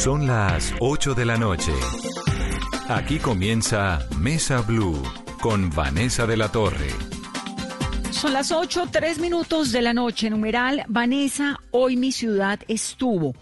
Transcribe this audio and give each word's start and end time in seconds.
Son 0.00 0.26
las 0.26 0.72
8 0.80 1.14
de 1.14 1.26
la 1.26 1.36
noche. 1.36 1.72
Aquí 2.88 3.18
comienza 3.18 3.98
Mesa 4.18 4.62
Blue 4.62 5.02
con 5.42 5.68
Vanessa 5.68 6.26
de 6.26 6.38
la 6.38 6.50
Torre. 6.50 6.88
Son 8.10 8.32
las 8.32 8.50
8, 8.50 8.88
3 8.90 9.18
minutos 9.18 9.72
de 9.72 9.82
la 9.82 9.92
noche. 9.92 10.30
Numeral, 10.30 10.84
Vanessa, 10.88 11.60
hoy 11.70 11.98
mi 11.98 12.12
ciudad 12.12 12.60
estuvo. 12.66 13.34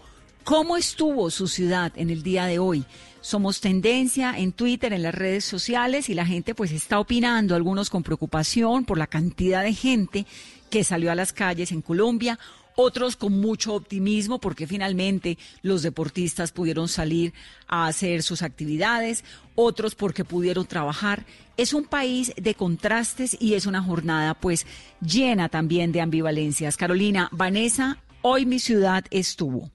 ¿Cómo 0.43 0.75
estuvo 0.75 1.29
su 1.29 1.47
ciudad 1.47 1.93
en 1.95 2.09
el 2.09 2.23
día 2.23 2.45
de 2.45 2.59
hoy? 2.59 2.83
Somos 3.21 3.61
tendencia 3.61 4.33
en 4.37 4.51
Twitter, 4.51 4.91
en 4.91 5.03
las 5.03 5.15
redes 5.15 5.45
sociales 5.45 6.09
y 6.09 6.13
la 6.13 6.25
gente 6.25 6.55
pues 6.55 6.73
está 6.73 6.99
opinando, 6.99 7.55
algunos 7.55 7.89
con 7.89 8.03
preocupación 8.03 8.83
por 8.83 8.97
la 8.97 9.07
cantidad 9.07 9.63
de 9.63 9.73
gente 9.73 10.25
que 10.69 10.83
salió 10.83 11.09
a 11.09 11.15
las 11.15 11.31
calles 11.31 11.71
en 11.71 11.81
Colombia, 11.81 12.37
otros 12.81 13.17
con 13.17 13.41
mucho 13.41 13.73
optimismo 13.73 14.39
porque 14.39 14.65
finalmente 14.65 15.37
los 15.63 15.81
deportistas 15.81 16.53
pudieron 16.53 16.87
salir 16.87 17.33
a 17.67 17.87
hacer 17.87 18.23
sus 18.23 18.41
actividades, 18.41 19.25
otros 19.55 19.95
porque 19.95 20.23
pudieron 20.23 20.65
trabajar. 20.65 21.25
Es 21.57 21.73
un 21.73 21.83
país 21.83 22.31
de 22.37 22.55
contrastes 22.55 23.35
y 23.37 23.55
es 23.55 23.65
una 23.65 23.83
jornada 23.83 24.33
pues 24.33 24.65
llena 25.01 25.49
también 25.49 25.91
de 25.91 25.99
ambivalencias. 25.99 26.77
Carolina, 26.77 27.27
Vanessa, 27.33 27.97
hoy 28.21 28.45
mi 28.45 28.59
ciudad 28.59 29.03
estuvo 29.11 29.69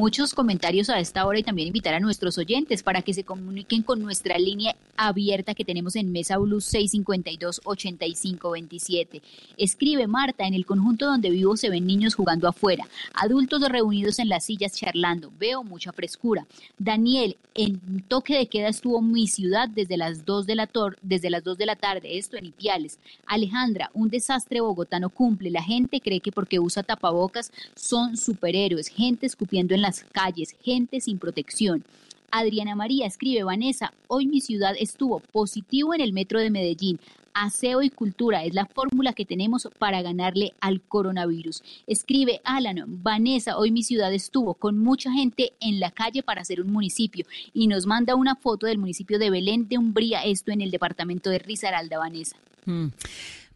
muchos 0.00 0.32
comentarios 0.32 0.88
a 0.88 0.98
esta 0.98 1.26
hora 1.26 1.40
y 1.40 1.42
también 1.42 1.68
invitar 1.68 1.92
a 1.92 2.00
nuestros 2.00 2.38
oyentes 2.38 2.82
para 2.82 3.02
que 3.02 3.12
se 3.12 3.24
comuniquen 3.24 3.82
con 3.82 4.00
nuestra 4.00 4.38
línea 4.38 4.74
abierta 4.96 5.54
que 5.54 5.62
tenemos 5.62 5.94
en 5.94 6.10
Mesa 6.10 6.38
Blue 6.38 6.56
652-8527. 6.56 9.20
Escribe 9.58 10.06
Marta, 10.06 10.46
en 10.46 10.54
el 10.54 10.64
conjunto 10.64 11.04
donde 11.04 11.28
vivo 11.28 11.54
se 11.58 11.68
ven 11.68 11.86
niños 11.86 12.14
jugando 12.14 12.48
afuera, 12.48 12.88
adultos 13.12 13.60
reunidos 13.68 14.18
en 14.18 14.30
las 14.30 14.46
sillas 14.46 14.72
charlando, 14.72 15.30
veo 15.38 15.64
mucha 15.64 15.92
frescura. 15.92 16.46
Daniel, 16.78 17.36
en 17.54 18.02
toque 18.08 18.38
de 18.38 18.46
queda 18.46 18.68
estuvo 18.68 19.02
mi 19.02 19.26
ciudad 19.26 19.68
desde 19.68 19.98
las 19.98 20.24
2 20.24 20.46
de 20.46 20.54
la, 20.54 20.66
desde 21.02 21.28
las 21.28 21.44
2 21.44 21.58
de 21.58 21.66
la 21.66 21.76
tarde, 21.76 22.16
esto 22.16 22.38
en 22.38 22.46
Ipiales. 22.46 22.98
Alejandra, 23.26 23.90
un 23.92 24.08
desastre 24.08 24.62
bogotano 24.62 25.10
cumple, 25.10 25.50
la 25.50 25.62
gente 25.62 26.00
cree 26.00 26.20
que 26.20 26.32
porque 26.32 26.58
usa 26.58 26.82
tapabocas 26.82 27.52
son 27.74 28.16
superhéroes, 28.16 28.88
gente 28.88 29.26
escupiendo 29.26 29.74
en 29.74 29.82
calles, 30.12 30.56
gente 30.62 31.00
sin 31.00 31.18
protección. 31.18 31.84
Adriana 32.30 32.76
María 32.76 33.06
escribe, 33.06 33.42
Vanessa, 33.42 33.92
hoy 34.06 34.26
mi 34.26 34.40
ciudad 34.40 34.74
estuvo 34.78 35.20
positivo 35.20 35.94
en 35.94 36.00
el 36.00 36.12
metro 36.12 36.38
de 36.38 36.50
Medellín. 36.50 37.00
Aseo 37.34 37.82
y 37.82 37.90
cultura 37.90 38.44
es 38.44 38.54
la 38.54 38.66
fórmula 38.66 39.12
que 39.12 39.24
tenemos 39.24 39.68
para 39.78 40.02
ganarle 40.02 40.52
al 40.60 40.80
coronavirus. 40.80 41.62
Escribe 41.86 42.40
Alan, 42.44 42.84
Vanessa, 43.02 43.56
hoy 43.56 43.70
mi 43.70 43.82
ciudad 43.82 44.12
estuvo 44.12 44.54
con 44.54 44.78
mucha 44.78 45.12
gente 45.12 45.52
en 45.60 45.80
la 45.80 45.90
calle 45.90 46.22
para 46.22 46.42
hacer 46.42 46.60
un 46.60 46.72
municipio 46.72 47.24
y 47.52 47.66
nos 47.66 47.86
manda 47.86 48.14
una 48.14 48.34
foto 48.34 48.66
del 48.66 48.78
municipio 48.78 49.18
de 49.18 49.30
Belén 49.30 49.68
de 49.68 49.78
Umbría, 49.78 50.24
esto 50.24 50.50
en 50.50 50.60
el 50.60 50.70
departamento 50.70 51.30
de 51.30 51.38
Risaralda, 51.38 51.98
Vanessa. 51.98 52.36
Mm. 52.66 52.88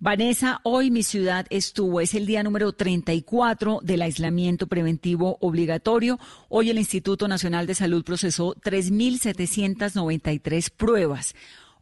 Vanessa, 0.00 0.60
hoy 0.64 0.90
mi 0.90 1.04
ciudad 1.04 1.46
estuvo, 1.50 2.00
es 2.00 2.14
el 2.14 2.26
día 2.26 2.42
número 2.42 2.72
34 2.72 3.78
del 3.82 4.02
aislamiento 4.02 4.66
preventivo 4.66 5.38
obligatorio. 5.40 6.18
Hoy 6.48 6.70
el 6.70 6.78
Instituto 6.78 7.28
Nacional 7.28 7.66
de 7.66 7.76
Salud 7.76 8.02
procesó 8.04 8.56
3.793 8.56 10.70
pruebas. 10.70 11.34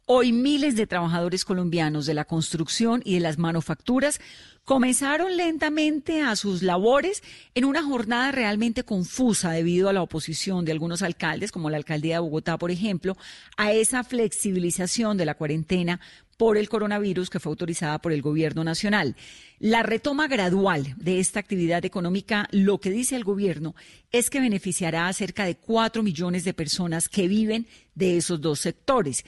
Hoy 0.05 0.33
miles 0.33 0.75
de 0.75 0.85
trabajadores 0.85 1.45
colombianos 1.45 2.05
de 2.05 2.13
la 2.13 2.25
construcción 2.25 3.01
y 3.05 3.13
de 3.13 3.19
las 3.21 3.37
manufacturas 3.37 4.19
comenzaron 4.65 5.37
lentamente 5.37 6.21
a 6.21 6.35
sus 6.35 6.61
labores 6.61 7.23
en 7.55 7.63
una 7.63 7.83
jornada 7.83 8.31
realmente 8.31 8.83
confusa 8.83 9.51
debido 9.51 9.87
a 9.87 9.93
la 9.93 10.01
oposición 10.01 10.65
de 10.65 10.73
algunos 10.73 11.01
alcaldes, 11.01 11.53
como 11.53 11.69
la 11.69 11.77
alcaldía 11.77 12.15
de 12.15 12.19
Bogotá, 12.19 12.57
por 12.57 12.69
ejemplo, 12.69 13.15
a 13.55 13.71
esa 13.71 14.03
flexibilización 14.03 15.17
de 15.17 15.25
la 15.25 15.35
cuarentena 15.35 16.01
por 16.37 16.57
el 16.57 16.69
coronavirus 16.69 17.29
que 17.29 17.39
fue 17.39 17.51
autorizada 17.51 17.99
por 17.99 18.11
el 18.11 18.21
gobierno 18.21 18.63
nacional. 18.63 19.15
La 19.59 19.83
retoma 19.83 20.27
gradual 20.27 20.95
de 20.97 21.19
esta 21.19 21.39
actividad 21.39 21.85
económica, 21.85 22.47
lo 22.51 22.79
que 22.79 22.89
dice 22.89 23.15
el 23.15 23.23
gobierno, 23.23 23.75
es 24.11 24.29
que 24.29 24.39
beneficiará 24.39 25.07
a 25.07 25.13
cerca 25.13 25.45
de 25.45 25.55
cuatro 25.55 26.03
millones 26.03 26.43
de 26.43 26.53
personas 26.53 27.09
que 27.09 27.27
viven 27.27 27.67
de 27.95 28.17
esos 28.17 28.41
dos 28.41 28.59
sectores 28.59 29.23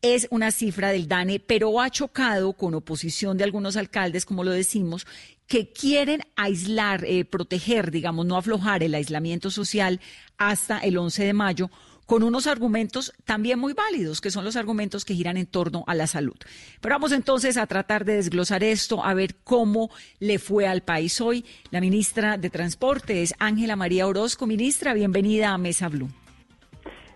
es 0.00 0.28
una 0.30 0.52
cifra 0.52 0.90
del 0.90 1.08
DANE, 1.08 1.40
pero 1.40 1.80
ha 1.80 1.90
chocado 1.90 2.52
con 2.52 2.74
oposición 2.74 3.36
de 3.36 3.44
algunos 3.44 3.76
alcaldes, 3.76 4.24
como 4.24 4.44
lo 4.44 4.52
decimos, 4.52 5.06
que 5.46 5.72
quieren 5.72 6.22
aislar, 6.36 7.04
eh, 7.04 7.24
proteger, 7.24 7.90
digamos, 7.90 8.26
no 8.26 8.36
aflojar 8.36 8.82
el 8.82 8.94
aislamiento 8.94 9.50
social 9.50 10.00
hasta 10.36 10.78
el 10.78 10.98
11 10.98 11.24
de 11.24 11.32
mayo, 11.32 11.70
con 12.08 12.22
unos 12.22 12.46
argumentos 12.46 13.12
también 13.26 13.58
muy 13.58 13.74
válidos, 13.74 14.22
que 14.22 14.30
son 14.30 14.42
los 14.42 14.56
argumentos 14.56 15.04
que 15.04 15.12
giran 15.12 15.36
en 15.36 15.44
torno 15.44 15.84
a 15.86 15.94
la 15.94 16.06
salud. 16.06 16.36
Pero 16.80 16.94
vamos 16.94 17.12
entonces 17.12 17.58
a 17.58 17.66
tratar 17.66 18.06
de 18.06 18.14
desglosar 18.14 18.64
esto, 18.64 19.04
a 19.04 19.12
ver 19.12 19.36
cómo 19.44 19.90
le 20.18 20.38
fue 20.38 20.66
al 20.66 20.80
país 20.80 21.20
hoy. 21.20 21.44
La 21.70 21.82
ministra 21.82 22.38
de 22.38 22.48
Transporte 22.48 23.22
es 23.22 23.34
Ángela 23.38 23.76
María 23.76 24.06
Orozco. 24.06 24.46
Ministra, 24.46 24.94
bienvenida 24.94 25.50
a 25.50 25.58
Mesa 25.58 25.90
Blue. 25.90 26.08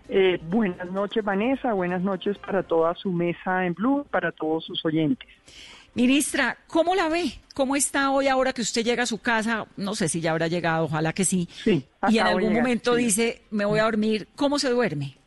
Eh, 0.09 0.39
buenas 0.43 0.91
noches, 0.91 1.23
Vanessa. 1.23 1.73
Buenas 1.73 2.03
noches 2.03 2.37
para 2.37 2.61
toda 2.61 2.93
su 2.93 3.11
mesa 3.11 3.65
en 3.65 3.73
Blue, 3.73 4.05
para 4.11 4.31
todos 4.31 4.63
sus 4.63 4.85
oyentes. 4.85 5.27
Ministra, 5.95 6.57
¿cómo 6.67 6.95
la 6.95 7.07
ve? 7.07 7.33
¿Cómo 7.53 7.75
está 7.75 8.09
hoy 8.09 8.27
ahora 8.27 8.51
que 8.51 8.61
usted 8.63 8.83
llega 8.83 9.03
a 9.03 9.05
su 9.05 9.21
casa? 9.21 9.67
No 9.77 9.93
sé 9.93 10.09
si 10.09 10.21
ya 10.21 10.31
habrá 10.31 10.47
llegado, 10.47 10.85
ojalá 10.85 11.13
que 11.13 11.23
sí. 11.23 11.47
Sí. 11.51 11.85
Y 12.09 12.17
en 12.17 12.25
algún 12.25 12.53
momento 12.53 12.95
dice, 12.95 13.43
me 13.51 13.63
voy 13.63 13.79
a 13.79 13.83
dormir. 13.83 14.27
¿Cómo 14.35 14.57
se 14.57 14.71
duerme? 14.71 15.17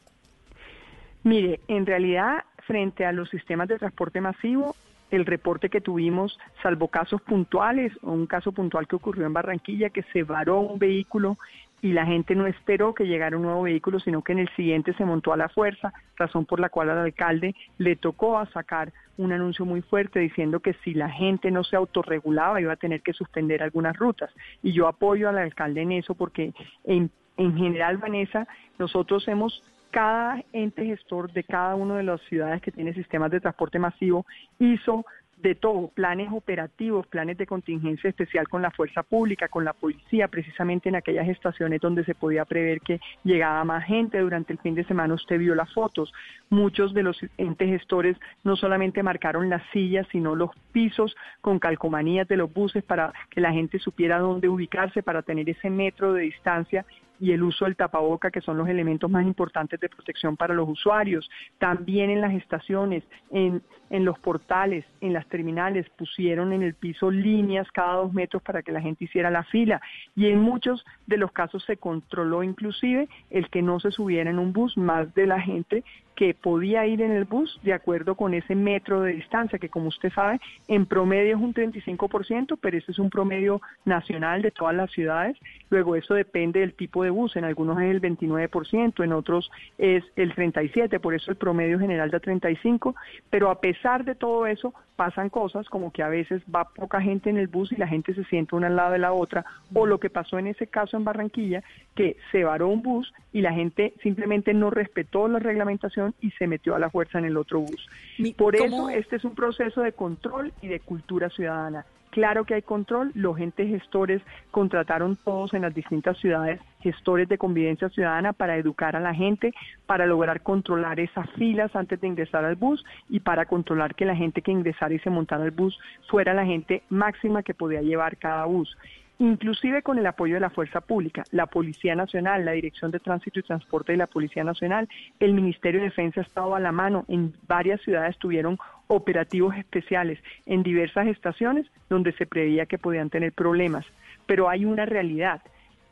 Mire, 1.22 1.60
en 1.68 1.86
realidad, 1.86 2.44
frente 2.66 3.06
a 3.06 3.12
los 3.12 3.30
sistemas 3.30 3.68
de 3.68 3.78
transporte 3.78 4.20
masivo, 4.20 4.74
el 5.12 5.24
reporte 5.24 5.70
que 5.70 5.80
tuvimos, 5.80 6.36
salvo 6.62 6.88
casos 6.88 7.22
puntuales, 7.22 7.92
o 8.02 8.10
un 8.10 8.26
caso 8.26 8.50
puntual 8.50 8.88
que 8.88 8.96
ocurrió 8.96 9.24
en 9.26 9.32
Barranquilla, 9.32 9.90
que 9.90 10.02
se 10.12 10.24
varó 10.24 10.60
un 10.60 10.80
vehículo 10.80 11.38
y 11.86 11.92
la 11.92 12.04
gente 12.04 12.34
no 12.34 12.48
esperó 12.48 12.94
que 12.94 13.06
llegara 13.06 13.36
un 13.36 13.44
nuevo 13.44 13.62
vehículo, 13.62 14.00
sino 14.00 14.20
que 14.22 14.32
en 14.32 14.40
el 14.40 14.48
siguiente 14.56 14.92
se 14.94 15.04
montó 15.04 15.32
a 15.32 15.36
la 15.36 15.48
fuerza, 15.48 15.92
razón 16.16 16.44
por 16.44 16.58
la 16.58 16.68
cual 16.68 16.90
al 16.90 16.98
alcalde 16.98 17.54
le 17.78 17.94
tocó 17.94 18.38
a 18.38 18.46
sacar 18.46 18.92
un 19.16 19.30
anuncio 19.30 19.64
muy 19.64 19.82
fuerte 19.82 20.18
diciendo 20.18 20.58
que 20.58 20.74
si 20.82 20.94
la 20.94 21.08
gente 21.08 21.48
no 21.52 21.62
se 21.62 21.76
autorregulaba 21.76 22.60
iba 22.60 22.72
a 22.72 22.76
tener 22.76 23.02
que 23.02 23.12
suspender 23.12 23.62
algunas 23.62 23.96
rutas. 23.96 24.34
Y 24.64 24.72
yo 24.72 24.88
apoyo 24.88 25.28
al 25.28 25.38
alcalde 25.38 25.82
en 25.82 25.92
eso 25.92 26.16
porque 26.16 26.52
en, 26.82 27.08
en 27.36 27.56
general, 27.56 27.98
Vanessa, 27.98 28.48
nosotros 28.80 29.28
hemos 29.28 29.62
cada 29.92 30.42
ente 30.52 30.84
gestor 30.86 31.32
de 31.32 31.44
cada 31.44 31.76
una 31.76 31.98
de 31.98 32.02
las 32.02 32.20
ciudades 32.22 32.62
que 32.62 32.72
tiene 32.72 32.94
sistemas 32.94 33.30
de 33.30 33.38
transporte 33.38 33.78
masivo 33.78 34.26
hizo 34.58 35.06
de 35.36 35.54
todo, 35.54 35.88
planes 35.88 36.28
operativos, 36.32 37.06
planes 37.06 37.36
de 37.36 37.46
contingencia 37.46 38.08
especial 38.08 38.48
con 38.48 38.62
la 38.62 38.70
fuerza 38.70 39.02
pública, 39.02 39.48
con 39.48 39.64
la 39.64 39.74
policía, 39.74 40.28
precisamente 40.28 40.88
en 40.88 40.96
aquellas 40.96 41.28
estaciones 41.28 41.80
donde 41.80 42.04
se 42.04 42.14
podía 42.14 42.44
prever 42.44 42.80
que 42.80 43.00
llegaba 43.22 43.62
más 43.64 43.84
gente 43.84 44.18
durante 44.18 44.52
el 44.52 44.58
fin 44.58 44.74
de 44.74 44.84
semana. 44.84 45.14
Usted 45.14 45.38
vio 45.38 45.54
las 45.54 45.72
fotos. 45.72 46.12
Muchos 46.48 46.94
de 46.94 47.02
los 47.02 47.18
entes 47.36 47.68
gestores 47.68 48.16
no 48.44 48.56
solamente 48.56 49.02
marcaron 49.02 49.50
las 49.50 49.62
sillas, 49.72 50.06
sino 50.10 50.34
los 50.34 50.50
pisos 50.72 51.14
con 51.40 51.58
calcomanías 51.58 52.26
de 52.28 52.36
los 52.36 52.52
buses 52.52 52.82
para 52.82 53.12
que 53.30 53.40
la 53.40 53.52
gente 53.52 53.78
supiera 53.78 54.18
dónde 54.18 54.48
ubicarse, 54.48 55.02
para 55.02 55.22
tener 55.22 55.48
ese 55.50 55.70
metro 55.70 56.12
de 56.12 56.22
distancia 56.22 56.84
y 57.20 57.32
el 57.32 57.42
uso 57.42 57.64
del 57.64 57.76
tapaboca, 57.76 58.30
que 58.30 58.40
son 58.40 58.58
los 58.58 58.68
elementos 58.68 59.10
más 59.10 59.24
importantes 59.24 59.78
de 59.80 59.88
protección 59.88 60.36
para 60.36 60.54
los 60.54 60.68
usuarios. 60.68 61.28
También 61.58 62.10
en 62.10 62.20
las 62.20 62.34
estaciones, 62.34 63.04
en, 63.30 63.62
en 63.90 64.04
los 64.04 64.18
portales, 64.18 64.84
en 65.00 65.12
las 65.12 65.26
terminales, 65.28 65.88
pusieron 65.90 66.52
en 66.52 66.62
el 66.62 66.74
piso 66.74 67.10
líneas 67.10 67.70
cada 67.72 67.94
dos 67.94 68.12
metros 68.12 68.42
para 68.42 68.62
que 68.62 68.72
la 68.72 68.80
gente 68.80 69.04
hiciera 69.04 69.30
la 69.30 69.44
fila. 69.44 69.80
Y 70.14 70.26
en 70.26 70.40
muchos 70.40 70.84
de 71.06 71.16
los 71.16 71.32
casos 71.32 71.64
se 71.64 71.76
controló 71.76 72.42
inclusive 72.42 73.08
el 73.30 73.48
que 73.50 73.62
no 73.62 73.80
se 73.80 73.90
subiera 73.90 74.30
en 74.30 74.38
un 74.38 74.52
bus 74.52 74.76
más 74.76 75.12
de 75.14 75.26
la 75.26 75.40
gente 75.40 75.84
que 76.16 76.34
podía 76.34 76.86
ir 76.86 77.02
en 77.02 77.12
el 77.12 77.24
bus 77.24 77.60
de 77.62 77.74
acuerdo 77.74 78.14
con 78.14 78.34
ese 78.34 78.54
metro 78.54 79.02
de 79.02 79.12
distancia, 79.12 79.58
que 79.58 79.68
como 79.68 79.88
usted 79.88 80.10
sabe, 80.12 80.40
en 80.66 80.86
promedio 80.86 81.36
es 81.36 81.42
un 81.42 81.54
35%, 81.54 82.58
pero 82.60 82.78
ese 82.78 82.90
es 82.90 82.98
un 82.98 83.10
promedio 83.10 83.60
nacional 83.84 84.42
de 84.42 84.50
todas 84.50 84.74
las 84.74 84.90
ciudades. 84.90 85.36
Luego 85.68 85.94
eso 85.94 86.14
depende 86.14 86.60
del 86.60 86.72
tipo 86.72 87.04
de 87.04 87.10
bus, 87.10 87.36
en 87.36 87.44
algunos 87.44 87.80
es 87.80 87.90
el 87.90 88.00
29%, 88.00 89.04
en 89.04 89.12
otros 89.12 89.50
es 89.78 90.04
el 90.16 90.34
37%, 90.34 91.00
por 91.00 91.14
eso 91.14 91.30
el 91.30 91.36
promedio 91.36 91.78
general 91.78 92.10
da 92.10 92.20
35%, 92.20 92.94
pero 93.28 93.50
a 93.50 93.60
pesar 93.60 94.04
de 94.04 94.14
todo 94.14 94.46
eso 94.46 94.72
pasan 94.96 95.28
cosas 95.28 95.68
como 95.68 95.92
que 95.92 96.02
a 96.02 96.08
veces 96.08 96.42
va 96.52 96.64
poca 96.64 97.00
gente 97.00 97.28
en 97.28 97.36
el 97.36 97.48
bus 97.48 97.70
y 97.70 97.76
la 97.76 97.86
gente 97.86 98.14
se 98.14 98.24
siente 98.24 98.56
una 98.56 98.68
al 98.68 98.76
lado 98.76 98.92
de 98.92 98.98
la 98.98 99.12
otra, 99.12 99.44
o 99.74 99.86
lo 99.86 100.00
que 100.00 100.10
pasó 100.10 100.38
en 100.38 100.46
ese 100.46 100.66
caso 100.66 100.96
en 100.96 101.04
Barranquilla, 101.04 101.62
que 101.94 102.16
se 102.32 102.44
varó 102.44 102.68
un 102.68 102.82
bus 102.82 103.12
y 103.32 103.42
la 103.42 103.52
gente 103.52 103.92
simplemente 104.02 104.54
no 104.54 104.70
respetó 104.70 105.28
la 105.28 105.38
reglamentación 105.38 106.05
y 106.20 106.30
se 106.32 106.46
metió 106.46 106.74
a 106.74 106.78
la 106.78 106.90
fuerza 106.90 107.18
en 107.18 107.26
el 107.26 107.36
otro 107.36 107.60
bus. 107.60 107.88
Por 108.36 108.56
eso 108.56 108.90
este 108.90 109.16
es 109.16 109.24
un 109.24 109.34
proceso 109.34 109.82
de 109.82 109.92
control 109.92 110.52
y 110.62 110.68
de 110.68 110.80
cultura 110.80 111.30
ciudadana. 111.30 111.84
Claro 112.16 112.44
que 112.44 112.54
hay 112.54 112.62
control, 112.62 113.12
los 113.14 113.38
entes 113.38 113.68
gestores 113.68 114.22
contrataron 114.50 115.16
todos 115.16 115.52
en 115.52 115.60
las 115.60 115.74
distintas 115.74 116.16
ciudades 116.16 116.60
gestores 116.80 117.28
de 117.28 117.36
convivencia 117.36 117.90
ciudadana 117.90 118.32
para 118.32 118.56
educar 118.56 118.96
a 118.96 119.00
la 119.00 119.12
gente, 119.12 119.52
para 119.84 120.06
lograr 120.06 120.40
controlar 120.40 120.98
esas 120.98 121.28
filas 121.32 121.76
antes 121.76 122.00
de 122.00 122.06
ingresar 122.06 122.44
al 122.46 122.56
bus 122.56 122.82
y 123.10 123.20
para 123.20 123.44
controlar 123.44 123.94
que 123.94 124.06
la 124.06 124.16
gente 124.16 124.40
que 124.40 124.50
ingresara 124.50 124.94
y 124.94 124.98
se 125.00 125.10
montara 125.10 125.44
al 125.44 125.50
bus 125.50 125.78
fuera 126.08 126.32
la 126.32 126.46
gente 126.46 126.82
máxima 126.88 127.42
que 127.42 127.52
podía 127.52 127.82
llevar 127.82 128.16
cada 128.16 128.46
bus 128.46 128.74
inclusive 129.18 129.82
con 129.82 129.98
el 129.98 130.06
apoyo 130.06 130.34
de 130.34 130.40
la 130.40 130.50
fuerza 130.50 130.80
pública, 130.80 131.24
la 131.30 131.46
Policía 131.46 131.94
Nacional, 131.94 132.44
la 132.44 132.52
Dirección 132.52 132.90
de 132.90 133.00
Tránsito 133.00 133.40
y 133.40 133.42
Transporte 133.42 133.92
de 133.92 133.98
la 133.98 134.06
Policía 134.06 134.44
Nacional, 134.44 134.88
el 135.20 135.34
Ministerio 135.34 135.80
de 135.80 135.86
Defensa 135.86 136.20
ha 136.20 136.24
estado 136.24 136.54
a 136.54 136.60
la 136.60 136.72
mano, 136.72 137.04
en 137.08 137.34
varias 137.46 137.80
ciudades 137.80 138.16
tuvieron 138.18 138.58
operativos 138.88 139.56
especiales 139.56 140.18
en 140.44 140.62
diversas 140.62 141.06
estaciones 141.08 141.66
donde 141.88 142.12
se 142.12 142.26
preveía 142.26 142.66
que 142.66 142.78
podían 142.78 143.10
tener 143.10 143.32
problemas, 143.32 143.84
pero 144.26 144.48
hay 144.48 144.64
una 144.64 144.86
realidad. 144.86 145.42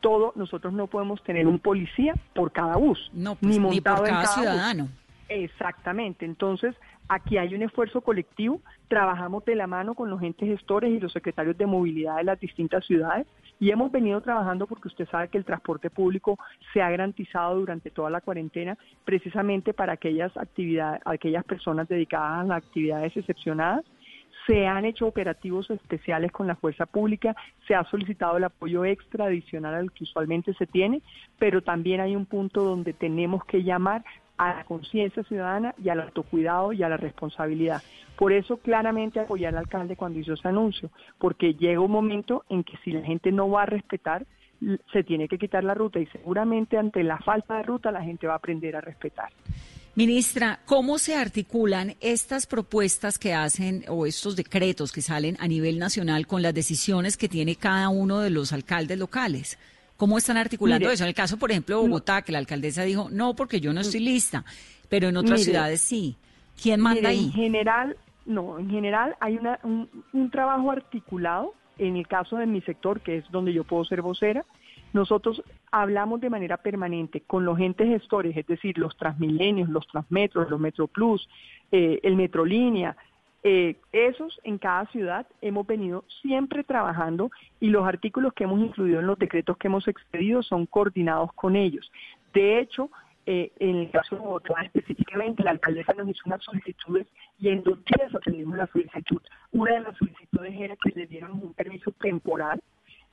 Todo, 0.01 0.33
nosotros 0.35 0.71
no 0.73 0.87
podemos 0.87 1.23
tener 1.23 1.47
un 1.47 1.57
policía 1.57 2.13
por 2.33 2.51
cada 2.51 2.75
bus, 2.75 3.09
no, 3.11 3.35
pues, 3.35 3.53
ni 3.53 3.59
montado 3.59 3.97
por 3.97 4.07
cada, 4.07 4.27
ciudadano. 4.27 4.89
Exactamente, 5.29 6.25
entonces 6.25 6.75
aquí 7.07 7.37
hay 7.37 7.53
un 7.53 7.61
esfuerzo 7.61 8.01
colectivo, 8.01 8.61
trabajamos 8.87 9.45
de 9.45 9.55
la 9.55 9.67
mano 9.67 9.93
con 9.93 10.09
los 10.09 10.21
entes 10.21 10.49
gestores 10.49 10.91
y 10.91 10.99
los 10.99 11.11
secretarios 11.11 11.57
de 11.57 11.65
movilidad 11.65 12.17
de 12.17 12.23
las 12.23 12.39
distintas 12.39 12.85
ciudades 12.85 13.27
y 13.59 13.69
hemos 13.71 13.91
venido 13.91 14.21
trabajando 14.21 14.67
porque 14.67 14.87
usted 14.87 15.07
sabe 15.09 15.29
que 15.29 15.37
el 15.37 15.45
transporte 15.45 15.89
público 15.89 16.37
se 16.73 16.81
ha 16.81 16.89
garantizado 16.89 17.55
durante 17.55 17.91
toda 17.91 18.09
la 18.09 18.21
cuarentena 18.21 18.77
precisamente 19.03 19.73
para 19.73 19.93
aquellas 19.93 20.35
actividades, 20.35 21.01
aquellas 21.05 21.43
personas 21.43 21.87
dedicadas 21.87 22.41
a 22.41 22.43
las 22.43 22.57
actividades 22.63 23.15
excepcionadas. 23.15 23.85
Se 24.45 24.67
han 24.67 24.85
hecho 24.85 25.07
operativos 25.07 25.69
especiales 25.71 26.31
con 26.31 26.45
la 26.45 26.55
fuerza 26.55 26.85
pública, 26.85 27.35
se 27.67 27.73
ha 27.73 27.83
solicitado 27.85 28.37
el 28.37 28.43
apoyo 28.43 28.85
extra 28.85 29.25
adicional 29.25 29.73
al 29.73 29.91
que 29.91 30.03
usualmente 30.03 30.53
se 30.53 30.67
tiene, 30.67 31.01
pero 31.39 31.63
también 31.63 31.99
hay 31.99 32.15
un 32.15 32.27
punto 32.27 32.63
donde 32.63 32.93
tenemos 32.93 33.43
que 33.45 33.63
llamar 33.63 34.03
a 34.37 34.55
la 34.55 34.63
conciencia 34.65 35.23
ciudadana 35.23 35.73
y 35.83 35.89
al 35.89 36.01
autocuidado 36.01 36.73
y 36.73 36.83
a 36.83 36.89
la 36.89 36.97
responsabilidad. 36.97 37.81
Por 38.17 38.31
eso 38.31 38.57
claramente 38.57 39.19
apoyar 39.19 39.53
al 39.53 39.59
alcalde 39.59 39.95
cuando 39.95 40.19
hizo 40.19 40.33
ese 40.33 40.47
anuncio, 40.47 40.89
porque 41.17 41.53
llega 41.53 41.79
un 41.79 41.91
momento 41.91 42.45
en 42.49 42.63
que 42.63 42.77
si 42.83 42.91
la 42.91 43.01
gente 43.01 43.31
no 43.31 43.49
va 43.49 43.63
a 43.63 43.65
respetar, 43.65 44.25
se 44.91 45.03
tiene 45.03 45.27
que 45.27 45.37
quitar 45.37 45.63
la 45.63 45.73
ruta 45.73 45.99
y 45.99 46.05
seguramente 46.07 46.77
ante 46.77 47.03
la 47.03 47.17
falta 47.19 47.57
de 47.57 47.63
ruta 47.63 47.91
la 47.91 48.01
gente 48.01 48.27
va 48.27 48.33
a 48.33 48.37
aprender 48.37 48.75
a 48.75 48.81
respetar. 48.81 49.31
Ministra, 49.95 50.59
¿cómo 50.65 50.97
se 50.97 51.15
articulan 51.15 51.95
estas 52.01 52.47
propuestas 52.47 53.17
que 53.17 53.33
hacen 53.33 53.85
o 53.87 54.05
estos 54.05 54.35
decretos 54.35 54.91
que 54.91 55.01
salen 55.01 55.37
a 55.39 55.47
nivel 55.47 55.79
nacional 55.79 56.27
con 56.27 56.41
las 56.41 56.53
decisiones 56.53 57.15
que 57.15 57.29
tiene 57.29 57.55
cada 57.55 57.87
uno 57.87 58.19
de 58.19 58.29
los 58.29 58.51
alcaldes 58.51 58.97
locales? 58.97 59.57
¿Cómo 59.97 60.17
están 60.17 60.37
articulando 60.37 60.89
eso? 60.89 61.03
En 61.03 61.09
el 61.09 61.15
caso, 61.15 61.37
por 61.37 61.51
ejemplo, 61.51 61.77
de 61.77 61.87
Bogotá, 61.87 62.21
que 62.21 62.31
la 62.31 62.39
alcaldesa 62.39 62.83
dijo, 62.83 63.07
no, 63.11 63.35
porque 63.35 63.61
yo 63.61 63.73
no 63.73 63.81
estoy 63.81 64.01
mm. 64.01 64.03
lista, 64.03 64.45
pero 64.89 65.07
en 65.07 65.17
otras 65.17 65.43
ciudades 65.43 65.81
sí. 65.81 66.17
¿Quién 66.61 66.81
manda 66.81 67.09
ahí? 67.09 67.25
En 67.25 67.31
general, 67.31 67.97
no, 68.25 68.59
en 68.59 68.69
general 68.69 69.15
hay 69.19 69.37
una, 69.37 69.59
un, 69.63 70.31
trabajo 70.31 70.71
articulado. 70.71 71.53
En 71.77 71.97
el 71.97 72.07
caso 72.07 72.37
de 72.37 72.45
mi 72.45 72.61
sector, 72.61 73.01
que 73.01 73.17
es 73.17 73.25
donde 73.31 73.51
yo 73.51 73.65
puedo 73.65 73.83
ser 73.83 74.01
vocera, 74.01 74.45
nosotros 74.93 75.43
hablamos 75.71 76.21
de 76.21 76.29
manera 76.29 76.55
permanente 76.55 77.19
con 77.19 77.43
los 77.43 77.59
entes 77.59 77.89
gestores, 77.89 78.35
es 78.37 78.47
decir, 78.47 78.77
los 78.77 78.95
Transmilenios, 78.95 79.67
los 79.67 79.85
Transmetros, 79.87 80.49
los 80.49 80.59
Metroplus, 80.59 81.27
eh, 81.73 81.99
el 82.03 82.15
Metrolínea, 82.15 82.95
eh, 83.47 83.75
esos 83.91 84.41
en 84.43 84.57
cada 84.57 84.87
ciudad 84.87 85.27
hemos 85.39 85.67
venido 85.67 86.03
siempre 86.23 86.63
trabajando 86.63 87.29
y 87.59 87.67
los 87.67 87.87
artículos 87.87 88.33
que 88.33 88.45
hemos 88.45 88.59
incluido 88.59 89.01
en 89.01 89.05
los 89.05 89.19
decretos 89.19 89.55
que 89.57 89.67
hemos 89.67 89.87
expedido 89.87 90.41
son 90.41 90.65
coordinados 90.65 91.31
con 91.33 91.55
ellos. 91.55 91.91
De 92.33 92.57
hecho, 92.57 92.89
eh, 93.27 93.51
en 93.59 93.75
el 93.75 93.91
caso 93.91 94.15
de 94.15 94.21
Bogotá 94.21 94.55
específicamente, 94.63 95.43
la 95.43 95.51
alcaldesa 95.51 95.93
nos 95.93 96.09
hizo 96.09 96.23
unas 96.25 96.43
solicitudes 96.43 97.05
y 97.37 97.49
en 97.49 97.61
dos 97.61 97.77
días 97.85 98.15
atendimos 98.15 98.57
la 98.57 98.65
solicitud. 98.65 99.21
Una 99.51 99.73
de 99.73 99.81
las 99.81 99.97
solicitudes 99.97 100.53
era 100.59 100.75
que 100.77 100.99
le 100.99 101.05
dieran 101.05 101.33
un 101.33 101.53
permiso 101.53 101.91
temporal 101.91 102.59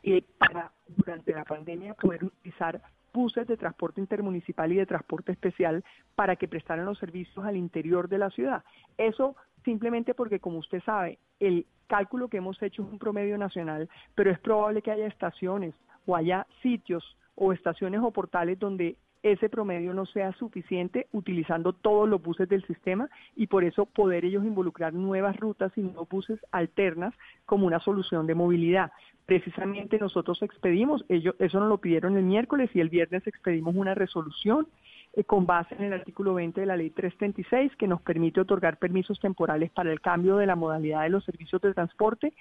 eh, 0.02 0.25
para 0.38 0.73
durante 0.88 1.34
la 1.34 1.44
pandemia 1.44 1.93
poder 1.93 2.25
utilizar 2.25 2.81
buses 3.12 3.46
de 3.46 3.58
transporte 3.58 4.00
intermunicipal 4.00 4.73
y 4.73 4.76
de 4.76 4.87
transporte 4.87 5.32
especial 5.32 5.84
para 6.14 6.37
que 6.37 6.49
prestaran 6.49 6.87
los 6.87 6.99
servicios 6.99 7.44
al 7.44 7.58
interior 7.58 8.08
de 8.08 8.17
la 8.17 8.31
ciudad. 8.31 8.64
Eso 8.96 9.37
simplemente 9.64 10.14
porque, 10.14 10.41
como 10.41 10.59
usted 10.59 10.82
sabe, 10.85 11.19
el 11.41 11.67
cálculo 11.87 12.29
que 12.29 12.38
hemos 12.38 12.61
hecho 12.62 12.82
es 12.82 12.88
un 12.91 12.99
promedio 12.99 13.37
nacional, 13.38 13.88
pero 14.14 14.31
es 14.31 14.38
probable 14.38 14.82
que 14.82 14.91
haya 14.91 15.06
estaciones 15.06 15.75
o 16.06 16.17
haya 16.17 16.47
sitios 16.62 17.17
o 17.35 17.53
estaciones 17.53 18.00
o 18.03 18.11
portales 18.11 18.59
donde 18.59 18.97
ese 19.23 19.49
promedio 19.49 19.94
no 19.94 20.05
sea 20.06 20.32
suficiente 20.32 21.06
utilizando 21.12 21.73
todos 21.73 22.09
los 22.09 22.20
buses 22.20 22.49
del 22.49 22.67
sistema 22.67 23.09
y 23.37 23.47
por 23.47 23.62
eso 23.62 23.87
poder 23.87 24.25
ellos 24.25 24.44
involucrar 24.44 24.93
nuevas 24.93 25.37
rutas 25.37 25.73
y 25.76 25.82
nuevos 25.82 26.08
buses 26.08 26.41
alternas 26.50 27.15
como 27.47 27.67
una 27.67 27.79
solución 27.79 28.26
de 28.26 28.35
movilidad. 28.35 28.91
Precisamente 29.26 29.99
nosotros 29.99 30.43
expedimos, 30.43 31.05
ellos, 31.08 31.37
eso 31.38 31.61
nos 31.61 31.69
lo 31.69 31.79
pidieron 31.79 32.17
el 32.17 32.25
miércoles 32.25 32.70
y 32.75 32.81
el 32.81 32.88
viernes 32.88 33.25
expedimos 33.26 33.76
una 33.76 33.94
resolución 33.94 34.67
eh, 35.14 35.25
con 35.25 35.47
base 35.47 35.75
en 35.75 35.85
el 35.85 35.93
artículo 35.93 36.35
20 36.35 36.61
de 36.61 36.67
la 36.67 36.76
ley 36.76 36.91
336 36.91 37.76
que 37.76 37.87
nos 37.87 38.00
permite 38.03 38.41
otorgar 38.41 38.79
permisos 38.79 39.20
temporales 39.20 39.70
para 39.70 39.93
el 39.93 40.00
cambio 40.00 40.37
de 40.37 40.47
la 40.47 40.56
modalidad 40.56 41.03
de 41.03 41.11
los 41.11 41.25
servicios 41.25 41.61
de 41.61 41.75
transporte 41.75 42.32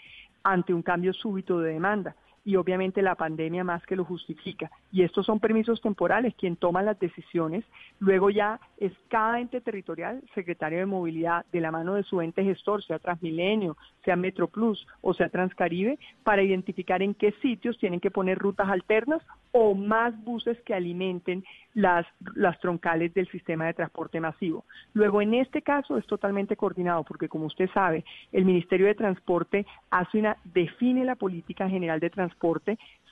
ante 0.44 0.74
un 0.74 0.82
cambio 0.82 1.14
súbito 1.14 1.60
de 1.60 1.74
demanda 1.74 2.16
y 2.44 2.56
obviamente 2.56 3.02
la 3.02 3.16
pandemia 3.16 3.64
más 3.64 3.86
que 3.86 3.96
lo 3.96 4.04
justifica. 4.04 4.72
Y 4.92 5.04
estos 5.04 5.26
son 5.26 5.40
permisos 5.40 5.82
temporales, 5.82 6.34
quien 6.36 6.56
toma 6.56 6.82
las 6.82 7.00
decisiones, 7.00 7.64
luego 8.00 8.30
ya 8.30 8.60
es 8.78 8.92
cada 9.10 9.40
ente 9.40 9.62
territorial, 9.62 10.24
secretario 10.34 10.80
de 10.80 10.86
movilidad, 10.86 11.46
de 11.52 11.62
la 11.62 11.72
mano 11.72 11.94
de 11.94 12.04
su 12.04 12.22
ente 12.22 12.44
gestor, 12.44 12.84
sea 12.84 13.00
Transmilenio, 13.00 13.78
sea 14.04 14.16
Metroplus 14.16 14.88
o 15.02 15.14
sea 15.14 15.30
Transcaribe, 15.30 16.00
para 16.24 16.44
identificar 16.44 17.02
en 17.02 17.14
qué 17.14 17.32
sitios 17.42 17.78
tienen 17.78 18.00
que 18.00 18.12
poner 18.12 18.38
rutas 18.38 18.70
alternas 18.70 19.22
o 19.52 19.76
más 19.76 20.18
buses 20.24 20.60
que 20.62 20.74
alimenten 20.74 21.44
las, 21.74 22.06
las 22.36 22.60
troncales 22.60 23.14
del 23.14 23.30
sistema 23.30 23.66
de 23.66 23.74
transporte 23.74 24.20
masivo. 24.20 24.66
Luego, 24.94 25.22
en 25.22 25.34
este 25.34 25.62
caso 25.62 25.98
es 25.98 26.06
totalmente 26.06 26.56
coordinado 26.56 27.04
porque, 27.04 27.30
como 27.30 27.46
usted 27.46 27.70
sabe, 27.74 28.04
el 28.32 28.46
Ministerio 28.46 28.88
de 28.88 28.96
Transporte 28.96 29.66
hace 29.90 30.20
una, 30.20 30.38
define 30.44 31.06
la 31.06 31.16
política 31.16 31.70
general 31.70 32.00
de 32.00 32.10
transporte, 32.10 32.31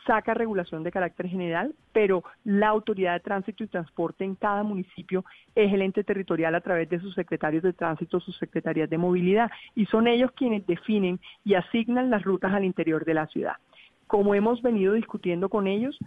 saca 0.06 0.34
regulación 0.34 0.84
de 0.84 0.92
carácter 0.92 1.28
general, 1.28 1.76
pero 1.92 2.24
la 2.44 2.70
autoridad 2.70 3.14
de 3.14 3.20
tránsito 3.20 3.64
y 3.64 3.68
transporte 3.68 4.24
en 4.24 4.36
cada 4.36 4.64
municipio 4.64 5.24
es 5.56 5.72
el 5.72 5.82
ente 5.82 6.04
territorial 6.04 6.56
a 6.56 6.62
través 6.62 6.90
de 6.90 7.00
sus 7.00 7.14
secretarios 7.14 7.64
de 7.64 7.74
tránsito, 7.74 8.20
sus 8.20 8.38
secretarías 8.38 8.90
de 8.90 8.98
movilidad, 8.98 9.52
y 9.76 9.86
son 9.86 10.08
ellos 10.08 10.32
quienes 10.32 10.66
definen 10.66 11.20
y 11.44 11.54
asignan 11.56 12.10
las 12.10 12.24
rutas 12.24 12.54
al 12.54 12.64
interior 12.64 13.06
de 13.06 13.14
la 13.14 13.28
ciudad. 13.28 13.58
Como 14.08 14.34
hemos 14.34 14.62
venido 14.62 14.94
discutiendo 14.94 15.50
con 15.50 15.68
ellos, 15.68 15.98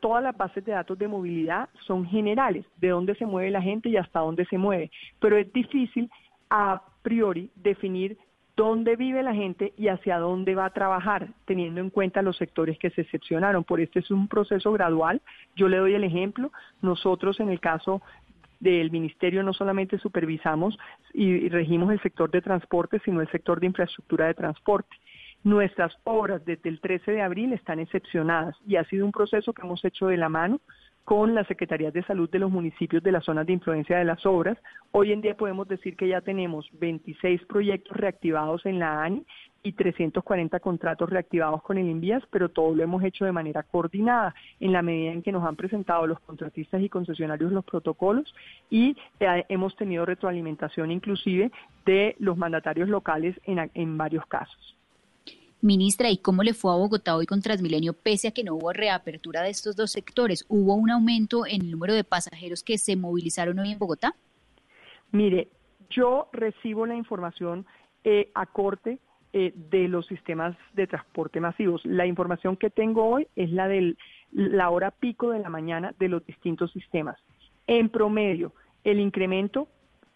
todas 0.00 0.22
las 0.22 0.36
bases 0.36 0.64
de 0.64 0.72
datos 0.72 0.98
de 0.98 1.08
movilidad 1.08 1.68
son 1.86 2.06
generales, 2.06 2.66
de 2.76 2.90
dónde 2.90 3.14
se 3.14 3.26
mueve 3.26 3.50
la 3.50 3.62
gente 3.62 3.88
y 3.88 3.96
hasta 3.96 4.20
dónde 4.20 4.44
se 4.44 4.58
mueve, 4.58 4.90
pero 5.18 5.36
es 5.36 5.52
difícil 5.52 6.10
a 6.50 6.82
priori 7.02 7.50
definir 7.56 8.16
dónde 8.62 8.94
vive 8.94 9.24
la 9.24 9.34
gente 9.34 9.72
y 9.76 9.88
hacia 9.88 10.18
dónde 10.18 10.54
va 10.54 10.66
a 10.66 10.72
trabajar, 10.72 11.26
teniendo 11.46 11.80
en 11.80 11.90
cuenta 11.90 12.22
los 12.22 12.36
sectores 12.36 12.78
que 12.78 12.90
se 12.90 13.00
excepcionaron. 13.00 13.64
Por 13.64 13.80
este 13.80 13.98
es 13.98 14.10
un 14.12 14.28
proceso 14.28 14.70
gradual. 14.70 15.20
Yo 15.56 15.68
le 15.68 15.78
doy 15.78 15.94
el 15.94 16.04
ejemplo. 16.04 16.52
Nosotros 16.80 17.40
en 17.40 17.48
el 17.48 17.58
caso 17.58 18.02
del 18.60 18.92
ministerio 18.92 19.42
no 19.42 19.52
solamente 19.52 19.98
supervisamos 19.98 20.78
y 21.12 21.48
regimos 21.48 21.90
el 21.90 22.00
sector 22.02 22.30
de 22.30 22.40
transporte, 22.40 23.00
sino 23.04 23.20
el 23.20 23.28
sector 23.32 23.58
de 23.58 23.66
infraestructura 23.66 24.26
de 24.26 24.34
transporte. 24.34 24.96
Nuestras 25.42 25.92
obras 26.04 26.44
desde 26.44 26.68
el 26.68 26.80
13 26.80 27.10
de 27.10 27.22
abril 27.22 27.52
están 27.52 27.80
excepcionadas 27.80 28.54
y 28.64 28.76
ha 28.76 28.84
sido 28.84 29.04
un 29.04 29.10
proceso 29.10 29.52
que 29.52 29.62
hemos 29.62 29.84
hecho 29.84 30.06
de 30.06 30.18
la 30.18 30.28
mano 30.28 30.60
con 31.04 31.34
las 31.34 31.46
Secretarías 31.48 31.92
de 31.92 32.04
Salud 32.04 32.30
de 32.30 32.38
los 32.38 32.50
municipios 32.50 33.02
de 33.02 33.12
las 33.12 33.24
zonas 33.24 33.46
de 33.46 33.54
influencia 33.54 33.98
de 33.98 34.04
las 34.04 34.24
obras. 34.24 34.56
Hoy 34.92 35.12
en 35.12 35.20
día 35.20 35.36
podemos 35.36 35.66
decir 35.66 35.96
que 35.96 36.08
ya 36.08 36.20
tenemos 36.20 36.68
26 36.72 37.44
proyectos 37.46 37.96
reactivados 37.96 38.64
en 38.66 38.78
la 38.78 39.02
ANI 39.02 39.24
y 39.64 39.72
340 39.72 40.60
contratos 40.60 41.08
reactivados 41.10 41.62
con 41.62 41.78
el 41.78 41.88
INVIAS, 41.88 42.24
pero 42.30 42.48
todo 42.48 42.74
lo 42.74 42.82
hemos 42.82 43.02
hecho 43.04 43.24
de 43.24 43.32
manera 43.32 43.62
coordinada 43.62 44.34
en 44.60 44.72
la 44.72 44.82
medida 44.82 45.12
en 45.12 45.22
que 45.22 45.32
nos 45.32 45.44
han 45.44 45.56
presentado 45.56 46.06
los 46.06 46.20
contratistas 46.20 46.82
y 46.82 46.88
concesionarios 46.88 47.52
los 47.52 47.64
protocolos 47.64 48.34
y 48.70 48.96
eh, 49.20 49.44
hemos 49.48 49.76
tenido 49.76 50.04
retroalimentación 50.04 50.90
inclusive 50.90 51.50
de 51.84 52.16
los 52.18 52.36
mandatarios 52.36 52.88
locales 52.88 53.40
en 53.46 53.98
varios 53.98 54.26
casos. 54.26 54.76
Ministra, 55.64 56.10
¿y 56.10 56.16
cómo 56.16 56.42
le 56.42 56.54
fue 56.54 56.72
a 56.72 56.76
Bogotá 56.76 57.14
hoy 57.14 57.24
con 57.24 57.40
Transmilenio 57.40 57.92
pese 57.92 58.26
a 58.26 58.32
que 58.32 58.42
no 58.42 58.56
hubo 58.56 58.72
reapertura 58.72 59.42
de 59.42 59.50
estos 59.50 59.76
dos 59.76 59.92
sectores? 59.92 60.44
¿Hubo 60.48 60.74
un 60.74 60.90
aumento 60.90 61.46
en 61.46 61.62
el 61.62 61.70
número 61.70 61.94
de 61.94 62.02
pasajeros 62.02 62.64
que 62.64 62.78
se 62.78 62.96
movilizaron 62.96 63.60
hoy 63.60 63.70
en 63.70 63.78
Bogotá? 63.78 64.16
Mire, 65.12 65.46
yo 65.88 66.28
recibo 66.32 66.84
la 66.84 66.96
información 66.96 67.64
eh, 68.02 68.32
a 68.34 68.46
corte 68.46 68.98
eh, 69.32 69.52
de 69.54 69.86
los 69.86 70.04
sistemas 70.06 70.56
de 70.72 70.88
transporte 70.88 71.38
masivos. 71.38 71.80
La 71.84 72.06
información 72.06 72.56
que 72.56 72.68
tengo 72.68 73.06
hoy 73.06 73.28
es 73.36 73.52
la 73.52 73.68
de 73.68 73.94
la 74.32 74.68
hora 74.68 74.90
pico 74.90 75.30
de 75.30 75.38
la 75.38 75.48
mañana 75.48 75.94
de 75.96 76.08
los 76.08 76.26
distintos 76.26 76.72
sistemas. 76.72 77.20
En 77.68 77.88
promedio, 77.88 78.52
el 78.82 78.98
incremento 78.98 79.68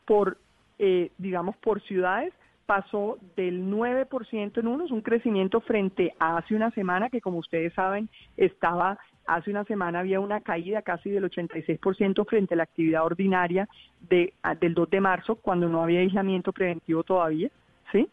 por, 0.07 0.39
eh, 0.81 1.13
digamos, 1.19 1.57
por 1.59 1.81
ciudades 1.83 2.33
pasó 2.67 3.19
del 3.37 3.71
9% 3.71 4.59
en 4.59 4.67
unos, 4.67 4.91
un 4.91 5.01
crecimiento 5.01 5.61
frente 5.61 6.15
a 6.19 6.37
hace 6.37 6.55
una 6.55 6.71
semana 6.73 7.09
que 7.09 7.21
como 7.21 7.39
ustedes 7.39 7.73
saben 7.75 8.09
estaba, 8.37 8.99
hace 9.27 9.51
una 9.51 9.65
semana 9.65 10.01
había 10.01 10.21
una 10.21 10.41
caída 10.41 10.83
casi 10.83 11.11
del 11.11 11.31
86% 11.31 12.27
frente 12.27 12.55
a 12.55 12.57
la 12.59 12.65
actividad 12.65 13.05
ordinaria 13.05 13.69
de, 14.09 14.35
del 14.61 14.75
2 14.75 14.91
de 14.91 15.01
marzo 15.01 15.37
cuando 15.37 15.69
no 15.69 15.83
había 15.83 16.01
aislamiento 16.01 16.53
preventivo 16.53 17.05
todavía, 17.05 17.51
¿sí? 17.93 18.09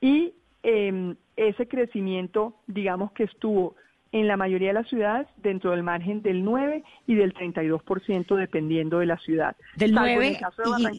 Y 0.00 0.32
eh, 0.62 1.14
ese 1.36 1.66
crecimiento, 1.66 2.54
digamos 2.66 3.12
que 3.12 3.24
estuvo 3.24 3.74
en 4.12 4.26
la 4.26 4.36
mayoría 4.36 4.68
de 4.68 4.74
las 4.74 4.88
ciudades 4.88 5.26
dentro 5.36 5.72
del 5.72 5.82
margen 5.82 6.22
del 6.22 6.44
9 6.44 6.82
y 7.06 7.14
del 7.14 7.34
32% 7.34 8.36
dependiendo 8.36 9.00
de 9.00 9.06
la 9.06 9.18
ciudad. 9.18 9.56
Del 9.76 9.92
9 9.92 10.38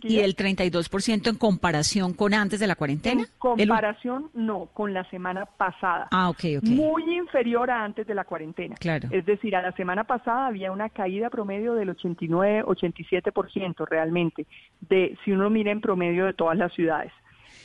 y, 0.04 0.16
y, 0.16 0.20
el 0.20 0.36
32% 0.36 1.30
en 1.30 1.36
comparación 1.36 2.14
con 2.14 2.34
antes 2.34 2.60
de 2.60 2.68
la 2.68 2.76
cuarentena. 2.76 3.22
En 3.22 3.28
comparación 3.38 4.30
no, 4.34 4.68
con 4.74 4.94
la 4.94 5.10
semana 5.10 5.46
pasada. 5.46 6.08
Ah, 6.12 6.30
ok, 6.30 6.44
ok. 6.58 6.64
Muy 6.64 7.16
inferior 7.16 7.72
a 7.72 7.84
antes 7.84 8.06
de 8.06 8.14
la 8.14 8.26
cuarentena. 8.26 8.76
Claro. 8.76 9.10
Es 9.12 9.26
decir, 9.26 9.56
a 9.56 9.62
la 9.62 9.72
semana 9.74 10.04
pasada 10.04 10.48
había 10.48 10.72
una 10.72 10.90
caída 10.90 11.30
promedio 11.30 11.74
del 11.74 11.90
89, 11.90 12.64
87% 12.66 13.88
realmente, 13.90 14.46
de 14.82 15.18
si 15.24 15.32
uno 15.32 15.50
mira 15.50 15.72
en 15.72 15.82
promedio 15.82 16.26
de 16.26 16.34
todas 16.34 16.58
las 16.58 16.72
ciudades. 16.74 17.12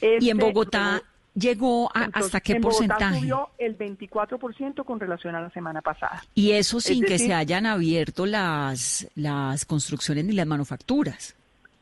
y 0.00 0.06
en 0.06 0.16
este 0.16 0.34
Bogotá 0.34 1.02
llegó 1.34 1.90
hasta 1.94 2.40
qué 2.40 2.56
porcentaje? 2.56 3.20
subió 3.20 3.50
el 3.58 3.76
24% 3.76 4.84
con 4.84 5.00
relación 5.00 5.34
a 5.34 5.40
la 5.40 5.50
semana 5.50 5.82
pasada. 5.82 6.24
Y 6.34 6.52
eso 6.52 6.80
sin 6.80 7.04
que 7.04 7.18
se 7.18 7.34
hayan 7.34 7.66
abierto 7.66 8.26
las, 8.26 9.06
las 9.14 9.64
construcciones 9.64 10.24
ni 10.24 10.32
las 10.32 10.46
manufacturas. 10.46 11.34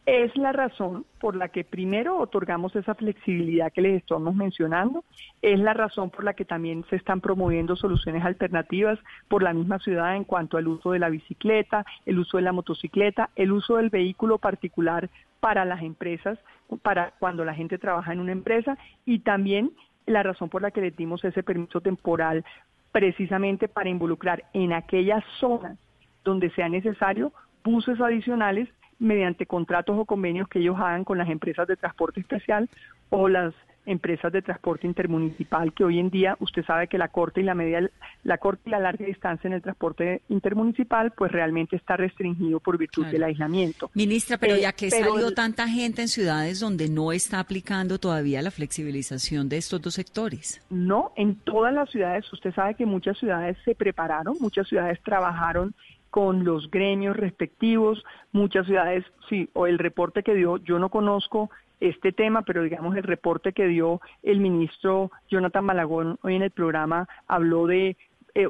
Es 0.05 0.37
la 0.37 0.51
razón 0.51 1.07
por 1.21 1.37
la 1.37 1.49
que 1.49 1.63
primero 1.63 2.19
otorgamos 2.19 2.75
esa 2.75 2.97
flexibilidad 2.97 3.73
que 3.73 3.83
les 3.83 4.03
estamos 4.03 4.35
mencionando, 4.35 5.05
es 5.43 5.61
la 5.61 5.75
razón 5.75 6.11
por 6.11 6.25
la 6.25 6.35
que 6.35 6.45
también 6.45 6.85
se 6.91 6.97
están 6.97 7.21
promoviendo 7.21 7.77
soluciones 7.77 8.25
alternativas 8.25 8.99
por 9.29 9.45
la 9.45 9.53
misma 9.53 9.79
ciudad 9.79 10.17
en 10.17 10.25
cuanto 10.25 10.57
al 10.57 10.67
uso 10.67 10.91
de 10.91 10.99
la 10.99 11.09
bicicleta, 11.09 11.87
el 12.05 12.19
uso 12.19 12.39
de 12.39 12.43
la 12.43 12.53
motocicleta, 12.53 13.31
el 13.37 13.53
uso 13.53 13.77
del 13.77 13.91
vehículo 13.91 14.39
particular 14.39 15.09
para 15.39 15.65
las 15.65 15.83
empresas, 15.83 16.37
para 16.83 17.13
cuando 17.21 17.45
la 17.45 17.55
gente 17.55 17.79
trabaja 17.79 18.13
en 18.13 18.19
una 18.19 18.33
empresa 18.33 18.79
y 19.05 19.21
también 19.21 19.71
la 20.07 20.25
razón 20.25 20.49
por 20.49 20.63
la 20.63 20.73
que 20.73 20.81
le 20.81 20.91
dimos 20.91 21.25
ese 21.25 21.45
permiso 21.45 21.81
temporal 21.81 22.45
precisamente 22.91 23.69
para 23.69 23.89
involucrar 23.89 24.45
en 24.53 24.73
aquellas 24.73 25.23
zonas 25.39 25.79
donde 26.25 26.51
sea 26.51 26.69
necesario 26.69 27.33
buses 27.63 28.01
adicionales 28.01 28.69
mediante 29.03 29.47
contratos 29.47 29.99
o 29.99 30.05
convenios 30.05 30.49
que 30.49 30.61
ellos 30.61 30.77
hagan 30.79 31.05
con 31.05 31.19
las 31.19 31.29
empresas 31.29 31.67
de 31.67 31.77
transporte 31.77 32.21
especial 32.21 32.69
o 33.11 33.29
las 33.29 33.53
empresas 33.85 34.33
de 34.33 34.43
transporte 34.43 34.87
intermunicipal 34.87 35.73
que 35.73 35.85
hoy 35.85 35.99
en 35.99 36.09
día 36.11 36.37
usted 36.39 36.65
sabe 36.65 36.87
que 36.87 36.99
la 36.99 37.09
corta 37.09 37.41
y 37.41 37.43
la 37.43 37.55
media 37.55 37.91
la 38.23 38.39
corta 38.39 38.63
y 38.67 38.71
la 38.71 38.79
larga 38.79 39.05
distancia 39.05 39.49
en 39.49 39.55
el 39.55 39.63
transporte 39.63 40.23
intermunicipal 40.29 41.11
pues 41.11 41.33
realmente 41.33 41.75
está 41.75 41.97
restringido 41.97 42.61
por 42.61 42.79
virtud 42.79 43.07
del 43.07 43.25
aislamiento. 43.25 43.91
Ministra, 43.95 44.39
pero 44.39 44.57
ya 44.57 44.73
que 44.73 44.87
eh, 44.87 44.91
salió 44.91 45.33
tanta 45.35 45.67
gente 45.67 46.03
en 46.03 46.09
ciudades 46.09 46.61
donde 46.61 46.89
no 46.89 47.11
está 47.13 47.41
aplicando 47.41 47.99
todavía 47.99 48.41
la 48.41 48.53
flexibilización 48.53 49.49
de 49.49 49.57
estos 49.57 49.83
dos 49.83 49.95
sectores. 49.95 50.65
No, 50.71 51.13
en 51.17 51.35
todas 51.37 51.75
las 51.75 51.91
ciudades, 51.91 52.33
usted 52.33 52.55
sabe 52.55 52.75
que 52.77 52.87
muchas 52.87 53.19
ciudades 53.19 53.57
se 53.65 53.75
prepararon, 53.75 54.37
muchas 54.41 54.69
ciudades 54.69 55.01
trabajaron 55.03 55.75
con 56.13 56.45
los 56.45 56.71
gremios 56.71 57.17
respectivos, 57.17 58.05
muchas 58.33 58.67
ciudades, 58.67 59.03
sí, 59.31 59.49
o 59.55 59.67
el 59.67 59.79
reporte 59.79 60.23
que 60.23 60.35
dio, 60.35 60.59
yo 60.59 60.79
no 60.79 60.91
conozco 60.91 61.49
este 61.81 62.13
tema, 62.13 62.43
pero 62.43 62.63
digamos 62.63 62.95
el 62.97 63.03
reporte 63.03 63.55
que 63.55 63.67
dio 63.67 63.99
el 64.23 64.39
ministro 64.39 65.11
Jonathan 65.31 65.65
Malagón 65.65 66.19
hoy 66.21 66.37
en 66.37 66.43
el 66.43 66.51
programa 66.51 67.09
habló 67.29 67.67
de 67.67 67.97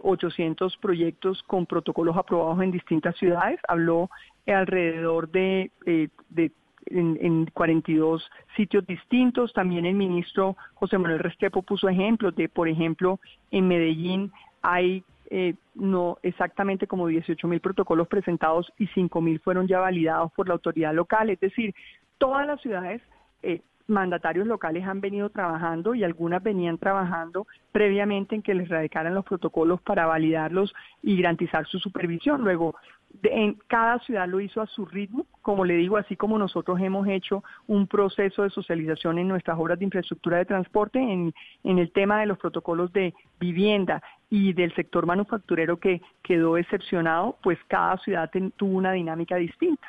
800 0.02 0.74
eh, 0.74 0.76
proyectos 0.82 1.40
con 1.44 1.64
protocolos 1.66 2.16
aprobados 2.16 2.60
en 2.64 2.72
distintas 2.72 3.16
ciudades, 3.16 3.60
habló 3.68 4.10
alrededor 4.44 5.30
de, 5.30 5.70
eh, 5.86 6.08
de 6.30 6.50
en, 6.86 7.16
en, 7.22 7.46
42 7.54 8.28
sitios 8.56 8.84
distintos. 8.88 9.52
También 9.52 9.86
el 9.86 9.94
ministro 9.94 10.56
José 10.74 10.98
Manuel 10.98 11.20
Restrepo 11.20 11.62
puso 11.62 11.88
ejemplos 11.88 12.34
de, 12.34 12.48
por 12.48 12.68
ejemplo, 12.68 13.20
en 13.52 13.68
Medellín 13.68 14.32
hay 14.62 15.04
eh, 15.34 15.54
no 15.74 16.18
exactamente 16.22 16.86
como 16.86 17.06
18 17.06 17.48
mil 17.48 17.58
protocolos 17.58 18.06
presentados 18.06 18.70
y 18.78 18.86
5 18.88 19.18
mil 19.22 19.40
fueron 19.40 19.66
ya 19.66 19.80
validados 19.80 20.30
por 20.32 20.46
la 20.46 20.52
autoridad 20.52 20.92
local. 20.92 21.30
Es 21.30 21.40
decir, 21.40 21.74
todas 22.18 22.46
las 22.46 22.60
ciudades 22.60 23.00
eh, 23.42 23.62
mandatarios 23.86 24.46
locales 24.46 24.86
han 24.86 25.00
venido 25.00 25.30
trabajando 25.30 25.94
y 25.94 26.04
algunas 26.04 26.42
venían 26.42 26.76
trabajando 26.76 27.46
previamente 27.72 28.34
en 28.34 28.42
que 28.42 28.52
les 28.52 28.68
radicaran 28.68 29.14
los 29.14 29.24
protocolos 29.24 29.80
para 29.80 30.04
validarlos 30.04 30.74
y 31.02 31.16
garantizar 31.16 31.66
su 31.66 31.78
supervisión. 31.78 32.42
Luego, 32.42 32.74
en 33.22 33.54
cada 33.68 34.00
ciudad 34.00 34.28
lo 34.28 34.38
hizo 34.38 34.60
a 34.60 34.66
su 34.66 34.84
ritmo, 34.84 35.24
como 35.40 35.64
le 35.64 35.76
digo, 35.76 35.96
así 35.96 36.14
como 36.14 36.36
nosotros 36.36 36.78
hemos 36.78 37.08
hecho 37.08 37.42
un 37.66 37.86
proceso 37.86 38.42
de 38.42 38.50
socialización 38.50 39.18
en 39.18 39.28
nuestras 39.28 39.58
obras 39.58 39.78
de 39.78 39.86
infraestructura 39.86 40.36
de 40.36 40.44
transporte, 40.44 40.98
en, 40.98 41.32
en 41.64 41.78
el 41.78 41.90
tema 41.90 42.20
de 42.20 42.26
los 42.26 42.36
protocolos 42.36 42.92
de 42.92 43.14
vivienda 43.40 44.02
y 44.32 44.54
del 44.54 44.74
sector 44.74 45.04
manufacturero 45.04 45.78
que 45.78 46.00
quedó 46.22 46.56
excepcionado, 46.56 47.36
pues 47.42 47.58
cada 47.68 47.98
ciudad 47.98 48.30
tuvo 48.56 48.78
una 48.78 48.92
dinámica 48.92 49.36
distinta. 49.36 49.86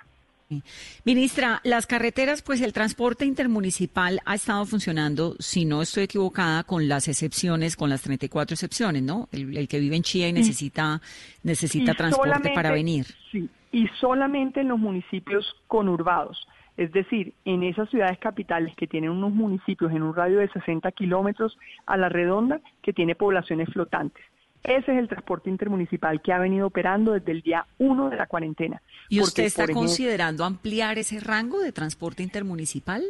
Ministra, 1.05 1.62
las 1.63 1.88
carreteras, 1.88 2.41
pues 2.41 2.62
el 2.62 2.73
transporte 2.73 3.25
intermunicipal 3.25 4.19
ha 4.25 4.35
estado 4.35 4.65
funcionando, 4.65 5.35
si 5.39 5.63
no 5.63 5.81
estoy 5.81 6.03
equivocada, 6.03 6.65
con 6.65 6.89
las 6.89 7.07
excepciones, 7.07 7.77
con 7.77 7.89
las 7.89 8.01
34 8.01 8.53
excepciones, 8.53 9.01
¿no? 9.01 9.29
El, 9.31 9.65
que 9.69 9.79
vive 9.79 9.95
en 9.95 10.03
Chía 10.03 10.27
y 10.27 10.33
necesita, 10.33 11.00
necesita 11.41 11.93
transporte 11.93 12.51
para 12.53 12.71
venir. 12.71 13.05
Sí, 13.31 13.50
y 13.71 13.88
solamente 14.01 14.59
en 14.59 14.67
los 14.67 14.77
municipios 14.77 15.55
conurbados. 15.67 16.45
Es 16.75 16.91
decir, 16.91 17.33
en 17.45 17.63
esas 17.63 17.89
ciudades 17.89 18.19
capitales 18.19 18.75
que 18.75 18.88
tienen 18.88 19.12
unos 19.12 19.31
municipios 19.31 19.93
en 19.93 20.01
un 20.01 20.13
radio 20.13 20.39
de 20.39 20.50
60 20.50 20.91
kilómetros 20.91 21.57
a 21.85 21.95
la 21.95 22.09
redonda 22.09 22.59
que 22.81 22.91
tiene 22.91 23.15
poblaciones 23.15 23.69
flotantes. 23.69 24.25
Ese 24.63 24.93
es 24.93 24.98
el 24.98 25.10
transporte 25.10 25.50
intermunicipal 25.50 26.22
que 26.22 26.32
ha 26.32 26.39
venido 26.39 26.67
operando 26.67 27.12
desde 27.12 27.34
el 27.34 27.41
día 27.41 27.65
1 27.79 28.10
de 28.10 28.15
la 28.15 28.27
cuarentena. 28.27 28.82
¿Y 29.10 29.20
usted 29.20 29.43
está 29.43 29.67
considerando 29.67 30.46
ampliar 30.46 30.98
ese 30.98 31.20
rango 31.20 31.60
de 31.60 31.72
transporte 31.72 32.24
intermunicipal? 32.24 33.03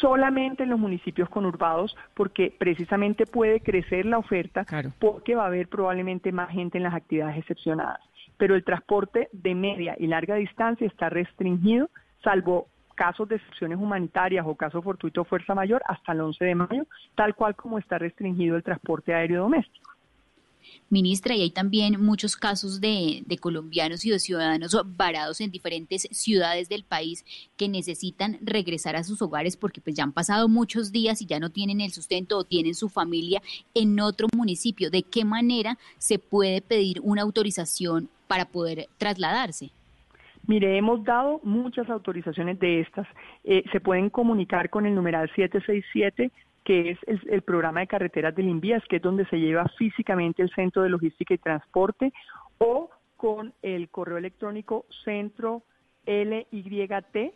solamente 0.00 0.62
en 0.62 0.70
los 0.70 0.78
municipios 0.78 1.28
conurbados 1.28 1.96
porque 2.14 2.54
precisamente 2.56 3.26
puede 3.26 3.60
crecer 3.60 4.06
la 4.06 4.18
oferta 4.18 4.64
porque 5.00 5.34
va 5.34 5.44
a 5.44 5.46
haber 5.48 5.68
probablemente 5.68 6.30
más 6.30 6.50
gente 6.50 6.78
en 6.78 6.84
las 6.84 6.94
actividades 6.94 7.38
excepcionadas. 7.38 8.00
Pero 8.36 8.54
el 8.54 8.64
transporte 8.64 9.28
de 9.32 9.54
media 9.54 9.96
y 9.98 10.06
larga 10.06 10.36
distancia 10.36 10.86
está 10.86 11.08
restringido, 11.08 11.90
salvo 12.22 12.68
casos 12.94 13.28
de 13.28 13.36
excepciones 13.36 13.78
humanitarias 13.78 14.44
o 14.46 14.54
casos 14.54 14.84
fortuitos 14.84 15.26
fuerza 15.26 15.54
mayor, 15.54 15.82
hasta 15.86 16.12
el 16.12 16.20
11 16.20 16.44
de 16.44 16.54
mayo, 16.54 16.86
tal 17.16 17.34
cual 17.34 17.56
como 17.56 17.78
está 17.78 17.98
restringido 17.98 18.56
el 18.56 18.62
transporte 18.62 19.14
aéreo 19.14 19.42
doméstico 19.42 19.91
ministra, 20.90 21.34
y 21.34 21.42
hay 21.42 21.50
también 21.50 22.00
muchos 22.00 22.36
casos 22.36 22.80
de, 22.80 23.24
colombianos 23.40 24.04
y 24.04 24.10
de 24.10 24.18
ciudadanos 24.18 24.76
varados 24.96 25.40
en 25.40 25.50
diferentes 25.50 26.08
ciudades 26.10 26.68
del 26.68 26.84
país 26.84 27.24
que 27.56 27.68
necesitan 27.68 28.38
regresar 28.42 28.96
a 28.96 29.04
sus 29.04 29.22
hogares 29.22 29.56
porque 29.56 29.80
pues 29.80 29.96
ya 29.96 30.04
han 30.04 30.12
pasado 30.12 30.48
muchos 30.48 30.92
días 30.92 31.22
y 31.22 31.26
ya 31.26 31.40
no 31.40 31.50
tienen 31.50 31.80
el 31.80 31.92
sustento 31.92 32.38
o 32.38 32.44
tienen 32.44 32.74
su 32.74 32.88
familia 32.88 33.42
en 33.74 33.98
otro 34.00 34.28
municipio. 34.36 34.90
¿De 34.90 35.02
qué 35.02 35.24
manera 35.24 35.78
se 35.98 36.18
puede 36.18 36.60
pedir 36.60 37.00
una 37.02 37.22
autorización 37.22 38.08
para 38.28 38.44
poder 38.44 38.88
trasladarse? 38.98 39.70
Mire, 40.46 40.76
hemos 40.76 41.04
dado 41.04 41.40
muchas 41.44 41.88
autorizaciones 41.88 42.58
de 42.58 42.80
estas. 42.80 43.06
Eh, 43.44 43.62
se 43.70 43.80
pueden 43.80 44.10
comunicar 44.10 44.70
con 44.70 44.86
el 44.86 44.94
numeral 44.94 45.30
767 45.34 46.32
que 46.64 46.90
es 46.90 46.98
el, 47.26 47.42
programa 47.42 47.80
de 47.80 47.86
carreteras 47.86 48.34
del 48.34 48.48
INVIAS, 48.48 48.84
que 48.88 48.96
es 48.96 49.02
donde 49.02 49.26
se 49.26 49.38
lleva 49.38 49.66
físicamente 49.76 50.42
el 50.42 50.50
centro 50.50 50.82
de 50.82 50.88
logística 50.88 51.34
y 51.34 51.38
transporte, 51.38 52.12
o 52.58 52.90
con 53.16 53.52
el 53.62 53.88
correo 53.88 54.18
electrónico 54.18 54.86
centro 55.04 55.62
lyt 56.06 57.34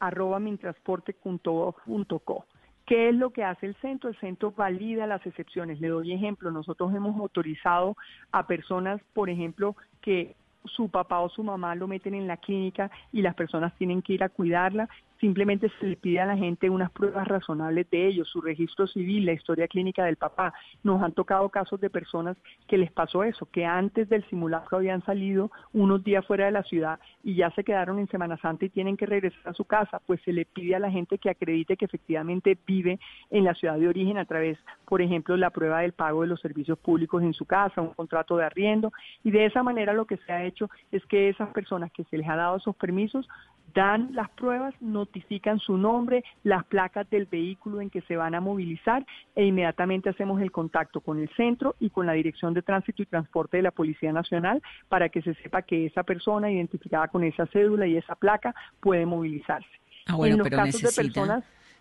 arroba 0.00 0.38
mintransporte.co. 0.38 2.46
¿Qué 2.86 3.08
es 3.08 3.14
lo 3.14 3.30
que 3.30 3.44
hace 3.44 3.66
el 3.66 3.74
centro? 3.76 4.10
El 4.10 4.20
centro 4.20 4.52
valida 4.52 5.06
las 5.06 5.24
excepciones. 5.26 5.80
Le 5.80 5.88
doy 5.88 6.12
ejemplo. 6.12 6.50
Nosotros 6.50 6.94
hemos 6.94 7.18
autorizado 7.18 7.96
a 8.30 8.46
personas, 8.46 9.00
por 9.14 9.30
ejemplo, 9.30 9.74
que 10.02 10.36
su 10.64 10.90
papá 10.90 11.20
o 11.20 11.28
su 11.28 11.42
mamá 11.42 11.74
lo 11.74 11.86
meten 11.86 12.14
en 12.14 12.26
la 12.26 12.36
clínica 12.36 12.90
y 13.12 13.22
las 13.22 13.34
personas 13.34 13.74
tienen 13.76 14.02
que 14.02 14.14
ir 14.14 14.22
a 14.22 14.28
cuidarla 14.28 14.88
simplemente 15.24 15.70
se 15.80 15.86
le 15.86 15.96
pide 15.96 16.20
a 16.20 16.26
la 16.26 16.36
gente 16.36 16.68
unas 16.68 16.90
pruebas 16.90 17.26
razonables 17.26 17.88
de 17.88 18.08
ellos, 18.08 18.28
su 18.28 18.42
registro 18.42 18.86
civil, 18.86 19.24
la 19.24 19.32
historia 19.32 19.66
clínica 19.66 20.04
del 20.04 20.16
papá. 20.16 20.52
Nos 20.82 21.02
han 21.02 21.12
tocado 21.12 21.48
casos 21.48 21.80
de 21.80 21.88
personas 21.88 22.36
que 22.68 22.76
les 22.76 22.92
pasó 22.92 23.24
eso, 23.24 23.48
que 23.50 23.64
antes 23.64 24.10
del 24.10 24.22
simulacro 24.28 24.76
habían 24.76 25.02
salido 25.06 25.50
unos 25.72 26.04
días 26.04 26.26
fuera 26.26 26.44
de 26.44 26.50
la 26.50 26.62
ciudad 26.62 27.00
y 27.22 27.36
ya 27.36 27.50
se 27.52 27.64
quedaron 27.64 27.98
en 27.98 28.08
Semana 28.08 28.36
Santa 28.36 28.66
y 28.66 28.68
tienen 28.68 28.98
que 28.98 29.06
regresar 29.06 29.40
a 29.48 29.54
su 29.54 29.64
casa, 29.64 29.98
pues 30.06 30.20
se 30.26 30.32
le 30.34 30.44
pide 30.44 30.74
a 30.74 30.78
la 30.78 30.90
gente 30.90 31.16
que 31.16 31.30
acredite 31.30 31.78
que 31.78 31.86
efectivamente 31.86 32.58
vive 32.66 33.00
en 33.30 33.44
la 33.44 33.54
ciudad 33.54 33.78
de 33.78 33.88
origen 33.88 34.18
a 34.18 34.26
través, 34.26 34.58
por 34.84 35.00
ejemplo, 35.00 35.38
la 35.38 35.48
prueba 35.48 35.80
del 35.80 35.92
pago 35.92 36.20
de 36.20 36.26
los 36.26 36.40
servicios 36.40 36.78
públicos 36.78 37.22
en 37.22 37.32
su 37.32 37.46
casa, 37.46 37.80
un 37.80 37.94
contrato 37.94 38.36
de 38.36 38.44
arriendo, 38.44 38.92
y 39.22 39.30
de 39.30 39.46
esa 39.46 39.62
manera 39.62 39.94
lo 39.94 40.04
que 40.04 40.18
se 40.18 40.32
ha 40.32 40.44
hecho 40.44 40.68
es 40.92 41.02
que 41.06 41.30
esas 41.30 41.48
personas 41.48 41.90
que 41.92 42.04
se 42.04 42.18
les 42.18 42.28
ha 42.28 42.36
dado 42.36 42.58
esos 42.58 42.76
permisos 42.76 43.26
dan 43.74 44.10
las 44.12 44.30
pruebas, 44.30 44.74
notifican 44.80 45.58
su 45.58 45.76
nombre, 45.76 46.24
las 46.44 46.64
placas 46.64 47.08
del 47.10 47.26
vehículo 47.26 47.80
en 47.80 47.90
que 47.90 48.00
se 48.02 48.16
van 48.16 48.34
a 48.34 48.40
movilizar 48.40 49.04
e 49.34 49.44
inmediatamente 49.44 50.08
hacemos 50.08 50.40
el 50.40 50.52
contacto 50.52 51.00
con 51.00 51.18
el 51.18 51.28
centro 51.30 51.74
y 51.80 51.90
con 51.90 52.06
la 52.06 52.12
Dirección 52.12 52.54
de 52.54 52.62
Tránsito 52.62 53.02
y 53.02 53.06
Transporte 53.06 53.56
de 53.56 53.64
la 53.64 53.72
Policía 53.72 54.12
Nacional 54.12 54.62
para 54.88 55.08
que 55.08 55.22
se 55.22 55.34
sepa 55.34 55.62
que 55.62 55.86
esa 55.86 56.04
persona 56.04 56.50
identificada 56.50 57.08
con 57.08 57.24
esa 57.24 57.46
cédula 57.46 57.86
y 57.86 57.96
esa 57.96 58.14
placa 58.14 58.54
puede 58.80 59.04
movilizarse. 59.04 59.68
Ah, 60.06 60.16
bueno, 60.16 60.44
pero 60.44 60.64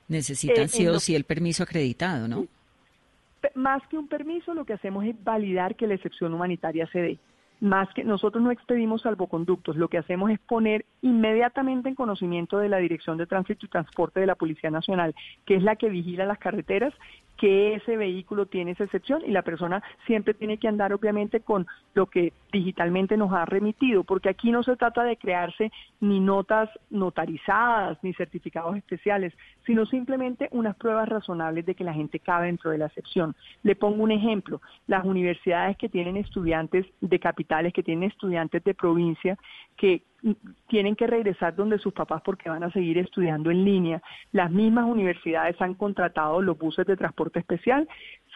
necesitan 0.07 0.67
sí 0.67 0.87
o 0.87 0.99
sí 0.99 1.15
el 1.15 1.23
permiso 1.23 1.63
acreditado, 1.63 2.27
¿no? 2.27 2.47
Más 3.55 3.85
que 3.87 3.97
un 3.97 4.07
permiso, 4.07 4.53
lo 4.53 4.65
que 4.65 4.73
hacemos 4.73 5.05
es 5.05 5.21
validar 5.23 5.75
que 5.75 5.85
la 5.85 5.95
excepción 5.95 6.33
humanitaria 6.33 6.87
se 6.87 6.99
dé 6.99 7.19
más 7.63 7.87
que 7.93 8.03
nosotros 8.03 8.43
no 8.43 8.51
expedimos 8.51 9.03
salvoconductos, 9.03 9.77
lo 9.77 9.87
que 9.87 9.97
hacemos 9.97 10.29
es 10.31 10.39
poner 10.39 10.85
inmediatamente 11.03 11.89
en 11.89 11.95
conocimiento 11.95 12.57
de 12.57 12.69
la 12.69 12.77
Dirección 12.77 13.17
de 13.17 13.27
Tránsito 13.27 13.65
y 13.65 13.69
Transporte 13.69 14.21
de 14.21 14.25
la 14.25 14.35
Policía 14.35 14.71
Nacional, 14.71 15.13
que 15.45 15.55
es 15.55 15.61
la 15.61 15.75
que 15.75 15.89
vigila 15.89 16.25
las 16.25 16.39
carreteras, 16.39 16.93
que 17.37 17.73
ese 17.73 17.97
vehículo 17.97 18.45
tiene 18.45 18.71
esa 18.71 18.85
excepción 18.85 19.21
y 19.25 19.31
la 19.31 19.41
persona 19.41 19.83
siempre 20.05 20.33
tiene 20.33 20.57
que 20.57 20.69
andar 20.69 20.93
obviamente 20.93 21.41
con 21.41 21.67
lo 21.93 22.05
que 22.05 22.31
digitalmente 22.53 23.17
nos 23.17 23.33
ha 23.33 23.43
remitido, 23.45 24.05
porque 24.05 24.29
aquí 24.29 24.49
no 24.49 24.63
se 24.63 24.77
trata 24.77 25.03
de 25.03 25.17
crearse 25.17 25.71
ni 25.99 26.21
notas 26.21 26.69
notarizadas 26.89 27.97
ni 28.01 28.13
certificados 28.13 28.77
especiales, 28.77 29.33
sino 29.65 29.85
simplemente 29.85 30.47
unas 30.51 30.75
pruebas 30.77 31.09
razonables 31.09 31.65
de 31.65 31.75
que 31.75 31.83
la 31.83 31.93
gente 31.93 32.19
cabe 32.19 32.45
dentro 32.45 32.71
de 32.71 32.77
la 32.77 32.85
excepción. 32.85 33.35
Le 33.63 33.75
pongo 33.75 34.03
un 34.03 34.11
ejemplo, 34.11 34.61
las 34.87 35.03
universidades 35.03 35.75
que 35.75 35.89
tienen 35.89 36.15
estudiantes 36.15 36.85
de 37.01 37.19
capitales, 37.19 37.73
que 37.73 37.83
tienen 37.83 38.09
estudiantes 38.09 38.63
de 38.63 38.73
provincia, 38.73 39.37
que 39.75 40.03
tienen 40.67 40.95
que 40.95 41.07
regresar 41.07 41.55
donde 41.55 41.77
sus 41.79 41.93
papás 41.93 42.21
porque 42.23 42.49
van 42.49 42.63
a 42.63 42.71
seguir 42.71 42.97
estudiando 42.97 43.51
en 43.51 43.65
línea. 43.65 44.01
Las 44.31 44.51
mismas 44.51 44.85
universidades 44.85 45.59
han 45.61 45.73
contratado 45.73 46.41
los 46.41 46.57
buses 46.57 46.85
de 46.85 46.97
transporte 46.97 47.39
especial 47.39 47.87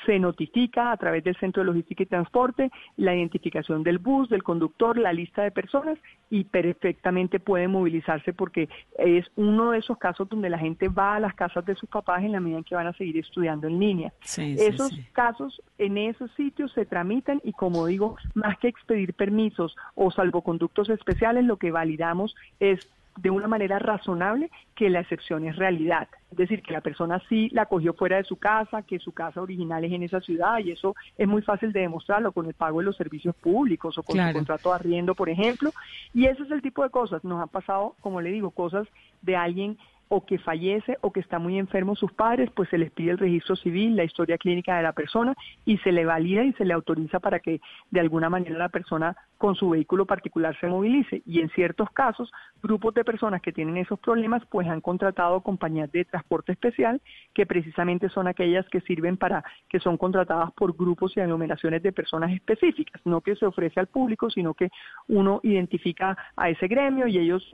se 0.05 0.19
notifica 0.19 0.91
a 0.91 0.97
través 0.97 1.23
del 1.23 1.35
Centro 1.37 1.61
de 1.61 1.67
Logística 1.67 2.03
y 2.03 2.05
Transporte 2.05 2.71
la 2.97 3.15
identificación 3.15 3.83
del 3.83 3.97
bus, 3.97 4.29
del 4.29 4.43
conductor, 4.43 4.97
la 4.97 5.13
lista 5.13 5.43
de 5.43 5.51
personas 5.51 5.97
y 6.29 6.43
perfectamente 6.43 7.39
puede 7.39 7.67
movilizarse 7.67 8.33
porque 8.33 8.69
es 8.97 9.25
uno 9.35 9.71
de 9.71 9.79
esos 9.79 9.97
casos 9.97 10.29
donde 10.29 10.49
la 10.49 10.59
gente 10.59 10.89
va 10.89 11.15
a 11.15 11.19
las 11.19 11.33
casas 11.33 11.65
de 11.65 11.75
sus 11.75 11.89
papás 11.89 12.23
en 12.23 12.31
la 12.31 12.39
medida 12.39 12.57
en 12.59 12.63
que 12.63 12.75
van 12.75 12.87
a 12.87 12.93
seguir 12.93 13.17
estudiando 13.17 13.67
en 13.67 13.79
línea. 13.79 14.13
esos 14.37 14.91
casos 15.13 15.61
en 15.77 15.97
esos 15.97 16.31
sitios 16.35 16.71
se 16.73 16.85
tramitan 16.85 17.41
y 17.43 17.53
como 17.53 17.85
digo, 17.85 18.17
más 18.33 18.57
que 18.59 18.67
expedir 18.67 19.13
permisos 19.13 19.75
o 19.95 20.11
salvoconductos 20.11 20.89
especiales, 20.89 21.45
lo 21.45 21.57
que 21.57 21.71
validamos 21.71 22.35
es 22.59 22.89
de 23.17 23.29
una 23.29 23.47
manera 23.47 23.79
razonable 23.79 24.49
que 24.75 24.89
la 24.89 24.99
excepción 25.01 25.45
es 25.45 25.55
realidad. 25.55 26.07
Es 26.31 26.37
decir, 26.37 26.61
que 26.61 26.73
la 26.73 26.81
persona 26.81 27.21
sí 27.29 27.49
la 27.51 27.65
cogió 27.65 27.93
fuera 27.93 28.17
de 28.17 28.23
su 28.23 28.37
casa, 28.37 28.83
que 28.83 28.99
su 28.99 29.11
casa 29.11 29.41
original 29.41 29.83
es 29.83 29.91
en 29.91 30.03
esa 30.03 30.21
ciudad 30.21 30.59
y 30.59 30.71
eso 30.71 30.95
es 31.17 31.27
muy 31.27 31.41
fácil 31.41 31.71
de 31.71 31.81
demostrarlo 31.81 32.31
con 32.31 32.45
el 32.45 32.53
pago 32.53 32.79
de 32.79 32.85
los 32.85 32.97
servicios 32.97 33.35
públicos 33.35 33.97
o 33.97 34.03
con 34.03 34.19
el 34.19 34.33
contrato 34.33 34.69
de 34.69 34.75
arriendo, 34.75 35.15
por 35.15 35.29
ejemplo. 35.29 35.71
Y 36.13 36.25
ese 36.25 36.43
es 36.43 36.51
el 36.51 36.61
tipo 36.61 36.83
de 36.83 36.89
cosas. 36.89 37.23
Nos 37.23 37.41
han 37.41 37.49
pasado, 37.49 37.95
como 38.01 38.21
le 38.21 38.31
digo, 38.31 38.51
cosas 38.51 38.87
de 39.21 39.35
alguien 39.35 39.77
o 40.09 40.25
que 40.25 40.37
fallece 40.37 40.97
o 41.01 41.11
que 41.11 41.19
está 41.19 41.39
muy 41.39 41.57
enfermo 41.57 41.95
sus 41.95 42.11
padres, 42.11 42.49
pues 42.55 42.69
se 42.69 42.77
les 42.77 42.91
pide 42.91 43.11
el 43.11 43.17
registro 43.17 43.55
civil, 43.55 43.95
la 43.95 44.03
historia 44.03 44.37
clínica 44.37 44.77
de 44.77 44.83
la 44.83 44.93
persona 44.93 45.35
y 45.65 45.77
se 45.79 45.91
le 45.91 46.05
valida 46.05 46.43
y 46.43 46.53
se 46.53 46.65
le 46.65 46.73
autoriza 46.73 47.19
para 47.19 47.39
que 47.39 47.59
de 47.91 47.99
alguna 47.99 48.29
manera 48.29 48.57
la 48.57 48.69
persona 48.69 49.15
con 49.37 49.55
su 49.55 49.69
vehículo 49.69 50.05
particular 50.05 50.57
se 50.59 50.67
movilice. 50.67 51.21
Y 51.25 51.41
en 51.41 51.49
ciertos 51.49 51.89
casos, 51.91 52.31
grupos 52.61 52.93
de 52.93 53.03
personas 53.03 53.41
que 53.41 53.51
tienen 53.51 53.77
esos 53.77 53.99
problemas, 53.99 54.43
pues 54.49 54.67
han 54.67 54.81
contratado 54.81 55.41
compañías 55.41 55.91
de 55.91 56.05
transporte 56.05 56.53
especial, 56.53 57.01
que 57.33 57.45
precisamente 57.45 58.09
son 58.09 58.27
aquellas 58.27 58.67
que 58.69 58.81
sirven 58.81 59.17
para, 59.17 59.43
que 59.69 59.79
son 59.79 59.97
contratadas 59.97 60.51
por 60.53 60.75
grupos 60.75 61.15
y 61.15 61.19
aglomeraciones 61.19 61.83
de 61.83 61.91
personas 61.91 62.31
específicas, 62.31 63.01
no 63.05 63.21
que 63.21 63.35
se 63.35 63.45
ofrece 63.45 63.79
al 63.79 63.87
público, 63.87 64.29
sino 64.29 64.53
que 64.53 64.69
uno 65.07 65.39
identifica 65.43 66.17
a 66.35 66.49
ese 66.49 66.67
gremio 66.67 67.07
y 67.07 67.17
ellos 67.17 67.47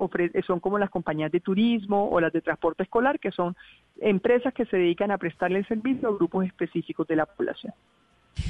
son 0.45 0.59
como 0.59 0.79
las 0.79 0.89
compañías 0.89 1.31
de 1.31 1.39
turismo 1.39 2.09
o 2.09 2.19
las 2.19 2.31
de 2.31 2.41
transporte 2.43 2.83
escolar, 2.83 3.19
que 3.19 3.31
son 3.31 3.55
empresas 4.01 4.53
que 4.53 4.65
se 4.65 4.77
dedican 4.77 5.11
a 5.11 5.17
prestarle 5.17 5.59
el 5.59 5.67
servicio 5.67 6.09
a 6.09 6.15
grupos 6.15 6.45
específicos 6.45 7.07
de 7.07 7.15
la 7.15 7.25
población. 7.25 7.73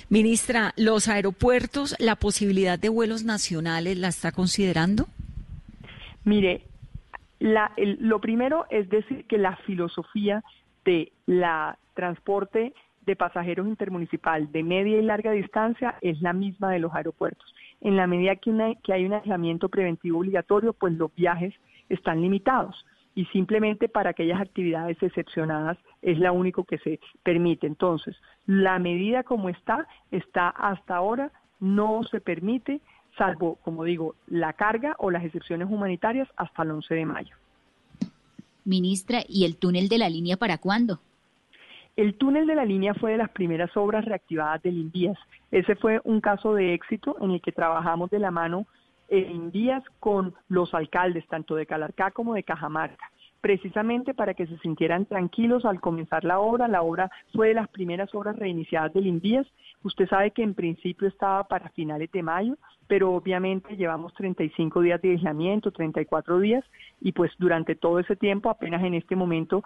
Ministra, 0.10 0.74
¿los 0.78 1.08
aeropuertos, 1.08 1.96
la 2.00 2.16
posibilidad 2.16 2.80
de 2.80 2.90
vuelos 2.90 3.24
nacionales 3.24 3.98
la 3.98 4.10
está 4.10 4.32
considerando? 4.32 5.08
Mire, 6.24 6.64
lo 7.40 8.22
primero 8.22 8.66
es 8.70 8.90
decir 8.90 9.26
que 9.26 9.38
la 9.38 9.58
filosofía 9.58 10.44
de 10.86 11.12
la 11.26 11.78
transporte 11.94 12.74
de 13.06 13.16
pasajeros 13.18 13.68
intermunicipal 13.68 14.50
de 14.52 14.64
media 14.64 14.98
y 14.98 15.02
larga 15.02 15.32
distancia 15.32 15.96
es 16.02 16.22
la 16.22 16.32
misma 16.32 16.72
de 16.72 16.80
los 16.80 16.94
aeropuertos. 16.94 17.54
En 17.82 17.98
la 17.98 18.08
medida 18.08 18.38
que, 18.38 18.78
que 18.82 18.94
hay 18.94 19.06
un 19.06 19.14
aislamiento 19.14 19.68
preventivo 19.68 20.20
obligatorio, 20.20 20.72
pues 20.72 20.94
los 20.94 21.14
viajes 21.14 21.54
están 21.90 22.22
limitados 22.22 22.86
y 23.16 23.26
simplemente 23.26 23.90
para 23.90 24.12
aquellas 24.12 24.42
actividades 24.42 25.02
excepcionadas 25.02 25.78
es 26.02 26.20
la 26.20 26.32
único 26.32 26.64
que 26.64 26.78
se 26.80 27.00
permite. 27.24 27.68
Entonces, 27.68 28.16
la 28.46 28.80
medida 28.80 29.24
como 29.24 29.50
está, 29.50 29.88
está 30.12 30.50
hasta 30.50 30.96
ahora, 30.96 31.32
no 31.60 32.04
se 32.04 32.20
permite, 32.20 32.82
salvo, 33.18 33.56
como 33.64 33.84
digo, 33.84 34.16
la 34.28 34.54
carga 34.54 34.96
o 34.98 35.12
las 35.12 35.24
excepciones 35.24 35.70
humanitarias 35.70 36.28
hasta 36.36 36.64
el 36.64 36.72
11 36.72 36.96
de 36.96 37.06
mayo. 37.06 37.36
Ministra, 38.66 39.20
¿y 39.28 39.46
el 39.46 39.58
túnel 39.58 39.90
de 39.90 39.98
la 39.98 40.10
línea 40.10 40.38
para 40.38 40.58
cuándo? 40.58 41.00
El 41.96 42.16
túnel 42.16 42.48
de 42.48 42.56
la 42.56 42.66
línea 42.66 42.96
fue 42.96 43.12
de 43.12 43.18
las 43.18 43.30
primeras 43.30 43.76
obras 43.78 44.04
reactivadas 44.06 44.64
del 44.64 44.78
INVIAS. 44.78 45.18
Ese 45.52 45.76
fue 45.76 46.02
un 46.04 46.22
caso 46.22 46.56
de 46.56 46.74
éxito 46.74 47.16
en 47.22 47.32
el 47.32 47.42
que 47.42 47.52
trabajamos 47.52 48.10
de 48.10 48.20
la 48.20 48.32
mano 48.32 48.66
en 49.14 49.52
días 49.52 49.84
con 50.00 50.34
los 50.50 50.74
alcaldes, 50.74 51.28
tanto 51.28 51.56
de 51.56 51.66
Calarcá 51.66 52.12
como 52.12 52.34
de 52.34 52.44
Cajamarca 52.44 53.10
precisamente 53.44 54.14
para 54.14 54.36
que 54.36 54.48
se 54.48 54.58
sintieran 54.60 55.06
tranquilos 55.06 55.66
al 55.66 55.82
comenzar 55.82 56.24
la 56.24 56.40
obra. 56.40 56.70
La 56.70 56.82
obra 56.82 57.12
fue 57.34 57.50
de 57.50 57.54
las 57.54 57.68
primeras 57.68 58.16
obras 58.16 58.38
reiniciadas 58.38 58.94
del 58.94 59.06
INVIAS. 59.06 59.46
Usted 59.84 60.08
sabe 60.08 60.32
que 60.32 60.44
en 60.44 60.54
principio 60.54 61.10
estaba 61.10 61.44
para 61.44 61.68
finales 61.72 62.10
de 62.14 62.24
mayo, 62.24 62.56
pero 62.88 63.12
obviamente 63.12 63.76
llevamos 63.76 64.14
35 64.14 64.80
días 64.80 65.02
de 65.02 65.12
aislamiento, 65.12 65.72
34 65.72 66.40
días, 66.40 66.64
y 67.02 67.12
pues 67.12 67.34
durante 67.38 67.76
todo 67.76 68.00
ese 68.00 68.16
tiempo, 68.16 68.50
apenas 68.50 68.82
en 68.82 68.94
este 68.94 69.18
momento, 69.18 69.62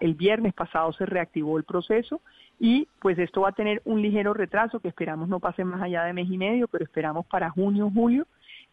el 0.00 0.12
viernes 0.12 0.52
pasado 0.52 0.92
se 0.92 1.06
reactivó 1.06 1.56
el 1.56 1.64
proceso 1.64 2.20
y 2.60 2.86
pues 3.00 3.18
esto 3.18 3.40
va 3.40 3.48
a 3.48 3.52
tener 3.52 3.80
un 3.86 4.02
ligero 4.02 4.34
retraso 4.34 4.78
que 4.78 4.88
esperamos 4.88 5.26
no 5.30 5.40
pase 5.40 5.64
más 5.64 5.80
allá 5.80 6.04
de 6.04 6.12
mes 6.12 6.30
y 6.30 6.36
medio, 6.36 6.68
pero 6.68 6.84
esperamos 6.84 7.24
para 7.24 7.48
junio, 7.48 7.90
julio 7.94 8.26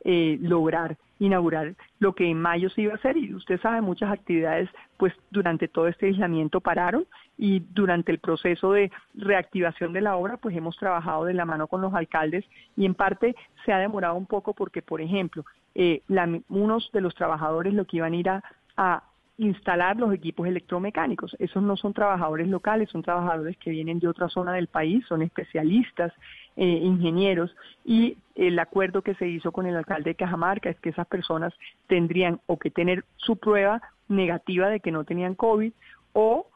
eh, 0.03 0.37
lograr 0.41 0.97
inaugurar 1.19 1.75
lo 1.99 2.15
que 2.15 2.29
en 2.29 2.41
mayo 2.41 2.69
se 2.69 2.81
iba 2.81 2.93
a 2.93 2.95
hacer. 2.95 3.17
Y 3.17 3.33
usted 3.33 3.59
sabe 3.61 3.81
muchas 3.81 4.11
actividades 4.11 4.69
pues 4.97 5.13
durante 5.29 5.67
todo 5.67 5.87
este 5.87 6.07
aislamiento 6.07 6.61
pararon 6.61 7.05
y 7.37 7.59
durante 7.71 8.11
el 8.11 8.19
proceso 8.19 8.73
de 8.73 8.91
reactivación 9.13 9.93
de 9.93 10.01
la 10.01 10.15
obra 10.15 10.37
pues 10.37 10.55
hemos 10.55 10.77
trabajado 10.77 11.25
de 11.25 11.33
la 11.33 11.45
mano 11.45 11.67
con 11.67 11.81
los 11.81 11.93
alcaldes 11.93 12.45
y 12.75 12.85
en 12.85 12.95
parte 12.95 13.35
se 13.65 13.73
ha 13.73 13.79
demorado 13.79 14.15
un 14.15 14.25
poco 14.25 14.53
porque 14.53 14.81
por 14.81 15.01
ejemplo 15.01 15.45
eh, 15.75 16.01
unos 16.49 16.89
de 16.91 17.01
los 17.01 17.15
trabajadores 17.15 17.73
lo 17.73 17.85
que 17.85 17.97
iban 17.97 18.13
a 18.13 18.15
ir 18.15 18.29
a 18.29 19.03
instalar 19.39 19.95
los 19.97 20.13
equipos 20.13 20.47
electromecánicos. 20.47 21.35
Esos 21.39 21.63
no 21.63 21.77
son 21.77 21.93
trabajadores 21.93 22.47
locales, 22.49 22.89
son 22.89 23.01
trabajadores 23.01 23.57
que 23.57 23.71
vienen 23.71 23.99
de 23.99 24.07
otra 24.09 24.27
zona 24.27 24.53
del 24.53 24.67
país, 24.67 25.05
son 25.07 25.21
especialistas, 25.21 26.13
eh, 26.57 26.65
ingenieros, 26.65 27.55
y 27.85 28.17
el 28.35 28.59
acuerdo 28.59 29.01
que 29.01 29.15
se 29.15 29.27
hizo 29.27 29.53
con 29.53 29.65
el 29.65 29.77
alcalde 29.77 30.11
de 30.11 30.15
Cajamarca 30.15 30.69
es 30.69 30.79
que 30.81 30.89
esas 30.89 31.07
personas 31.07 31.53
tendrían 31.87 32.41
o 32.47 32.59
que 32.59 32.69
tener 32.69 33.05
su 33.15 33.37
prueba 33.37 33.81
negativa 34.09 34.67
de 34.67 34.81
que 34.81 34.91
no 34.91 35.05
tenían 35.05 35.35
COVID 35.35 35.71
o 36.11 36.47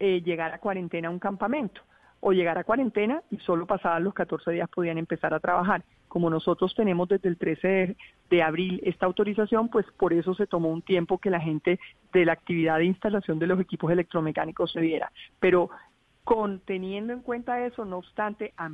eh, 0.00 0.20
llegar 0.22 0.52
a 0.52 0.58
cuarentena 0.58 1.08
a 1.08 1.12
un 1.12 1.20
campamento 1.20 1.80
o 2.24 2.32
llegar 2.32 2.56
a 2.56 2.62
cuarentena 2.62 3.20
y 3.32 3.38
solo 3.38 3.66
pasadas 3.66 4.00
los 4.00 4.14
14 4.14 4.52
días 4.52 4.68
podían 4.68 4.96
empezar 4.96 5.34
a 5.34 5.40
trabajar. 5.40 5.82
Como 6.06 6.30
nosotros 6.30 6.72
tenemos 6.76 7.08
desde 7.08 7.28
el 7.28 7.36
13 7.36 7.96
de, 8.30 8.42
abril 8.42 8.80
esta 8.84 9.06
autorización, 9.06 9.68
pues 9.68 9.84
por 9.98 10.12
eso 10.12 10.32
se 10.34 10.46
tomó 10.46 10.68
un 10.70 10.82
tiempo 10.82 11.18
que 11.18 11.30
la 11.30 11.40
gente 11.40 11.80
de 12.12 12.24
la 12.24 12.34
actividad 12.34 12.78
de 12.78 12.84
instalación 12.84 13.40
de 13.40 13.48
los 13.48 13.58
equipos 13.58 13.90
electromecánicos 13.90 14.70
se 14.70 14.80
diera. 14.80 15.10
Pero 15.40 15.70
con, 16.24 16.60
teniendo 16.60 17.12
en 17.12 17.20
cuenta 17.20 17.66
eso, 17.66 17.84
no 17.84 17.98
obstante, 17.98 18.52
a, 18.56 18.70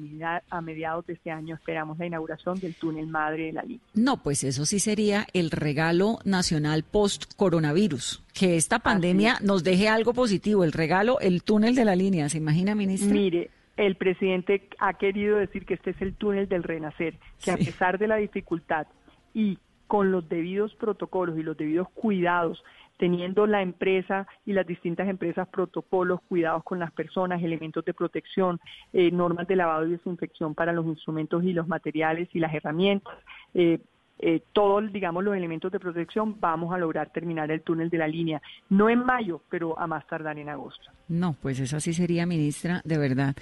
a, 0.51 0.61
mediados 0.61 1.07
de 1.07 1.15
este 1.15 1.31
año 1.31 1.55
esperamos 1.55 1.99
la 1.99 2.07
inauguración 2.07 2.61
del 2.61 2.75
túnel 2.75 3.07
madre 3.07 3.47
de 3.47 3.53
la 3.53 3.63
línea. 3.63 3.81
No, 3.95 4.23
pues 4.23 4.45
eso 4.45 4.67
sí 4.67 4.79
sería 4.81 5.27
el 5.33 5.51
regalo 5.51 6.19
nacional 6.25 6.83
post-coronavirus, 6.83 8.23
que 8.35 8.57
esta 8.57 8.81
pandemia 8.81 9.39
nos 9.43 9.65
deje 9.65 9.89
algo 9.89 10.13
positivo, 10.13 10.63
el 10.63 10.73
regalo, 10.73 11.21
el 11.21 11.43
túnel 11.43 11.75
de 11.75 11.87
la 11.87 11.97
línea, 11.97 12.29
¿se 12.29 12.37
imagina, 12.37 12.75
ministra? 12.75 13.13
Mire, 13.13 13.51
el 13.79 13.97
presidente 13.97 14.69
ha 14.79 14.95
querido 14.95 15.39
decir 15.39 15.65
que 15.65 15.75
este 15.75 15.91
es 15.91 16.03
el 16.03 16.15
túnel 16.15 16.49
del 16.49 16.65
renacer, 16.65 17.15
que 17.43 17.51
a 17.51 17.57
pesar 17.57 17.99
de 17.99 18.09
la 18.09 18.17
dificultad 18.17 18.87
y 19.33 19.59
con 19.87 20.13
los 20.13 20.29
debidos 20.29 20.75
protocolos 20.75 21.39
y 21.39 21.43
los 21.43 21.57
debidos 21.57 21.89
cuidados 21.95 22.63
teniendo 22.99 23.47
la 23.47 23.63
empresa 23.63 24.27
y 24.45 24.53
las 24.53 24.67
distintas 24.67 25.09
empresas 25.09 25.49
protocolos, 25.49 26.21
cuidados 26.29 26.65
con 26.65 26.79
las 26.79 26.93
personas, 26.93 27.43
elementos 27.43 27.85
de 27.85 27.95
protección, 27.95 28.61
eh, 28.93 29.11
normas 29.11 29.47
de 29.47 29.57
lavado 29.57 29.87
y 29.87 29.93
desinfección 29.93 30.55
para 30.55 30.73
los 30.73 30.85
instrumentos 30.85 31.43
y 31.45 31.53
los 31.53 31.67
materiales 31.67 32.29
y 32.35 32.41
las 32.41 32.53
herramientas. 32.53 33.15
Eh, 33.55 33.79
eh, 34.21 34.43
todos, 34.53 34.93
digamos, 34.93 35.23
los 35.23 35.37
elementos 35.37 35.71
de 35.71 35.79
protección, 35.79 36.41
vamos 36.41 36.75
a 36.75 36.79
lograr 36.79 37.11
terminar 37.11 37.51
el 37.53 37.63
túnel 37.63 37.89
de 37.89 37.99
la 37.99 38.09
línea. 38.09 38.43
No 38.69 38.91
en 38.91 39.05
mayo, 39.05 39.43
pero 39.49 39.79
a 39.79 39.87
más 39.87 40.05
tardar 40.09 40.39
en 40.39 40.49
agosto. 40.49 40.91
No, 41.09 41.37
pues 41.41 41.61
esa 41.61 41.79
sí 41.79 41.95
sería, 41.95 42.27
ministra, 42.27 42.83
de 42.85 42.99
verdad, 42.99 43.37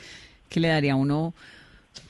que 0.50 0.60
le 0.60 0.68
daría 0.68 0.92
a 0.92 0.96
uno 0.96 1.32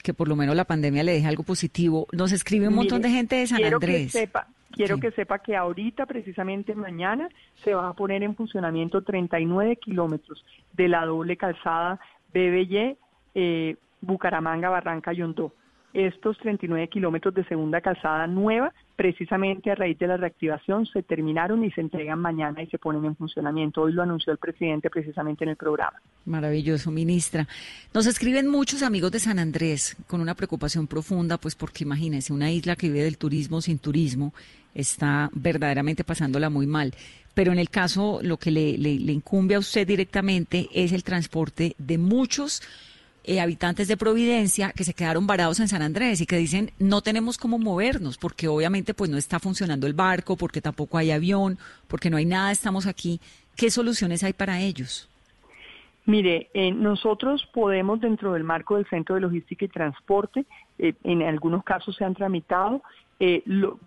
que 0.02 0.12
por 0.12 0.26
lo 0.26 0.34
menos 0.34 0.56
la 0.56 0.64
pandemia 0.64 1.04
le 1.04 1.12
deje 1.12 1.28
algo 1.28 1.44
positivo. 1.44 2.08
Nos 2.10 2.32
escribe 2.32 2.66
un 2.66 2.74
montón 2.74 3.02
de 3.02 3.10
gente 3.10 3.36
de 3.36 3.46
San 3.46 3.62
Andrés. 3.62 4.10
sepa, 4.10 4.48
Quiero 4.76 5.00
que 5.00 5.10
sepa 5.10 5.38
que 5.38 5.56
ahorita, 5.56 6.04
precisamente 6.04 6.74
mañana, 6.74 7.28
se 7.64 7.74
va 7.74 7.88
a 7.88 7.94
poner 7.94 8.22
en 8.22 8.36
funcionamiento 8.36 9.02
39 9.02 9.76
kilómetros 9.76 10.44
de 10.74 10.88
la 10.88 11.06
doble 11.06 11.38
calzada 11.38 11.98
BBY 12.34 12.98
eh, 13.34 13.76
Bucaramanga, 14.02 14.68
Barranca, 14.68 15.14
Yondó 15.14 15.52
estos 15.96 16.36
39 16.38 16.88
kilómetros 16.88 17.34
de 17.34 17.42
segunda 17.44 17.80
calzada 17.80 18.26
nueva, 18.26 18.72
precisamente 18.96 19.70
a 19.70 19.74
raíz 19.74 19.98
de 19.98 20.06
la 20.06 20.18
reactivación, 20.18 20.84
se 20.84 21.02
terminaron 21.02 21.64
y 21.64 21.70
se 21.70 21.80
entregan 21.80 22.18
mañana 22.18 22.62
y 22.62 22.66
se 22.66 22.76
ponen 22.76 23.06
en 23.06 23.16
funcionamiento. 23.16 23.80
Hoy 23.80 23.92
lo 23.92 24.02
anunció 24.02 24.30
el 24.30 24.38
presidente 24.38 24.90
precisamente 24.90 25.44
en 25.44 25.50
el 25.50 25.56
programa. 25.56 25.98
Maravilloso, 26.26 26.90
ministra. 26.90 27.48
Nos 27.94 28.06
escriben 28.06 28.46
muchos 28.46 28.82
amigos 28.82 29.10
de 29.10 29.20
San 29.20 29.38
Andrés 29.38 29.96
con 30.06 30.20
una 30.20 30.34
preocupación 30.34 30.86
profunda, 30.86 31.38
pues 31.38 31.54
porque 31.54 31.84
imagínense, 31.84 32.30
una 32.30 32.50
isla 32.50 32.76
que 32.76 32.88
vive 32.88 33.04
del 33.04 33.16
turismo 33.16 33.62
sin 33.62 33.78
turismo 33.78 34.34
está 34.76 35.30
verdaderamente 35.32 36.04
pasándola 36.04 36.50
muy 36.50 36.66
mal. 36.66 36.94
Pero 37.36 37.52
en 37.52 37.58
el 37.58 37.68
caso, 37.68 38.20
lo 38.22 38.38
que 38.38 38.50
le, 38.50 39.12
incumbe 39.12 39.56
a 39.56 39.58
usted 39.58 39.86
directamente 39.86 40.70
es 40.72 40.92
el 40.92 41.04
transporte 41.04 41.74
de 41.76 41.98
muchos 41.98 42.62
eh, 43.24 43.42
habitantes 43.42 43.88
de 43.88 43.98
Providencia 43.98 44.72
que 44.72 44.84
se 44.84 44.94
quedaron 44.94 45.26
varados 45.26 45.60
en 45.60 45.68
San 45.68 45.82
Andrés 45.82 46.22
y 46.22 46.26
que 46.26 46.38
dicen 46.38 46.70
no 46.78 47.02
tenemos 47.02 47.36
cómo 47.36 47.58
movernos 47.58 48.16
porque 48.16 48.48
obviamente 48.48 48.94
pues 48.94 49.10
no 49.10 49.18
está 49.18 49.38
funcionando 49.38 49.86
el 49.86 49.92
barco, 49.92 50.36
porque 50.36 50.62
tampoco 50.62 50.96
hay 50.96 51.10
avión, 51.10 51.58
porque 51.88 52.08
no 52.08 52.16
hay 52.16 52.24
nada, 52.24 52.52
estamos 52.52 52.86
aquí. 52.86 53.20
¿Qué 53.54 53.70
soluciones 53.70 54.24
hay 54.24 54.32
para 54.32 54.60
ellos? 54.62 55.06
Mire, 56.06 56.48
eh, 56.54 56.72
nosotros 56.72 57.46
podemos 57.52 58.00
dentro 58.00 58.32
del 58.32 58.44
marco 58.44 58.76
del 58.76 58.86
Centro 58.88 59.16
de 59.16 59.20
Logística 59.20 59.66
y 59.66 59.68
Transporte, 59.68 60.46
eh, 60.78 60.94
en 61.04 61.22
algunos 61.22 61.64
casos 61.64 61.96
se 61.96 62.04
han 62.06 62.14
tramitado, 62.14 62.80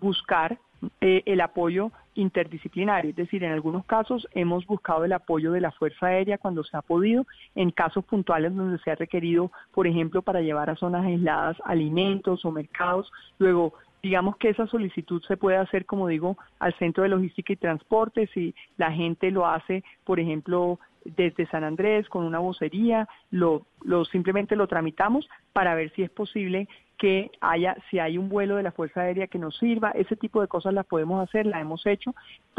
buscar 0.00 0.56
el 1.00 1.40
apoyo 1.40 1.90
interdisciplinario, 2.14 3.10
es 3.10 3.16
decir, 3.16 3.44
en 3.44 3.52
algunos 3.52 3.84
casos 3.84 4.26
hemos 4.32 4.66
buscado 4.66 5.04
el 5.04 5.12
apoyo 5.12 5.52
de 5.52 5.60
la 5.60 5.70
Fuerza 5.70 6.06
Aérea 6.06 6.38
cuando 6.38 6.64
se 6.64 6.76
ha 6.76 6.82
podido, 6.82 7.26
en 7.54 7.70
casos 7.70 8.04
puntuales 8.04 8.54
donde 8.54 8.78
se 8.78 8.90
ha 8.90 8.94
requerido, 8.94 9.52
por 9.72 9.86
ejemplo, 9.86 10.22
para 10.22 10.40
llevar 10.40 10.70
a 10.70 10.76
zonas 10.76 11.04
aisladas 11.04 11.56
alimentos 11.64 12.44
o 12.44 12.50
mercados, 12.50 13.10
luego 13.38 13.74
digamos 14.02 14.36
que 14.36 14.48
esa 14.48 14.66
solicitud 14.66 15.22
se 15.24 15.36
puede 15.36 15.58
hacer, 15.58 15.84
como 15.84 16.08
digo, 16.08 16.38
al 16.58 16.74
Centro 16.78 17.02
de 17.02 17.10
Logística 17.10 17.52
y 17.52 17.56
Transporte, 17.56 18.28
si 18.32 18.54
la 18.76 18.92
gente 18.92 19.30
lo 19.30 19.46
hace, 19.46 19.84
por 20.04 20.20
ejemplo, 20.20 20.78
desde 21.04 21.46
San 21.46 21.64
Andrés 21.64 22.08
con 22.08 22.24
una 22.24 22.38
vocería, 22.38 23.08
lo, 23.30 23.66
lo 23.82 24.04
simplemente 24.04 24.56
lo 24.56 24.66
tramitamos 24.66 25.28
para 25.52 25.74
ver 25.74 25.92
si 25.94 26.02
es 26.02 26.10
posible 26.10 26.68
que 27.00 27.30
haya, 27.40 27.78
si 27.90 27.98
hay 27.98 28.18
un 28.18 28.28
vuelo 28.28 28.56
de 28.56 28.62
la 28.62 28.72
Fuerza 28.72 29.00
Aérea 29.00 29.26
que 29.26 29.38
nos 29.38 29.56
sirva, 29.56 29.90
ese 29.92 30.16
tipo 30.16 30.42
de 30.42 30.48
cosas 30.48 30.74
las 30.74 30.84
podemos 30.84 31.26
hacer, 31.26 31.46
la 31.46 31.58
hemos 31.58 31.86
hecho. 31.86 32.14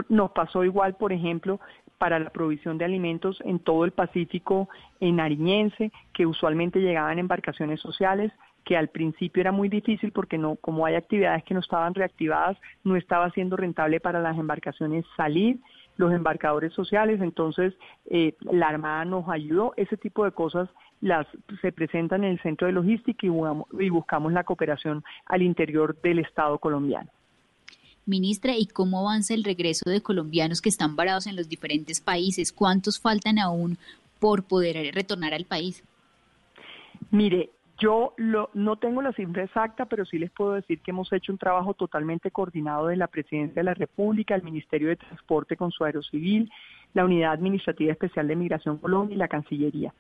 Nos 0.10 0.32
pasó 0.32 0.64
igual, 0.64 0.96
por 0.96 1.14
ejemplo, 1.14 1.60
para 2.00 2.18
la 2.18 2.32
provisión 2.32 2.80
de 2.80 2.86
alimentos 2.86 3.40
en 3.46 3.60
todo 3.60 3.86
el 3.86 3.92
Pacífico 3.92 4.68
en 5.00 5.18
Nariñense, 5.18 5.92
que 6.12 6.26
usualmente 6.26 6.80
llegaban 6.82 7.20
embarcaciones 7.20 7.80
sociales, 7.82 8.32
que 8.66 8.76
al 8.76 8.88
principio 8.88 9.42
era 9.42 9.52
muy 9.52 9.70
difícil 9.70 10.12
porque 10.12 10.40
no, 10.40 10.56
como 10.56 10.88
hay 10.88 10.96
actividades 10.96 11.44
que 11.44 11.54
no 11.54 11.60
estaban 11.60 11.94
reactivadas, 11.94 12.58
no 12.84 12.96
estaba 12.96 13.30
siendo 13.30 13.58
rentable 13.58 14.00
para 14.00 14.22
las 14.22 14.40
embarcaciones 14.40 15.06
salir 15.16 15.60
los 15.98 16.12
embarcadores 16.14 16.74
sociales, 16.74 17.22
entonces 17.22 17.74
eh, 18.10 18.36
la 18.42 18.70
Armada 18.70 19.06
nos 19.06 19.28
ayudó, 19.30 19.74
ese 19.78 19.98
tipo 19.98 20.26
de 20.26 20.32
cosas 20.32 20.70
las 21.02 21.28
se 21.62 21.72
presentan 21.72 22.24
en 22.24 22.32
el 22.32 22.42
centro 22.42 22.68
de 22.68 22.74
logística 22.74 23.26
y, 23.26 23.90
buscamos 23.90 24.32
la 24.32 24.44
cooperación 24.44 25.04
al 25.26 25.42
interior 25.42 26.00
del 26.02 26.20
Estado 26.20 26.58
colombiano. 26.60 27.10
Ministra, 28.06 28.56
¿y 28.56 28.66
cómo 28.68 29.00
avanza 29.00 29.34
el 29.34 29.44
regreso 29.44 29.90
de 29.90 30.02
colombianos 30.02 30.62
que 30.62 30.70
están 30.70 30.96
varados 30.96 31.28
en 31.28 31.36
los 31.36 31.50
diferentes 31.50 32.02
países? 32.02 32.52
¿Cuántos 32.52 33.00
faltan 33.00 33.40
aún 33.40 33.78
por 34.20 34.44
poder 34.44 34.94
retornar 34.94 35.34
al 35.34 35.46
país? 35.46 35.84
Mire, 37.10 37.50
yo 37.82 38.14
no 38.54 38.76
tengo 38.76 39.02
la 39.02 39.12
cifra 39.12 39.44
exacta, 39.44 39.86
pero 39.86 40.06
sí 40.06 40.20
les 40.20 40.30
puedo 40.30 40.54
decir 40.54 40.82
que 40.82 40.92
hemos 40.92 41.12
hecho 41.12 41.32
un 41.32 41.40
trabajo 41.40 41.74
totalmente 41.74 42.30
coordinado 42.30 42.88
de 42.88 42.96
la 42.96 43.08
Presidencia 43.08 43.56
de 43.56 43.64
la 43.64 43.74
República, 43.74 44.36
el 44.36 44.44
Ministerio 44.44 44.90
de 44.90 44.98
Transporte 44.98 45.58
con 45.58 45.72
su 45.72 45.84
Aerocivil, 45.84 46.52
la 46.94 47.06
Unidad 47.06 47.32
Administrativa 47.32 47.92
Especial 47.92 48.28
de 48.28 48.36
Migración 48.36 48.78
Colombia 48.78 49.16
y 49.16 49.18
la 49.18 49.28
Cancillería. 49.28 49.94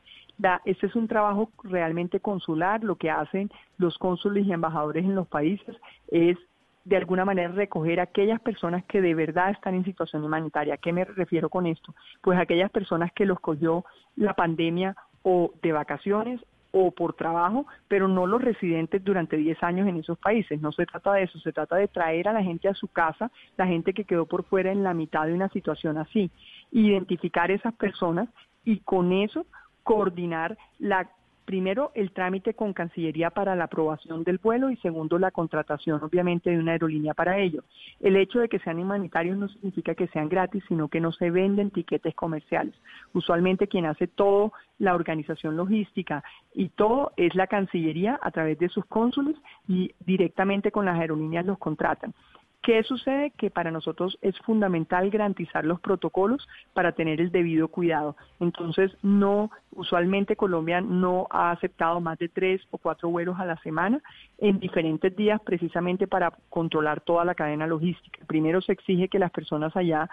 este 0.63 0.86
es 0.86 0.96
un 0.96 1.08
trabajo 1.08 1.50
realmente 1.63 2.20
consular, 2.20 2.84
lo 2.84 2.98
que 2.98 3.10
hacen 3.10 3.50
los 3.80 3.98
cónsules 3.98 4.46
y 4.46 4.54
embajadores 4.54 5.04
en 5.04 5.15
los 5.15 5.28
países 5.28 5.76
es 6.10 6.38
de 6.86 6.98
alguna 6.98 7.26
manera 7.26 7.52
recoger 7.52 8.00
a 8.00 8.04
aquellas 8.04 8.39
personas 8.41 8.84
que 8.86 9.02
de 9.02 9.15
verdad 9.15 9.50
están 9.50 9.74
en 9.74 9.86
situación 9.86 10.24
humanitaria. 10.24 10.76
¿A 10.76 10.78
qué 10.78 10.94
me 10.94 11.06
refiero 11.06 11.50
con 11.50 11.65
esto? 11.65 11.96
Pues 12.22 12.39
aquellas 12.39 12.70
personas 12.70 13.12
que 13.13 13.26
los 13.26 13.39
cogió 13.39 13.86
la 14.15 14.34
pandemia 14.34 14.96
o 15.24 15.52
de 15.62 15.72
vacaciones 15.72 16.41
o 16.71 16.91
por 16.91 17.13
trabajo, 17.13 17.65
pero 17.88 18.07
no 18.07 18.25
los 18.25 18.41
residentes 18.41 19.03
durante 19.03 19.38
10 19.38 19.62
años 19.63 19.88
en 19.88 19.97
esos 19.97 20.17
países. 20.17 20.62
No 20.62 20.71
se 20.71 20.86
trata 20.86 21.13
de 21.13 21.23
eso, 21.23 21.39
se 21.39 21.51
trata 21.51 21.75
de 21.75 21.88
traer 21.88 22.27
a 22.27 22.34
la 22.34 22.43
gente 22.43 22.67
a 22.67 22.73
su 22.73 22.88
casa, 22.88 23.31
la 23.57 23.67
gente 23.67 23.93
que 23.93 24.05
quedó 24.05 24.25
por 24.25 24.43
fuera 24.45 24.71
en 24.71 24.84
la 24.84 24.93
mitad 24.93 25.25
de 25.25 25.34
una 25.34 25.49
situación 25.49 25.97
así, 25.97 26.31
identificar 26.71 27.51
esas 27.51 27.73
personas 27.73 28.29
y 28.63 28.79
con 28.79 29.12
eso 29.12 29.45
coordinar 29.84 30.57
la 30.79 31.10
primero 31.45 31.91
el 31.95 32.12
trámite 32.12 32.54
con 32.54 32.73
Cancillería 32.73 33.30
para 33.30 33.56
la 33.56 33.65
aprobación 33.65 34.23
del 34.23 34.38
vuelo 34.38 34.69
y 34.69 34.77
segundo 34.77 35.19
la 35.19 35.32
contratación 35.32 36.01
obviamente 36.04 36.49
de 36.49 36.60
una 36.60 36.73
aerolínea 36.73 37.13
para 37.13 37.38
ello. 37.38 37.63
El 37.99 38.15
hecho 38.15 38.39
de 38.39 38.49
que 38.49 38.60
sean 38.60 38.80
humanitarios 38.80 39.38
no 39.38 39.47
significa 39.49 39.95
que 39.95 40.08
sean 40.08 40.30
gratis, 40.30 40.63
sino 40.67 40.88
que 40.88 40.99
no 41.01 41.12
se 41.12 41.32
venden 41.32 41.71
tiquetes 41.71 42.15
comerciales. 42.15 42.73
Usualmente 43.13 43.67
quien 43.67 43.86
hace 43.86 44.08
todo 44.08 44.54
la 44.80 44.95
organización 44.95 45.58
logística 45.58 46.23
y 46.54 46.69
todo 46.69 47.12
es 47.17 47.36
la 47.36 47.47
Cancillería 47.47 48.19
a 48.21 48.32
través 48.32 48.58
de 48.60 48.69
sus 48.69 48.86
cónsules 48.86 49.36
y 49.67 49.93
directamente 50.06 50.71
con 50.71 50.86
las 50.86 50.99
aerolíneas 50.99 51.45
los 51.45 51.58
contratan. 51.58 52.13
¿Qué 52.62 52.84
sucede? 52.84 53.32
Que 53.32 53.50
para 53.50 53.71
nosotros 53.71 54.19
es 54.21 54.38
fundamental 54.39 55.10
garantizar 55.10 55.65
los 55.65 55.80
protocolos 55.80 56.47
para 56.74 56.91
tener 56.91 57.19
el 57.19 57.32
debido 57.32 57.69
cuidado. 57.69 58.15
Entonces, 58.39 58.95
no, 59.02 59.50
usualmente 59.71 60.36
Colombia 60.36 60.80
no 60.80 61.26
ha 61.32 61.50
aceptado 61.50 62.00
más 62.00 62.19
de 62.19 62.30
tres 62.30 62.62
o 62.69 62.78
cuatro 62.78 63.10
vuelos 63.10 63.39
a 63.39 63.45
la 63.45 63.58
semana 63.58 64.00
en 64.38 64.60
diferentes 64.60 65.15
días 65.15 65.41
precisamente 65.41 66.06
para 66.06 66.34
controlar 66.50 67.02
toda 67.02 67.26
la 67.26 67.34
cadena 67.34 67.65
logística. 67.65 68.24
Primero 68.28 68.62
se 68.62 68.74
exige 68.74 69.08
que 69.08 69.17
las 69.17 69.32
personas 69.32 69.76
allá 69.76 70.08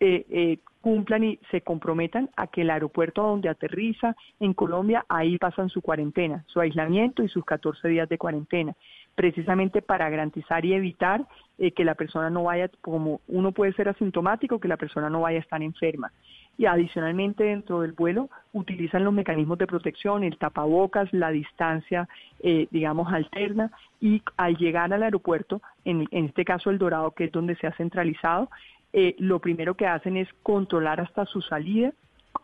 eh, 0.00 0.24
eh, 0.30 0.58
cumplan 0.80 1.24
y 1.24 1.38
se 1.50 1.62
comprometan 1.62 2.30
a 2.36 2.46
que 2.46 2.62
el 2.62 2.70
aeropuerto 2.70 3.22
donde 3.22 3.48
aterriza 3.48 4.16
en 4.40 4.52
Colombia, 4.52 5.04
ahí 5.08 5.38
pasan 5.38 5.68
su 5.70 5.80
cuarentena, 5.80 6.44
su 6.46 6.60
aislamiento 6.60 7.22
y 7.22 7.28
sus 7.28 7.44
14 7.44 7.88
días 7.88 8.08
de 8.08 8.18
cuarentena. 8.18 8.74
precisamente 9.14 9.80
para 9.80 10.10
garantizar 10.10 10.64
y 10.64 10.74
evitar 10.74 11.24
eh, 11.58 11.70
que 11.70 11.84
la 11.84 11.94
persona 11.94 12.30
no 12.30 12.42
vaya, 12.42 12.68
como 12.80 13.20
uno 13.28 13.52
puede 13.52 13.72
ser 13.74 13.88
asintomático, 13.88 14.58
que 14.58 14.66
la 14.66 14.76
persona 14.76 15.08
no 15.08 15.20
vaya 15.20 15.38
a 15.38 15.40
estar 15.40 15.62
enferma. 15.62 16.10
Y 16.58 16.66
adicionalmente 16.66 17.44
dentro 17.44 17.82
del 17.82 17.92
vuelo 17.92 18.28
utilizan 18.52 19.04
los 19.04 19.14
mecanismos 19.14 19.58
de 19.58 19.68
protección, 19.68 20.24
el 20.24 20.36
tapabocas, 20.36 21.12
la 21.12 21.30
distancia, 21.30 22.08
digamos, 22.70 23.12
alterna 23.12 23.70
y 24.00 24.20
al 24.36 24.56
llegar 24.56 24.92
al 24.92 25.02
aeropuerto, 25.02 25.62
en, 25.84 26.06
este 26.10 26.44
caso 26.44 26.70
el 26.70 26.78
Dorado, 26.78 27.12
que 27.12 27.24
es 27.24 27.32
donde 27.32 27.56
se 27.56 27.66
ha 27.66 27.72
centralizado, 27.72 28.50
eh, 28.96 29.16
lo 29.18 29.40
primero 29.40 29.74
que 29.74 29.88
hacen 29.88 30.16
es 30.16 30.28
controlar 30.44 31.00
hasta 31.00 31.26
su 31.26 31.42
salida. 31.42 31.92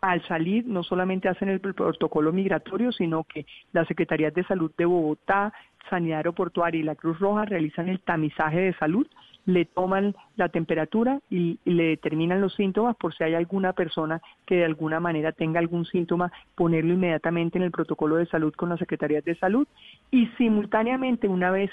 Al 0.01 0.21
salir 0.27 0.67
no 0.67 0.83
solamente 0.83 1.29
hacen 1.29 1.49
el 1.49 1.61
protocolo 1.61 2.33
migratorio, 2.33 2.91
sino 2.91 3.23
que 3.23 3.47
las 3.73 3.87
Secretarías 3.87 4.35
de 4.35 4.43
Salud 4.43 4.73
de 4.77 4.85
Bogotá, 4.85 5.53
Sanidad 5.89 6.19
Aeroportuaria 6.19 6.81
y 6.81 6.83
la 6.83 6.97
Cruz 6.97 7.21
Roja 7.21 7.45
realizan 7.45 7.89
el 7.89 8.01
tamizaje 8.01 8.59
de 8.59 8.73
salud, 8.75 9.07
le 9.47 9.65
toman 9.65 10.17
la 10.35 10.49
temperatura 10.49 11.21
y, 11.31 11.61
le 11.65 11.85
determinan 11.85 12.41
los 12.41 12.55
síntomas 12.55 12.97
por 12.97 13.15
si 13.15 13.23
hay 13.23 13.35
alguna 13.35 13.73
persona 13.73 14.21
que 14.45 14.57
de 14.57 14.65
alguna 14.65 14.99
manera 14.99 15.31
tenga 15.31 15.61
algún 15.61 15.85
síntoma, 15.85 16.33
ponerlo 16.57 16.95
inmediatamente 16.95 17.59
en 17.59 17.65
el 17.65 17.71
protocolo 17.71 18.17
de 18.17 18.27
salud 18.27 18.53
con 18.55 18.71
las 18.71 18.81
Secretarías 18.81 19.25
de 19.25 19.37
Salud 19.37 19.69
y 20.11 20.27
simultáneamente 20.37 21.29
una 21.29 21.53
vez 21.53 21.71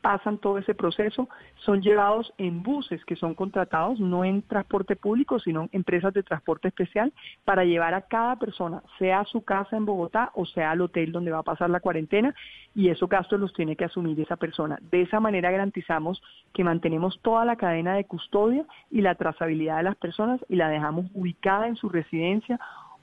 pasan 0.00 0.38
todo 0.38 0.58
ese 0.58 0.74
proceso, 0.74 1.28
son 1.56 1.82
llevados 1.82 2.32
en 2.38 2.62
buses 2.62 3.04
que 3.04 3.16
son 3.16 3.34
contratados, 3.34 4.00
no 4.00 4.24
en 4.24 4.42
transporte 4.42 4.96
público, 4.96 5.38
sino 5.38 5.62
en 5.62 5.70
empresas 5.72 6.12
de 6.14 6.22
transporte 6.22 6.68
especial, 6.68 7.12
para 7.44 7.64
llevar 7.64 7.94
a 7.94 8.02
cada 8.02 8.36
persona, 8.36 8.82
sea 8.98 9.20
a 9.20 9.24
su 9.24 9.42
casa 9.42 9.76
en 9.76 9.84
Bogotá 9.84 10.30
o 10.34 10.46
sea 10.46 10.70
al 10.70 10.80
hotel 10.80 11.12
donde 11.12 11.30
va 11.30 11.38
a 11.38 11.42
pasar 11.42 11.70
la 11.70 11.80
cuarentena, 11.80 12.34
y 12.74 12.88
esos 12.88 13.08
gastos 13.08 13.40
los 13.40 13.52
tiene 13.52 13.76
que 13.76 13.84
asumir 13.84 14.20
esa 14.20 14.36
persona. 14.36 14.78
De 14.90 15.02
esa 15.02 15.20
manera 15.20 15.50
garantizamos 15.50 16.22
que 16.52 16.64
mantenemos 16.64 17.18
toda 17.22 17.44
la 17.44 17.56
cadena 17.56 17.94
de 17.94 18.04
custodia 18.04 18.64
y 18.90 19.00
la 19.00 19.14
trazabilidad 19.14 19.78
de 19.78 19.82
las 19.84 19.96
personas 19.96 20.40
y 20.48 20.56
la 20.56 20.68
dejamos 20.68 21.06
ubicada 21.14 21.68
en 21.68 21.76
su 21.76 21.88
residencia 21.88 22.58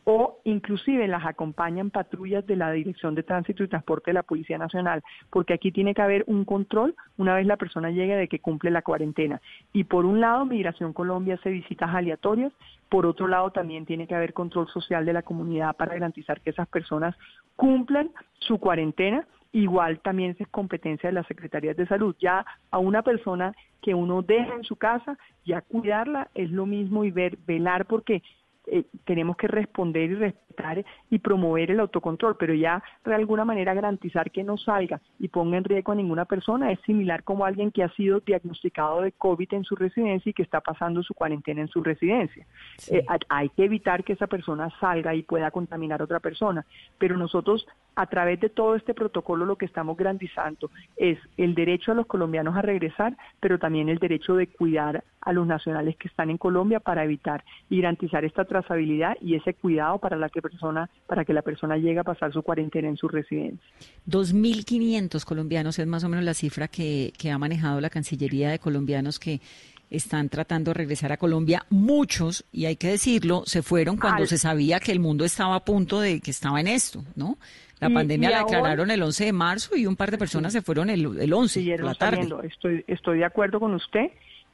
o 0.05 0.39
inclusive 0.43 1.07
las 1.07 1.25
acompañan 1.25 1.89
patrullas 1.89 2.45
de 2.45 2.55
la 2.55 2.71
Dirección 2.71 3.15
de 3.15 3.23
Tránsito 3.23 3.63
y 3.63 3.67
Transporte 3.67 4.11
de 4.11 4.13
la 4.13 4.23
Policía 4.23 4.57
Nacional, 4.57 5.03
porque 5.31 5.53
aquí 5.53 5.71
tiene 5.71 5.93
que 5.93 6.01
haber 6.01 6.23
un 6.27 6.45
control 6.45 6.95
una 7.17 7.35
vez 7.35 7.47
la 7.47 7.57
persona 7.57 7.89
llegue 7.89 8.15
de 8.15 8.27
que 8.27 8.39
cumple 8.39 8.69
la 8.69 8.83
cuarentena. 8.83 9.41
Y 9.73 9.85
por 9.85 10.05
un 10.05 10.21
lado, 10.21 10.45
Migración 10.45 10.93
Colombia 10.93 11.35
hace 11.35 11.49
visitas 11.49 11.93
aleatorias, 11.93 12.53
por 12.87 13.07
otro 13.07 13.27
lado 13.27 13.49
también 13.49 13.85
tiene 13.85 14.07
que 14.07 14.15
haber 14.15 14.33
control 14.33 14.67
social 14.67 15.05
de 15.05 15.13
la 15.13 15.23
comunidad 15.23 15.75
para 15.75 15.93
garantizar 15.93 16.39
que 16.39 16.51
esas 16.51 16.67
personas 16.67 17.15
cumplan 17.55 18.11
su 18.39 18.59
cuarentena 18.59 19.27
igual 19.55 20.01
también 20.01 20.35
es 20.37 20.47
competencia 20.49 21.07
de 21.07 21.13
las 21.13 21.27
secretarías 21.27 21.77
de 21.77 21.87
salud. 21.87 22.13
Ya 22.19 22.45
a 22.71 22.77
una 22.77 23.03
persona 23.03 23.55
que 23.81 23.95
uno 23.95 24.21
deja 24.21 24.53
en 24.53 24.65
su 24.65 24.75
casa, 24.75 25.17
ya 25.45 25.61
cuidarla 25.61 26.29
es 26.35 26.51
lo 26.51 26.65
mismo 26.65 27.05
y 27.05 27.11
ver, 27.11 27.37
velar 27.47 27.85
porque 27.85 28.21
eh, 28.67 28.86
tenemos 29.04 29.38
que 29.38 29.47
responder 29.47 30.12
y 30.12 30.15
respetar 30.15 30.45
y 31.10 31.19
promover 31.19 31.71
el 31.71 31.80
autocontrol, 31.80 32.38
pero 32.38 32.54
ya 32.54 32.82
de 33.04 33.13
alguna 33.13 33.45
manera 33.45 33.73
garantizar 33.73 34.32
que 34.32 34.43
no 34.43 34.58
salga 34.58 35.01
y 35.19 35.28
ponga 35.28 35.58
en 35.58 35.63
riesgo 35.63 35.91
a 35.91 35.95
ninguna 35.95 36.25
persona 36.25 36.71
es 36.71 36.80
similar 36.82 37.23
como 37.23 37.45
alguien 37.45 37.71
que 37.71 37.84
ha 37.84 37.89
sido 37.89 38.21
diagnosticado 38.21 39.01
de 39.01 39.12
COVID 39.12 39.54
en 39.54 39.63
su 39.63 39.75
residencia 39.75 40.30
y 40.30 40.34
que 40.34 40.43
está 40.43 40.62
pasando 40.62 41.04
su 41.04 41.13
cuarentena 41.13 41.62
en 41.62 41.67
su 41.67 41.84
residencia. 41.84 42.45
Eh, 42.89 43.06
hay 43.30 43.49
que 43.49 43.65
evitar 43.65 44.04
que 44.04 44.13
esa 44.13 44.28
persona 44.28 44.69
salga 44.80 45.13
y 45.13 45.23
pueda 45.23 45.51
contaminar 45.51 46.01
a 46.01 46.06
otra 46.06 46.19
persona, 46.19 46.65
pero 46.97 47.17
nosotros 47.17 47.67
a 47.95 48.08
través 48.08 48.39
de 48.39 48.49
todo 48.49 48.75
este 48.75 48.93
protocolo 48.93 49.45
lo 49.45 49.58
que 49.58 49.65
estamos 49.65 49.97
garantizando 49.97 50.69
es 50.97 51.17
el 51.38 51.56
derecho 51.56 51.91
a 51.91 51.95
los 51.95 52.08
colombianos 52.08 52.56
a 52.56 52.62
regresar, 52.62 53.15
pero 53.39 53.58
también 53.58 53.89
el 53.89 53.99
derecho 53.99 54.36
de 54.36 54.47
cuidar 54.47 55.04
a 55.21 55.34
los 55.34 55.47
nacionales 55.47 55.95
que 55.97 56.08
están 56.08 56.30
en 56.30 56.38
Colombia 56.38 56.80
para 56.80 57.04
evitar 57.04 57.43
y 57.69 57.82
garantizar 57.82 58.25
esta 58.25 58.45
trazabilidad 58.55 59.15
y 59.21 59.35
ese 59.35 59.53
cuidado 59.53 59.99
para 59.99 60.17
la 60.17 60.29
que 60.29 60.41
persona 60.41 60.89
para 61.07 61.25
que 61.25 61.33
la 61.33 61.41
persona 61.41 61.77
llegue 61.77 61.99
a 61.99 62.03
pasar 62.03 62.31
su 62.31 62.41
cuarentena 62.41 62.87
en 62.87 62.97
su 62.97 63.07
residencia. 63.07 63.67
2.500 64.07 65.23
colombianos 65.25 65.77
es 65.79 65.87
más 65.87 66.03
o 66.03 66.09
menos 66.09 66.23
la 66.23 66.33
cifra 66.33 66.67
que, 66.67 67.11
que 67.17 67.31
ha 67.31 67.37
manejado 67.37 67.81
la 67.81 67.89
Cancillería 67.89 68.49
de 68.49 68.59
colombianos 68.59 69.19
que 69.19 69.41
están 69.89 70.29
tratando 70.29 70.71
de 70.71 70.75
regresar 70.75 71.11
a 71.11 71.17
Colombia. 71.17 71.65
Muchos, 71.69 72.45
y 72.51 72.65
hay 72.65 72.75
que 72.75 72.87
decirlo, 72.87 73.43
se 73.45 73.61
fueron 73.61 73.97
cuando 73.97 74.25
se 74.25 74.37
sabía 74.37 74.79
que 74.79 74.91
el 74.91 74.99
mundo 74.99 75.25
estaba 75.25 75.55
a 75.55 75.63
punto 75.63 75.99
de 75.99 76.19
que 76.21 76.31
estaba 76.31 76.59
en 76.59 76.67
esto, 76.67 77.03
¿no? 77.15 77.37
La 77.79 77.89
pandemia 77.89 78.29
la 78.29 78.39
declararon 78.39 78.89
el 78.89 79.03
11 79.03 79.25
de 79.25 79.33
marzo 79.33 79.75
y 79.75 79.85
un 79.85 79.95
par 79.95 80.09
de 80.09 80.17
personas 80.17 80.53
se 80.53 80.61
fueron 80.61 80.89
el, 80.89 81.19
el 81.19 81.33
11 81.33 81.77
la 81.77 81.93
tarde. 81.93 82.27
Estoy, 82.43 82.83
estoy 82.87 83.19
de 83.19 83.25
acuerdo 83.25 83.59
con 83.59 83.73
usted 83.73 84.11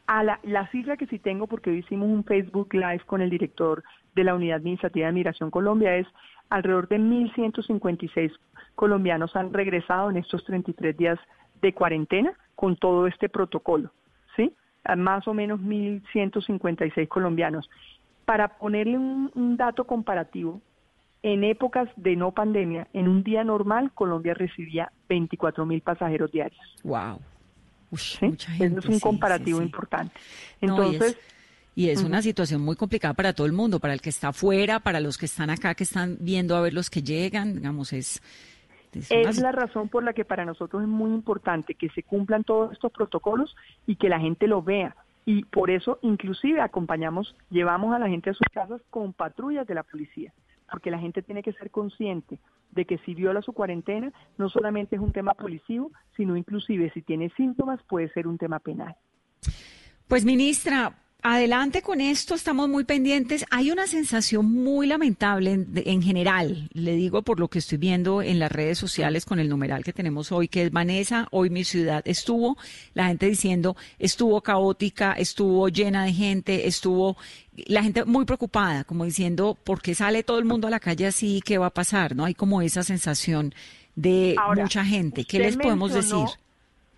a 0.08 0.24
la, 0.24 0.68
cifra 0.72 0.98
que 0.98 1.08
sí 1.08 1.20
tengo, 1.20 1.48
porque 1.48 1.70
hoy 1.70 1.80
hicimos 1.80 2.10
un 2.10 2.24
Facebook 2.24 2.74
Live 2.74 3.02
con 3.06 3.22
el 3.22 3.30
director 3.30 3.84
de 4.16 4.24
la 4.24 4.36
Unidad 4.36 4.58
Administrativa 4.58 5.08
de 5.08 5.14
Migración 5.14 5.52
Colombia, 5.52 5.96
es 5.96 6.08
alrededor 6.50 6.88
de 6.88 7.00
1.156 7.00 8.32
colombianos 8.76 9.36
han 9.36 9.54
regresado 9.54 10.10
en 10.10 10.18
estos 10.18 10.44
33 10.46 10.98
días 10.98 11.20
de 11.62 11.74
cuarentena 11.74 12.34
con 12.56 12.76
todo 12.76 13.08
este 13.08 13.30
protocolo, 13.30 13.92
¿sí? 14.36 14.54
más 14.98 15.28
o 15.28 15.34
menos 15.34 15.60
1.156 15.60 17.08
colombianos. 17.08 17.70
Para 18.26 18.58
ponerle 18.58 18.98
un, 18.98 19.32
un 19.36 19.58
dato 19.58 19.86
comparativo, 19.86 20.62
en 21.24 21.44
épocas 21.44 21.88
de 21.96 22.16
no 22.16 22.32
pandemia, 22.32 22.88
en 22.94 23.08
un 23.08 23.24
día 23.24 23.44
normal, 23.44 23.92
Colombia 23.94 24.34
recibía 24.34 24.92
24.000 25.08 25.84
pasajeros 25.84 26.32
diarios. 26.32 26.60
Wow 26.84 27.20
es 27.92 28.86
un 28.86 29.00
comparativo 29.00 29.62
importante. 29.62 30.14
Entonces... 30.60 31.18
y 31.76 31.90
es, 31.90 32.04
una 32.04 32.22
situación 32.22 32.62
muy 32.62 32.76
complicada 32.76 33.14
para 33.14 33.34
todo 33.34 33.48
el 33.48 33.54
mundo, 33.54 33.80
para 33.80 33.94
el 33.94 34.02
que 34.02 34.10
está 34.10 34.30
afuera, 34.30 34.80
para 34.80 35.00
los 35.00 35.18
que 35.18 35.26
están 35.26 35.50
acá, 35.50 35.76
que 35.76 35.84
están 35.84 36.18
viendo 36.20 36.56
a 36.56 36.62
ver 36.62 36.74
los 36.74 36.90
que 36.90 37.02
llegan, 37.02 37.56
digamos, 37.56 37.94
es... 37.94 38.22
Es, 38.94 39.40
la 39.40 39.54
razón 39.54 39.88
por 39.88 40.04
la 40.04 40.12
que 40.12 40.26
para 40.26 40.44
nosotros 40.44 40.82
es 40.82 40.88
muy 40.90 41.12
importante 41.12 41.76
que 41.76 41.88
se 41.92 42.04
cumplan 42.04 42.44
todos 42.44 42.74
estos 42.74 42.92
protocolos 42.92 43.56
y 43.88 43.96
que 43.96 44.10
la 44.10 44.20
gente 44.20 44.48
lo 44.48 44.62
vea. 44.62 44.98
Y 45.26 45.46
por 45.46 45.72
eso 45.72 45.98
inclusive 46.02 46.60
acompañamos, 46.60 47.34
llevamos 47.50 47.96
a 47.96 48.00
la 48.00 48.10
gente 48.10 48.32
a 48.32 48.34
sus 48.34 48.48
casas 48.52 48.82
con 48.90 49.14
patrullas 49.14 49.66
de 49.66 49.76
la 49.76 49.84
policía 49.84 50.34
porque 50.72 50.90
la 50.90 51.00
gente 51.00 51.22
tiene 51.22 51.44
que 51.44 51.52
ser 51.54 51.70
consciente 51.70 52.40
de 52.72 52.86
que 52.86 52.98
si 53.00 53.14
viola 53.14 53.42
su 53.42 53.54
cuarentena, 53.54 54.12
no 54.38 54.50
solamente 54.50 54.96
es 54.96 55.02
un 55.02 55.12
tema 55.12 55.34
policivo, 55.34 55.92
sino 56.16 56.36
inclusive 56.36 56.92
si 56.94 57.02
tiene 57.02 57.30
síntomas 57.36 57.82
puede 57.84 58.10
ser 58.10 58.28
un 58.28 58.38
tema 58.38 58.60
penal. 58.60 58.96
Pues 60.08 60.26
ministra, 60.26 61.01
Adelante 61.24 61.84
con 61.84 62.02
esto, 62.02 62.34
estamos 62.34 62.68
muy 62.68 62.84
pendientes. 62.84 63.46
Hay 63.52 63.70
una 63.70 63.86
sensación 63.86 64.52
muy 64.52 64.88
lamentable 64.88 65.68
en, 65.76 66.02
general, 66.02 66.68
le 66.74 66.96
digo 66.96 67.22
por 67.22 67.40
lo 67.40 67.48
que 67.48 67.60
estoy 67.60 67.78
viendo 67.78 68.24
en 68.24 68.40
las 68.40 68.52
redes 68.52 68.80
sociales 68.80 69.26
con 69.26 69.38
el 69.40 69.48
numeral 69.48 69.84
que 69.84 69.94
tenemos 69.94 70.32
hoy, 70.32 70.48
que 70.48 70.64
es 70.64 70.72
Vanessa, 70.72 71.28
hoy 71.30 71.52
mi 71.52 71.64
ciudad 71.64 72.02
estuvo, 72.06 72.58
la 72.96 73.06
gente 73.06 73.28
diciendo, 73.28 73.76
estuvo 74.00 74.42
caótica, 74.42 75.14
estuvo 75.14 75.70
llena 75.70 76.06
de 76.06 76.14
gente, 76.14 76.68
estuvo, 76.68 77.18
la 77.68 77.84
gente 77.84 78.04
muy 78.04 78.26
preocupada, 78.26 78.84
como 78.84 79.06
diciendo, 79.06 79.56
¿por 79.64 79.80
qué 79.80 79.94
sale 79.94 80.24
todo 80.24 80.40
el 80.40 80.46
mundo 80.46 80.68
a 80.68 80.72
la 80.72 80.80
calle 80.80 81.06
así? 81.06 81.40
¿Qué 81.46 81.60
va 81.60 81.68
a 81.68 81.72
pasar? 81.72 82.16
¿No? 82.16 82.26
Hay 82.26 82.34
como 82.34 82.64
esa 82.64 82.82
sensación 82.82 83.54
de 83.96 84.36
mucha 84.56 84.84
gente. 84.84 85.24
¿Qué 85.26 85.38
les 85.38 85.56
podemos 85.56 85.94
decir? 85.94 86.26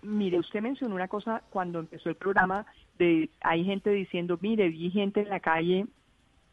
Mire, 0.02 0.38
usted 0.38 0.62
mencionó 0.62 0.94
una 0.94 1.08
cosa 1.08 1.42
cuando 1.50 1.80
empezó 1.80 2.08
el 2.08 2.16
programa 2.16 2.64
de 2.98 3.30
hay 3.40 3.64
gente 3.64 3.90
diciendo, 3.90 4.38
mire, 4.40 4.68
vi 4.68 4.90
gente 4.90 5.20
en 5.20 5.28
la 5.28 5.40
calle 5.40 5.86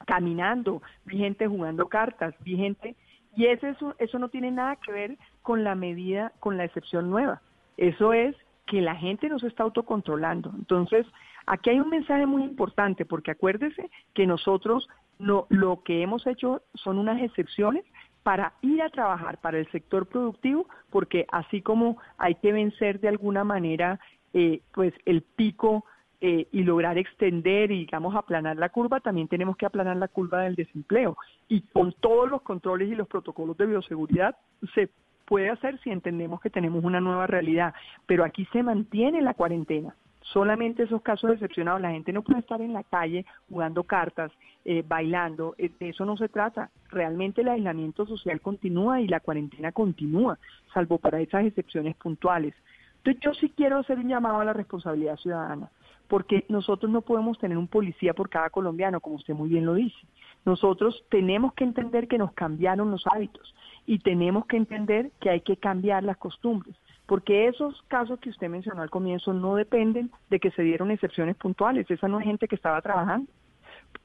caminando, 0.06 0.82
vi 1.06 1.18
gente 1.18 1.48
jugando 1.48 1.88
cartas, 1.88 2.34
vi 2.44 2.58
gente 2.58 2.96
y 3.36 3.46
eso 3.46 3.96
eso 4.00 4.20
no 4.20 4.30
tiene 4.30 4.52
nada 4.52 4.76
que 4.78 4.92
ver 4.92 5.18
con 5.42 5.64
la 5.64 5.76
medida, 5.76 6.34
con 6.40 6.58
la 6.58 6.66
excepción 6.66 7.10
nueva. 7.10 7.42
Eso 7.78 8.14
es 8.14 8.36
que 8.66 8.82
la 8.82 8.96
gente 8.96 9.28
no 9.30 9.40
se 9.40 9.48
está 9.48 9.64
autocontrolando. 9.64 10.52
Entonces, 10.58 11.06
aquí 11.46 11.72
hay 11.72 11.80
un 11.80 11.90
mensaje 11.90 12.26
muy 12.26 12.44
importante 12.44 13.06
porque 13.06 13.32
acuérdese 13.32 13.90
que 14.14 14.26
nosotros 14.26 14.88
no, 15.20 15.46
lo 15.50 15.84
que 15.84 16.02
hemos 16.02 16.26
hecho 16.26 16.62
son 16.74 16.98
unas 16.98 17.22
excepciones 17.22 17.86
para 18.24 18.54
ir 18.62 18.82
a 18.82 18.90
trabajar 18.90 19.40
para 19.40 19.58
el 19.58 19.70
sector 19.72 20.08
productivo, 20.08 20.68
porque 20.90 21.26
así 21.32 21.62
como 21.62 21.98
hay 22.18 22.36
que 22.36 22.52
vencer 22.52 23.00
de 23.00 23.08
alguna 23.08 23.44
manera 23.44 24.00
eh, 24.34 24.62
pues 24.74 24.94
el 25.06 25.24
pico 25.24 25.84
eh, 26.24 26.48
y 26.52 26.64
lograr 26.64 27.00
extender 27.00 27.72
y 27.72 27.80
digamos 27.80 28.16
aplanar 28.16 28.56
la 28.56 28.70
curva, 28.70 29.00
también 29.00 29.28
tenemos 29.28 29.58
que 29.58 29.66
aplanar 29.66 29.98
la 29.98 30.08
curva 30.08 30.44
del 30.44 30.56
desempleo. 30.56 31.18
Y 31.50 31.62
con 31.62 31.94
todos 31.94 32.30
los 32.30 32.44
controles 32.44 32.90
y 32.90 32.96
los 32.96 33.08
protocolos 33.08 33.58
de 33.58 33.66
bioseguridad 33.66 34.36
se 34.76 34.90
puede 35.26 35.50
hacer 35.50 35.80
si 35.80 35.90
entendemos 35.90 36.40
que 36.40 36.50
tenemos 36.50 36.84
una 36.84 37.02
nueva 37.02 37.26
realidad. 37.26 37.74
Pero 38.06 38.24
aquí 38.24 38.48
se 38.54 38.62
mantiene 38.62 39.22
la 39.22 39.34
cuarentena. 39.34 39.96
Solamente 40.22 40.84
esos 40.84 41.02
casos 41.02 41.32
excepcionados, 41.32 41.82
la 41.82 41.92
gente 41.92 42.14
no 42.14 42.22
puede 42.22 42.42
estar 42.42 42.62
en 42.62 42.74
la 42.74 42.84
calle 42.84 43.26
jugando 43.50 43.84
cartas, 43.84 44.32
eh, 44.64 44.84
bailando, 44.88 45.56
eh, 45.58 45.72
de 45.80 45.90
eso 45.90 46.06
no 46.06 46.16
se 46.18 46.30
trata. 46.30 46.70
Realmente 46.90 47.42
el 47.42 47.48
aislamiento 47.48 48.06
social 48.06 48.40
continúa 48.42 49.02
y 49.02 49.08
la 49.08 49.20
cuarentena 49.20 49.72
continúa, 49.72 50.38
salvo 50.74 51.00
para 51.00 51.20
esas 51.20 51.46
excepciones 51.46 51.96
puntuales. 51.96 52.54
Entonces 52.98 53.22
yo 53.22 53.34
sí 53.34 53.52
quiero 53.56 53.80
hacer 53.80 53.98
un 53.98 54.08
llamado 54.08 54.40
a 54.42 54.46
la 54.46 54.54
responsabilidad 54.54 55.18
ciudadana, 55.18 55.72
porque 56.12 56.44
nosotros 56.50 56.92
no 56.92 57.04
podemos 57.04 57.40
tener 57.40 57.58
un 57.58 57.70
policía 57.70 58.14
por 58.14 58.28
cada 58.28 58.50
colombiano, 58.50 59.00
como 59.00 59.16
usted 59.16 59.34
muy 59.34 59.48
bien 59.48 59.66
lo 59.66 59.76
dice. 59.76 59.96
Nosotros 60.44 61.06
tenemos 61.10 61.54
que 61.54 61.64
entender 61.64 62.10
que 62.10 62.18
nos 62.18 62.34
cambiaron 62.34 62.92
los 62.92 63.08
hábitos 63.08 63.56
y 63.88 64.00
tenemos 64.00 64.46
que 64.46 64.58
entender 64.58 65.12
que 65.22 65.30
hay 65.30 65.40
que 65.40 65.56
cambiar 65.56 66.04
las 66.04 66.18
costumbres, 66.18 66.76
porque 67.06 67.48
esos 67.48 67.82
casos 67.84 68.20
que 68.20 68.30
usted 68.30 68.50
mencionó 68.50 68.82
al 68.82 68.90
comienzo 68.90 69.32
no 69.32 69.56
dependen 69.56 70.12
de 70.30 70.42
que 70.42 70.52
se 70.52 70.64
dieron 70.64 70.92
excepciones 70.92 71.38
puntuales, 71.38 71.90
esa 71.90 72.10
no 72.10 72.20
es 72.20 72.26
gente 72.26 72.50
que 72.50 72.56
estaba 72.56 72.82
trabajando. 72.82 73.32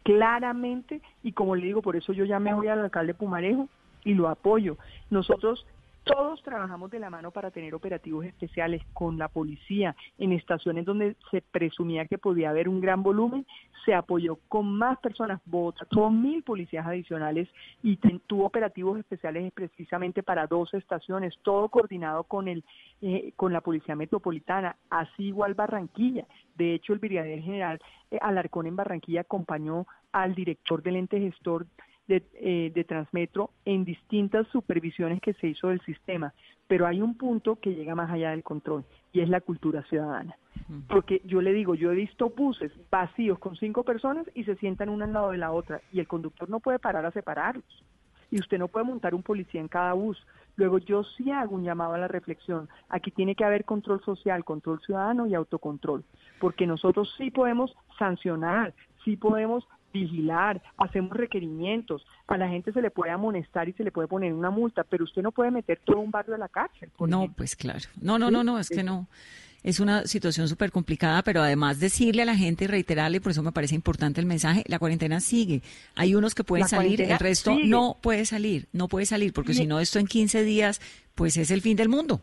Claramente, 0.05 1.03
y 1.25 1.33
como 1.33 1.57
le 1.57 1.67
digo, 1.67 1.83
por 1.83 1.97
eso 1.97 2.13
yo 2.13 2.25
llamé 2.25 2.55
hoy 2.55 2.69
al 2.69 2.85
alcalde 2.85 3.15
Pumarejo 3.15 3.69
y 4.05 4.15
lo 4.15 4.29
apoyo. 4.29 4.77
Nosotros 5.11 5.67
todos 6.07 6.41
trabajamos 6.43 6.89
de 6.93 7.01
la 7.01 7.11
mano 7.11 7.33
para 7.33 7.51
tener 7.51 7.75
operativos 7.75 8.25
especiales 8.25 8.81
con 8.93 9.19
la 9.19 9.27
policía 9.27 9.97
en 10.19 10.33
estaciones 10.33 10.85
donde 10.85 11.17
se 11.33 11.43
presumía 11.43 12.07
que 12.07 12.17
podía 12.17 12.51
haber 12.51 12.69
un 12.69 12.81
gran 12.81 13.03
volumen. 13.03 13.45
Se 13.85 13.93
apoyó 13.93 14.39
con 14.49 14.73
más 14.73 14.99
personas, 15.01 15.41
con 15.93 16.23
mil 16.23 16.45
policías 16.45 16.87
adicionales 16.87 17.49
y 17.83 17.97
tuvo 18.27 18.47
operativos 18.47 19.01
especiales 19.01 19.53
precisamente 19.53 20.23
para 20.23 20.47
dos 20.47 20.73
estaciones, 20.75 21.35
todo 21.43 21.69
coordinado 21.69 22.23
con 22.23 22.47
el 22.47 22.65
eh, 23.03 23.33
con 23.35 23.53
la 23.53 23.61
policía 23.61 23.97
metropolitana, 23.97 24.77
así 24.89 25.25
igual 25.25 25.55
Barranquilla. 25.55 26.25
De 26.55 26.75
hecho, 26.75 26.93
el 26.93 27.01
brigadier 27.01 27.43
general 27.43 27.81
eh, 28.13 28.19
Alarcón 28.23 28.67
en 28.67 28.77
Barranquilla 28.77 29.23
acompañó 29.23 29.87
al 30.13 30.37
director 30.37 30.83
del 30.83 30.97
ente 30.97 31.19
gestor 31.19 31.67
eh, 32.09 32.71
de, 32.73 32.85
Transmetro 32.85 33.51
en 33.65 33.85
distintas 33.85 34.47
supervisiones 34.49 35.21
que 35.21 35.35
se 35.35 35.49
hizo 35.49 35.69
del 35.69 35.81
sistema, 35.81 36.33
pero 36.69 36.87
hay 36.87 37.03
un 37.03 37.17
punto 37.17 37.57
que 37.57 37.75
llega 37.75 37.97
más 37.97 38.11
allá 38.11 38.31
del 38.31 38.45
control 38.45 38.85
y 39.13 39.21
es 39.21 39.29
la 39.29 39.41
cultura 39.41 39.83
ciudadana. 39.85 40.37
Porque 40.89 41.21
yo 41.25 41.43
le 41.43 41.53
digo, 41.53 41.75
yo 41.75 41.91
he 41.91 41.97
visto 41.97 42.31
buses 42.31 42.73
vacíos 42.91 43.39
con 43.41 43.57
cinco 43.57 43.83
personas 43.83 44.25
y 44.35 44.45
se 44.45 44.55
sientan 44.57 44.89
una 44.89 45.05
al 45.05 45.13
lado 45.13 45.31
de 45.33 45.39
la 45.39 45.51
otra 45.51 45.81
y 45.93 45.99
el 45.99 46.07
conductor 46.07 46.49
no 46.49 46.61
puede 46.61 46.79
parar 46.79 47.05
a 47.05 47.11
separarlos. 47.11 47.85
Y 48.31 48.39
usted 48.39 48.59
no 48.59 48.69
puede 48.69 48.87
montar 48.87 49.15
un 49.15 49.23
policía 49.23 49.61
en 49.61 49.69
cada 49.69 49.93
bus. 49.93 50.25
Luego 50.55 50.79
yo 50.79 51.03
sí 51.03 51.31
hago 51.31 51.57
un 51.57 51.65
llamado 51.65 51.95
a 51.95 51.99
la 51.99 52.09
reflexión. 52.09 52.69
Aquí 52.89 53.11
tiene 53.11 53.35
que 53.35 53.45
haber 53.45 53.65
control 53.65 54.01
social, 54.05 54.45
control 54.45 54.81
ciudadano 54.81 55.27
y 55.27 55.35
autocontrol, 55.35 56.05
porque 56.41 56.67
nosotros 56.67 57.13
sí 57.19 57.31
podemos 57.31 57.77
sancionar, 57.99 58.75
sí 59.05 59.17
podemos 59.17 59.67
vigilar, 60.01 60.63
hacemos 60.77 61.17
requerimientos, 61.17 62.07
a 62.27 62.37
la 62.37 62.49
gente 62.49 62.73
se 62.73 62.83
le 62.83 62.91
puede 62.91 63.13
amonestar 63.13 63.69
y 63.69 63.73
se 63.73 63.85
le 63.85 63.93
puede 63.93 64.09
poner 64.09 64.33
una 64.33 64.51
multa, 64.51 64.85
pero 64.85 65.05
usted 65.05 65.23
no 65.23 65.33
puede 65.33 65.51
meter 65.51 65.81
todo 65.85 66.01
un 66.01 66.11
barrio 66.11 66.35
a 66.35 66.39
la 66.39 66.49
cárcel. 66.49 66.91
No, 67.01 67.33
pues 67.37 67.57
claro. 67.57 67.87
No, 68.01 68.19
no, 68.19 68.31
no, 68.31 68.45
no, 68.45 68.59
es 68.59 68.69
que 68.69 68.83
no. 68.83 69.07
Es 69.63 69.81
una 69.81 70.07
situación 70.07 70.47
súper 70.47 70.71
complicada, 70.71 71.23
pero 71.23 71.43
además 71.43 71.81
decirle 71.81 72.23
a 72.23 72.25
la 72.25 72.37
gente 72.37 72.65
y 72.65 72.67
reiterarle, 72.69 73.21
por 73.21 73.33
eso 73.33 73.43
me 73.43 73.51
parece 73.51 73.75
importante 73.75 74.21
el 74.21 74.27
mensaje, 74.27 74.63
la 74.67 74.79
cuarentena 74.79 75.19
sigue. 75.19 75.61
Hay 75.97 76.15
unos 76.15 76.37
que 76.37 76.45
pueden 76.45 76.69
salir, 76.69 77.03
el 77.03 77.19
resto 77.19 77.57
no 77.65 77.97
puede 78.01 78.27
salir, 78.27 78.69
no 78.73 78.87
puede 78.87 79.07
salir, 79.07 79.33
porque 79.33 79.55
si 79.55 79.67
no, 79.67 79.81
esto 79.81 79.99
en 79.99 80.07
15 80.07 80.45
días, 80.45 80.81
pues 81.17 81.37
es 81.37 81.51
el 81.51 81.63
fin 81.63 81.77
del 81.77 81.89
mundo. 81.89 82.21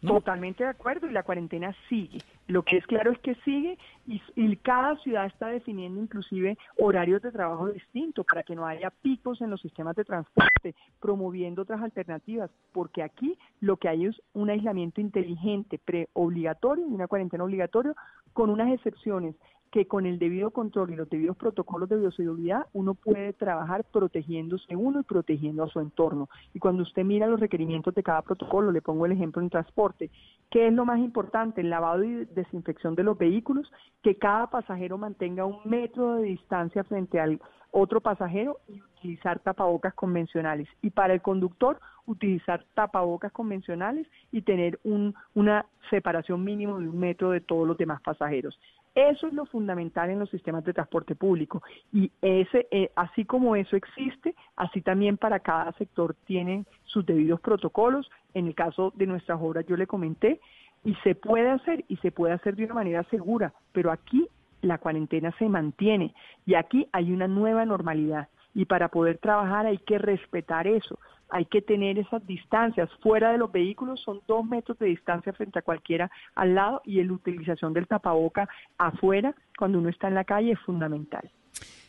Totalmente 0.00 0.64
de 0.64 0.70
acuerdo 0.70 1.06
y 1.06 1.12
la 1.12 1.22
cuarentena 1.22 1.72
sigue. 1.88 2.18
Lo 2.52 2.64
que 2.64 2.76
es 2.76 2.86
claro 2.86 3.12
es 3.12 3.18
que 3.20 3.34
sigue 3.46 3.78
y, 4.06 4.56
cada 4.56 4.96
ciudad 4.98 5.24
está 5.24 5.46
definiendo 5.46 5.98
inclusive 6.02 6.58
horarios 6.76 7.22
de 7.22 7.32
trabajo 7.32 7.68
distintos 7.68 8.26
para 8.26 8.42
que 8.42 8.54
no 8.54 8.66
haya 8.66 8.90
picos 8.90 9.40
en 9.40 9.48
los 9.48 9.62
sistemas 9.62 9.96
de 9.96 10.04
transporte, 10.04 10.74
promoviendo 11.00 11.62
otras 11.62 11.80
alternativas, 11.80 12.50
porque 12.72 13.02
aquí 13.02 13.38
lo 13.60 13.78
que 13.78 13.88
hay 13.88 14.04
es 14.04 14.22
un 14.34 14.50
aislamiento 14.50 15.00
inteligente, 15.00 15.80
pre-obligatorio 15.82 16.86
y 16.86 16.92
una 16.92 17.08
cuarentena 17.08 17.44
obligatoria 17.44 17.94
con 18.34 18.50
unas 18.50 18.70
excepciones 18.70 19.34
que 19.72 19.86
con 19.86 20.04
el 20.04 20.18
debido 20.18 20.50
control 20.50 20.92
y 20.92 20.96
los 20.96 21.08
debidos 21.08 21.34
protocolos 21.34 21.88
de 21.88 21.96
bioseguridad 21.96 22.66
uno 22.74 22.92
puede 22.92 23.32
trabajar 23.32 23.84
protegiéndose 23.84 24.76
uno 24.76 25.00
y 25.00 25.02
protegiendo 25.02 25.64
a 25.64 25.68
su 25.68 25.80
entorno. 25.80 26.28
Y 26.52 26.58
cuando 26.58 26.82
usted 26.82 27.04
mira 27.04 27.26
los 27.26 27.40
requerimientos 27.40 27.94
de 27.94 28.02
cada 28.02 28.20
protocolo, 28.20 28.70
le 28.70 28.82
pongo 28.82 29.06
el 29.06 29.12
ejemplo 29.12 29.40
en 29.40 29.48
transporte, 29.48 30.10
¿qué 30.50 30.68
es 30.68 30.74
lo 30.74 30.84
más 30.84 30.98
importante? 30.98 31.62
El 31.62 31.70
lavado 31.70 32.04
y 32.04 32.26
desinfección 32.26 32.94
de 32.94 33.02
los 33.02 33.16
vehículos, 33.16 33.72
que 34.02 34.16
cada 34.16 34.48
pasajero 34.48 34.98
mantenga 34.98 35.46
un 35.46 35.60
metro 35.64 36.16
de 36.16 36.24
distancia 36.24 36.84
frente 36.84 37.18
al 37.18 37.40
otro 37.70 38.02
pasajero 38.02 38.58
y 38.68 38.82
utilizar 38.82 39.38
tapabocas 39.38 39.94
convencionales. 39.94 40.68
Y 40.82 40.90
para 40.90 41.14
el 41.14 41.22
conductor, 41.22 41.80
utilizar 42.04 42.66
tapabocas 42.74 43.32
convencionales 43.32 44.06
y 44.30 44.42
tener 44.42 44.78
un, 44.84 45.14
una 45.34 45.64
separación 45.88 46.44
mínima 46.44 46.78
de 46.78 46.88
un 46.90 46.98
metro 46.98 47.30
de 47.30 47.40
todos 47.40 47.66
los 47.66 47.78
demás 47.78 48.02
pasajeros. 48.02 48.58
Eso 48.94 49.26
es 49.26 49.32
lo 49.32 49.46
fundamental 49.46 50.10
en 50.10 50.18
los 50.18 50.28
sistemas 50.28 50.64
de 50.64 50.74
transporte 50.74 51.14
público. 51.14 51.62
Y 51.92 52.10
ese, 52.20 52.68
eh, 52.70 52.90
así 52.94 53.24
como 53.24 53.56
eso 53.56 53.74
existe, 53.74 54.34
así 54.56 54.82
también 54.82 55.16
para 55.16 55.40
cada 55.40 55.72
sector 55.72 56.14
tienen 56.26 56.66
sus 56.84 57.06
debidos 57.06 57.40
protocolos. 57.40 58.10
En 58.34 58.46
el 58.46 58.54
caso 58.54 58.92
de 58.96 59.06
nuestras 59.06 59.40
obras 59.40 59.66
yo 59.66 59.76
le 59.76 59.86
comenté 59.86 60.40
y 60.84 60.94
se 60.96 61.14
puede 61.14 61.48
hacer 61.48 61.84
y 61.88 61.96
se 61.98 62.10
puede 62.10 62.34
hacer 62.34 62.56
de 62.56 62.64
una 62.64 62.74
manera 62.74 63.02
segura, 63.04 63.54
pero 63.72 63.90
aquí 63.90 64.28
la 64.60 64.78
cuarentena 64.78 65.32
se 65.38 65.48
mantiene 65.48 66.14
y 66.44 66.54
aquí 66.54 66.86
hay 66.92 67.12
una 67.12 67.28
nueva 67.28 67.64
normalidad. 67.64 68.28
Y 68.54 68.66
para 68.66 68.88
poder 68.88 69.16
trabajar 69.16 69.64
hay 69.64 69.78
que 69.78 69.98
respetar 69.98 70.66
eso 70.66 70.98
hay 71.32 71.46
que 71.46 71.62
tener 71.62 71.98
esas 71.98 72.24
distancias. 72.26 72.90
Fuera 73.02 73.32
de 73.32 73.38
los 73.38 73.50
vehículos 73.50 74.00
son 74.02 74.20
dos 74.28 74.44
metros 74.44 74.78
de 74.78 74.86
distancia 74.86 75.32
frente 75.32 75.58
a 75.58 75.62
cualquiera 75.62 76.10
al 76.34 76.54
lado 76.54 76.82
y 76.84 77.02
la 77.02 77.12
utilización 77.12 77.72
del 77.72 77.88
tapaboca 77.88 78.48
afuera 78.76 79.34
cuando 79.58 79.78
uno 79.78 79.88
está 79.88 80.08
en 80.08 80.14
la 80.14 80.24
calle 80.24 80.52
es 80.52 80.60
fundamental. 80.60 81.30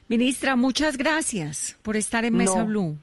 Ministra, 0.08 0.56
muchas 0.56 0.97
gracias 0.97 1.77
por 1.84 1.97
estar 1.97 2.23
en 2.23 2.38
Mesa 2.38 2.63
Blue. 2.63 2.97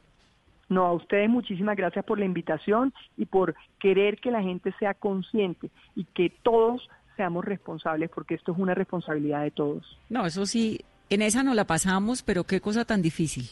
No, 0.71 0.87
a 0.87 0.93
ustedes 0.93 1.29
muchísimas 1.29 1.77
gracias 1.77 2.05
por 2.07 2.19
la 2.19 2.25
invitación 2.25 2.95
y 3.19 3.27
por 3.27 3.55
querer 3.79 4.19
que 4.19 4.31
la 4.31 4.41
gente 4.41 4.73
sea 4.79 4.95
consciente 4.95 5.71
y 5.95 6.05
que 6.05 6.33
todos 6.43 6.89
seamos 7.17 7.45
responsables, 7.45 8.09
porque 8.09 8.35
esto 8.35 8.53
es 8.53 8.59
una 8.59 8.75
responsabilidad 8.75 9.43
de 9.43 9.51
todos. 9.51 9.99
No, 10.09 10.25
eso 10.25 10.47
sí, 10.47 10.81
en 11.11 11.21
esa 11.21 11.43
no 11.43 11.53
la 11.53 11.67
pasamos, 11.67 12.23
pero 12.23 12.45
qué 12.45 12.63
cosa 12.63 12.87
tan 12.87 13.03
difícil. 13.03 13.51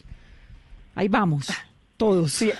Ahí 0.94 1.08
vamos 1.08 1.48
todos. 1.98 2.32
Sí, 2.32 2.50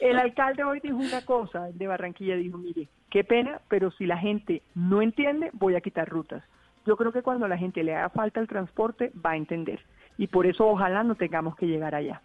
el 0.00 0.18
alcalde 0.18 0.64
hoy 0.64 0.80
dijo 0.80 0.96
una 0.96 1.24
cosa, 1.24 1.68
el 1.68 1.78
de 1.78 1.86
Barranquilla 1.86 2.36
dijo, 2.36 2.58
mire, 2.58 2.88
qué 3.10 3.24
pena, 3.24 3.62
pero 3.68 3.90
si 3.92 4.04
la 4.04 4.18
gente 4.18 4.62
no 4.74 5.00
entiende, 5.00 5.50
voy 5.54 5.76
a 5.76 5.80
quitar 5.80 6.06
rutas. 6.06 6.44
Yo 6.86 6.96
creo 6.96 7.12
que 7.12 7.22
cuando 7.22 7.46
a 7.46 7.48
la 7.48 7.56
gente 7.56 7.82
le 7.82 7.94
haga 7.94 8.10
falta 8.10 8.40
el 8.40 8.48
transporte, 8.48 9.12
va 9.24 9.30
a 9.30 9.36
entender. 9.36 9.80
Y 10.18 10.26
por 10.26 10.46
eso 10.46 10.66
ojalá 10.66 11.02
no 11.04 11.14
tengamos 11.14 11.56
que 11.56 11.66
llegar 11.66 11.94
allá. 11.94 12.20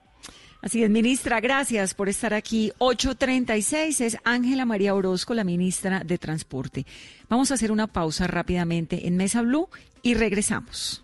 Así 0.62 0.81
es, 0.81 0.89
ministra, 0.89 1.41
gracias 1.41 1.93
por 1.93 2.07
estar 2.07 2.33
aquí. 2.33 2.71
8.36 2.79 3.99
es 3.99 4.17
Ángela 4.23 4.65
María 4.65 4.95
Orozco, 4.95 5.33
la 5.33 5.43
ministra 5.43 5.99
de 5.99 6.17
Transporte. 6.17 6.86
Vamos 7.27 7.51
a 7.51 7.55
hacer 7.55 7.71
una 7.71 7.88
pausa 7.88 8.27
rápidamente 8.27 9.05
en 9.07 9.17
Mesa 9.17 9.41
Blue 9.41 9.67
y 10.01 10.13
regresamos. 10.13 11.03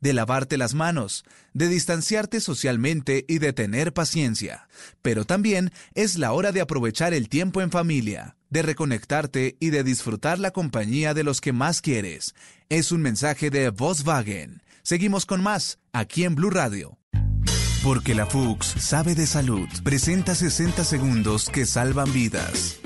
de 0.00 0.12
lavarte 0.12 0.56
las 0.58 0.74
manos, 0.74 1.24
de 1.52 1.68
distanciarte 1.68 2.40
socialmente 2.40 3.24
y 3.28 3.38
de 3.38 3.52
tener 3.52 3.92
paciencia. 3.92 4.68
Pero 5.02 5.24
también 5.24 5.72
es 5.94 6.16
la 6.16 6.32
hora 6.32 6.52
de 6.52 6.60
aprovechar 6.60 7.14
el 7.14 7.28
tiempo 7.28 7.60
en 7.62 7.70
familia, 7.70 8.36
de 8.50 8.62
reconectarte 8.62 9.56
y 9.60 9.70
de 9.70 9.84
disfrutar 9.84 10.38
la 10.38 10.50
compañía 10.50 11.14
de 11.14 11.24
los 11.24 11.40
que 11.40 11.52
más 11.52 11.80
quieres. 11.80 12.34
Es 12.68 12.92
un 12.92 13.02
mensaje 13.02 13.50
de 13.50 13.70
Volkswagen. 13.70 14.62
Seguimos 14.82 15.26
con 15.26 15.42
más 15.42 15.78
aquí 15.92 16.24
en 16.24 16.34
Blue 16.34 16.50
Radio. 16.50 16.98
Porque 17.82 18.14
la 18.14 18.26
Fuchs 18.26 18.74
sabe 18.78 19.14
de 19.14 19.26
salud. 19.26 19.68
Presenta 19.84 20.34
60 20.34 20.84
segundos 20.84 21.48
que 21.48 21.64
salvan 21.64 22.12
vidas. 22.12 22.80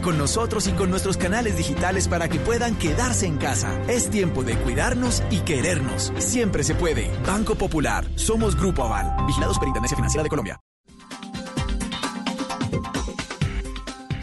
con 0.00 0.18
nosotros 0.18 0.66
y 0.68 0.72
con 0.72 0.90
nuestros 0.90 1.16
canales 1.16 1.56
digitales 1.56 2.08
para 2.08 2.28
que 2.28 2.38
puedan 2.38 2.76
quedarse 2.76 3.26
en 3.26 3.38
casa. 3.38 3.80
Es 3.88 4.10
tiempo 4.10 4.42
de 4.42 4.56
cuidarnos 4.56 5.22
y 5.30 5.40
querernos. 5.40 6.12
Siempre 6.18 6.64
se 6.64 6.74
puede. 6.74 7.10
Banco 7.26 7.54
Popular. 7.54 8.04
Somos 8.16 8.56
Grupo 8.56 8.84
Aval. 8.84 9.26
Vigilados 9.26 9.58
por 9.58 9.68
Intendencia 9.68 9.96
Financiera 9.96 10.22
de 10.22 10.28
Colombia. 10.28 10.60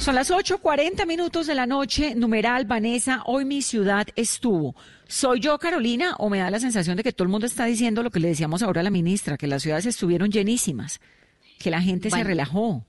Son 0.01 0.15
las 0.15 0.31
8.40 0.31 1.05
minutos 1.05 1.45
de 1.45 1.53
la 1.53 1.67
noche. 1.67 2.15
Numeral 2.15 2.65
Vanessa, 2.65 3.21
hoy 3.27 3.45
mi 3.45 3.61
ciudad 3.61 4.07
estuvo. 4.15 4.75
¿Soy 5.07 5.39
yo, 5.39 5.59
Carolina, 5.59 6.15
o 6.17 6.27
me 6.27 6.39
da 6.39 6.49
la 6.49 6.59
sensación 6.59 6.97
de 6.97 7.03
que 7.03 7.13
todo 7.13 7.25
el 7.25 7.29
mundo 7.29 7.45
está 7.45 7.65
diciendo 7.65 8.01
lo 8.01 8.09
que 8.09 8.19
le 8.19 8.29
decíamos 8.29 8.63
ahora 8.63 8.81
a 8.81 8.83
la 8.83 8.89
ministra, 8.89 9.37
que 9.37 9.45
las 9.45 9.61
ciudades 9.61 9.85
estuvieron 9.85 10.31
llenísimas, 10.31 10.99
que 11.59 11.69
la 11.69 11.83
gente 11.83 12.09
se 12.09 12.23
relajó? 12.23 12.83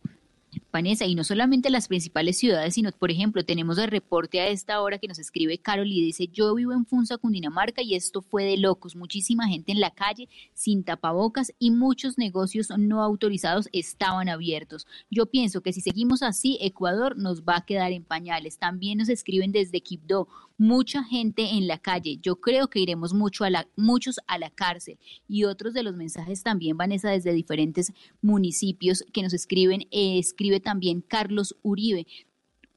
Vanessa, 0.73 1.05
y 1.05 1.15
no 1.15 1.25
solamente 1.25 1.71
las 1.71 1.89
principales 1.89 2.39
ciudades, 2.39 2.75
sino, 2.75 2.91
por 2.93 3.11
ejemplo, 3.11 3.45
tenemos 3.45 3.79
el 3.79 3.89
reporte 3.89 4.41
a 4.41 4.49
esta 4.49 4.81
hora 4.81 4.99
que 4.99 5.09
nos 5.09 5.19
escribe 5.19 5.59
Carol 5.59 5.87
y 5.87 6.03
dice, 6.03 6.29
yo 6.29 6.55
vivo 6.55 6.73
en 6.73 6.87
Funza, 6.87 7.19
Cundinamarca, 7.19 7.83
y 7.83 7.95
esto 7.95 8.23
fue 8.23 8.45
de 8.45 8.57
locos, 8.57 8.97
muchísima 8.97 9.49
gente 9.49 9.73
en 9.73 9.81
la 9.81 9.91
calle 9.91 10.29
sin 10.55 10.85
tapabocas 10.85 11.53
y 11.59 11.71
muchos 11.71 12.19
negocios 12.19 12.69
no 12.79 13.03
autorizados 13.03 13.69
estaban 13.73 14.29
abiertos. 14.29 14.87
Yo 15.11 15.27
pienso 15.27 15.61
que 15.61 15.73
si 15.73 15.81
seguimos 15.81 16.23
así, 16.23 16.59
Ecuador 16.61 17.17
nos 17.17 17.43
va 17.43 17.57
a 17.57 17.65
quedar 17.67 17.93
en 17.93 18.05
pañales. 18.05 18.59
También 18.59 18.99
nos 18.99 19.09
escriben 19.09 19.53
desde 19.53 19.81
Quibdó, 19.81 20.29
mucha 20.63 21.03
gente 21.03 21.43
en 21.43 21.67
la 21.67 21.79
calle. 21.79 22.19
Yo 22.23 22.37
creo 22.37 22.69
que 22.69 22.79
iremos 22.79 23.13
mucho 23.15 23.43
a 23.43 23.51
la, 23.51 23.67
muchos 23.77 24.21
a 24.29 24.39
la 24.39 24.49
cárcel. 24.49 24.97
Y 25.27 25.43
otros 25.43 25.75
de 25.75 25.83
los 25.83 25.97
mensajes 25.97 26.45
también, 26.45 26.77
Vanessa, 26.77 27.11
desde 27.11 27.33
diferentes 27.33 27.93
municipios 28.21 29.05
que 29.13 29.23
nos 29.23 29.33
escriben, 29.33 29.83
eh, 29.91 30.19
escribe 30.19 30.61
también 30.61 31.01
Carlos 31.01 31.57
Uribe 31.63 32.07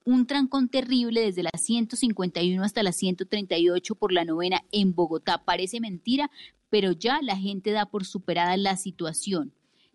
un 0.04 0.28
trancón 0.28 0.70
terrible 0.70 1.22
desde 1.22 1.42
la 1.42 1.52
151 1.56 2.64
hasta 2.64 2.84
la 2.84 2.92
138 2.92 3.96
por 3.96 4.12
la 4.12 4.24
novena 4.24 4.62
en 4.72 4.94
Bogotá. 4.94 5.44
Parece 5.46 5.80
mentira, 5.80 6.30
pero 6.70 6.92
ya 6.92 7.22
la 7.24 7.38
gente 7.38 7.72
da 7.72 7.88
por 7.88 8.06
superada 8.06 8.56
la 8.58 8.78
situación. 8.78 9.54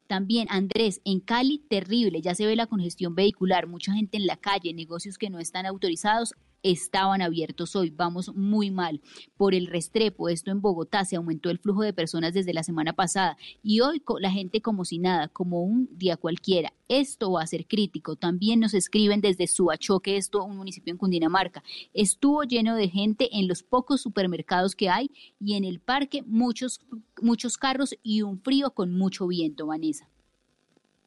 También 0.09 0.49
Andrés, 0.51 1.01
en 1.05 1.21
Cali, 1.21 1.59
terrible, 1.69 2.21
ya 2.23 2.35
se 2.35 2.45
ve 2.45 2.57
la 2.57 2.67
congestión 2.67 3.15
vehicular, 3.15 3.69
mucha 3.69 3.93
gente 3.93 4.17
en 4.17 4.27
la 4.27 4.37
calle, 4.37 4.75
negocios 4.75 5.17
que 5.17 5.31
no 5.31 5.39
están 5.39 5.67
autorizados, 5.67 6.35
estaban 6.63 7.23
abiertos 7.23 7.77
hoy. 7.77 7.91
Vamos 7.91 8.35
muy 8.35 8.71
mal. 8.71 9.01
Por 9.37 9.55
el 9.55 9.67
restrepo, 9.67 10.29
esto 10.29 10.51
en 10.51 10.61
Bogotá, 10.61 11.05
se 11.05 11.17
aumentó 11.17 11.51
el 11.51 11.59
flujo 11.59 11.83
de 11.83 11.93
personas 11.93 12.35
desde 12.35 12.55
la 12.55 12.63
semana 12.63 12.93
pasada 12.93 13.37
y 13.63 13.81
hoy 13.81 14.03
la 14.21 14.31
gente 14.31 14.61
como 14.61 14.85
si 14.85 14.99
nada, 14.99 15.29
como 15.29 15.63
un 15.63 15.89
día 15.93 16.17
cualquiera. 16.17 16.73
Esto 16.89 17.33
va 17.33 17.43
a 17.43 17.47
ser 17.47 17.67
crítico. 17.67 18.17
También 18.17 18.61
nos 18.61 18.75
escriben 18.75 19.21
desde 19.21 19.47
Suachoque, 19.47 20.17
esto 20.17 20.45
un 20.45 20.57
municipio 20.57 20.91
en 20.91 20.99
Cundinamarca. 20.99 21.63
Estuvo 21.95 22.43
lleno 22.43 22.75
de 22.75 22.89
gente 22.89 23.29
en 23.33 23.47
los 23.47 23.63
pocos 23.63 24.01
supermercados 24.01 24.75
que 24.75 24.89
hay 24.89 25.11
y 25.39 25.55
en 25.55 25.65
el 25.65 25.81
parque 25.81 26.23
muchos, 26.27 26.81
muchos 27.23 27.57
carros 27.57 27.95
y 28.03 28.23
un 28.23 28.41
frío 28.41 28.73
con 28.73 28.93
mucho 28.93 29.27
viento, 29.27 29.67
Vanessa. 29.67 30.09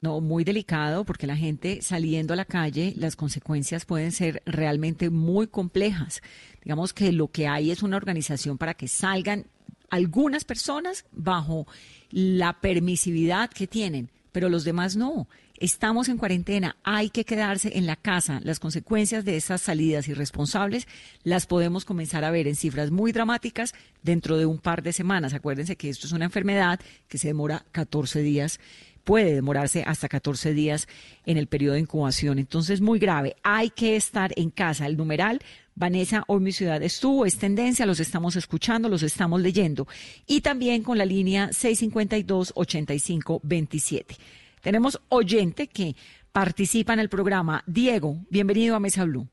No, 0.04 0.20
muy 0.20 0.44
delicado 0.44 1.06
porque 1.06 1.28
la 1.28 1.38
gente 1.38 1.82
saliendo 1.82 2.34
a 2.34 2.36
la 2.36 2.44
calle, 2.44 2.94
las 2.98 3.16
consecuencias 3.16 3.86
pueden 3.86 4.12
ser 4.12 4.44
realmente 4.46 5.10
muy 5.10 5.48
complejas. 5.48 6.22
Digamos 6.62 6.92
que 6.92 7.14
lo 7.14 7.30
que 7.30 7.48
hay 7.48 7.72
es 7.72 7.84
una 7.84 7.96
organización 7.96 8.58
para 8.58 8.74
que 8.74 8.90
salgan 8.90 9.46
algunas 9.90 10.44
personas 10.44 11.06
bajo 11.14 11.68
la 12.12 12.60
permisividad 12.60 13.50
que 13.50 13.66
tienen, 13.66 14.10
pero 14.34 14.50
los 14.50 14.66
demás 14.66 14.98
no. 14.98 15.30
Estamos 15.58 16.10
en 16.10 16.18
cuarentena, 16.18 16.76
hay 16.84 17.10
que 17.10 17.24
quedarse 17.24 17.78
en 17.78 17.86
la 17.86 17.96
casa. 17.96 18.42
Las 18.44 18.60
consecuencias 18.60 19.24
de 19.24 19.38
esas 19.38 19.62
salidas 19.62 20.10
irresponsables 20.10 20.86
las 21.24 21.46
podemos 21.46 21.86
comenzar 21.86 22.26
a 22.26 22.32
ver 22.32 22.50
en 22.50 22.58
cifras 22.58 22.92
muy 22.92 23.14
dramáticas 23.14 23.74
dentro 24.02 24.38
de 24.38 24.46
un 24.46 24.58
par 24.58 24.84
de 24.84 24.92
semanas. 24.92 25.34
Acuérdense 25.34 25.78
que 25.78 25.88
esto 25.88 26.08
es 26.08 26.12
una 26.12 26.26
enfermedad 26.26 26.82
que 27.08 27.18
se 27.18 27.30
demora 27.30 27.66
14 27.72 28.22
días 28.22 28.60
puede 29.04 29.36
demorarse 29.36 29.84
hasta 29.86 30.08
14 30.08 30.54
días 30.54 30.88
en 31.26 31.38
el 31.38 31.48
periodo 31.48 31.74
de 31.76 31.82
incubación. 31.82 32.40
Entonces, 32.40 32.80
muy 32.82 32.98
grave. 33.00 33.36
Hay 33.44 33.70
que 33.70 33.96
estar 33.96 34.32
en 34.36 34.50
casa. 34.50 34.88
El 34.88 34.98
numeral, 34.98 35.40
Vanessa, 35.76 36.24
hoy 36.28 36.42
mi 36.42 36.52
ciudad 36.52 36.82
estuvo, 36.82 37.24
es 37.26 37.38
tendencia, 37.38 37.86
los 37.86 38.00
estamos 38.00 38.36
escuchando, 38.36 38.90
los 38.90 39.04
estamos 39.04 39.40
leyendo. 39.42 39.88
Y 40.28 40.42
también 40.42 40.82
con 40.84 40.98
la 40.98 41.06
línea 41.06 41.50
652-8527. 41.50 44.18
Tenemos 44.62 45.00
oyente 45.10 45.68
que 45.68 45.96
participa 46.32 46.94
en 46.94 47.00
el 47.00 47.10
programa. 47.10 47.64
Diego, 47.68 48.16
bienvenido 48.30 48.76
a 48.76 48.80
Mesa 48.80 49.06
Blue. 49.06 49.28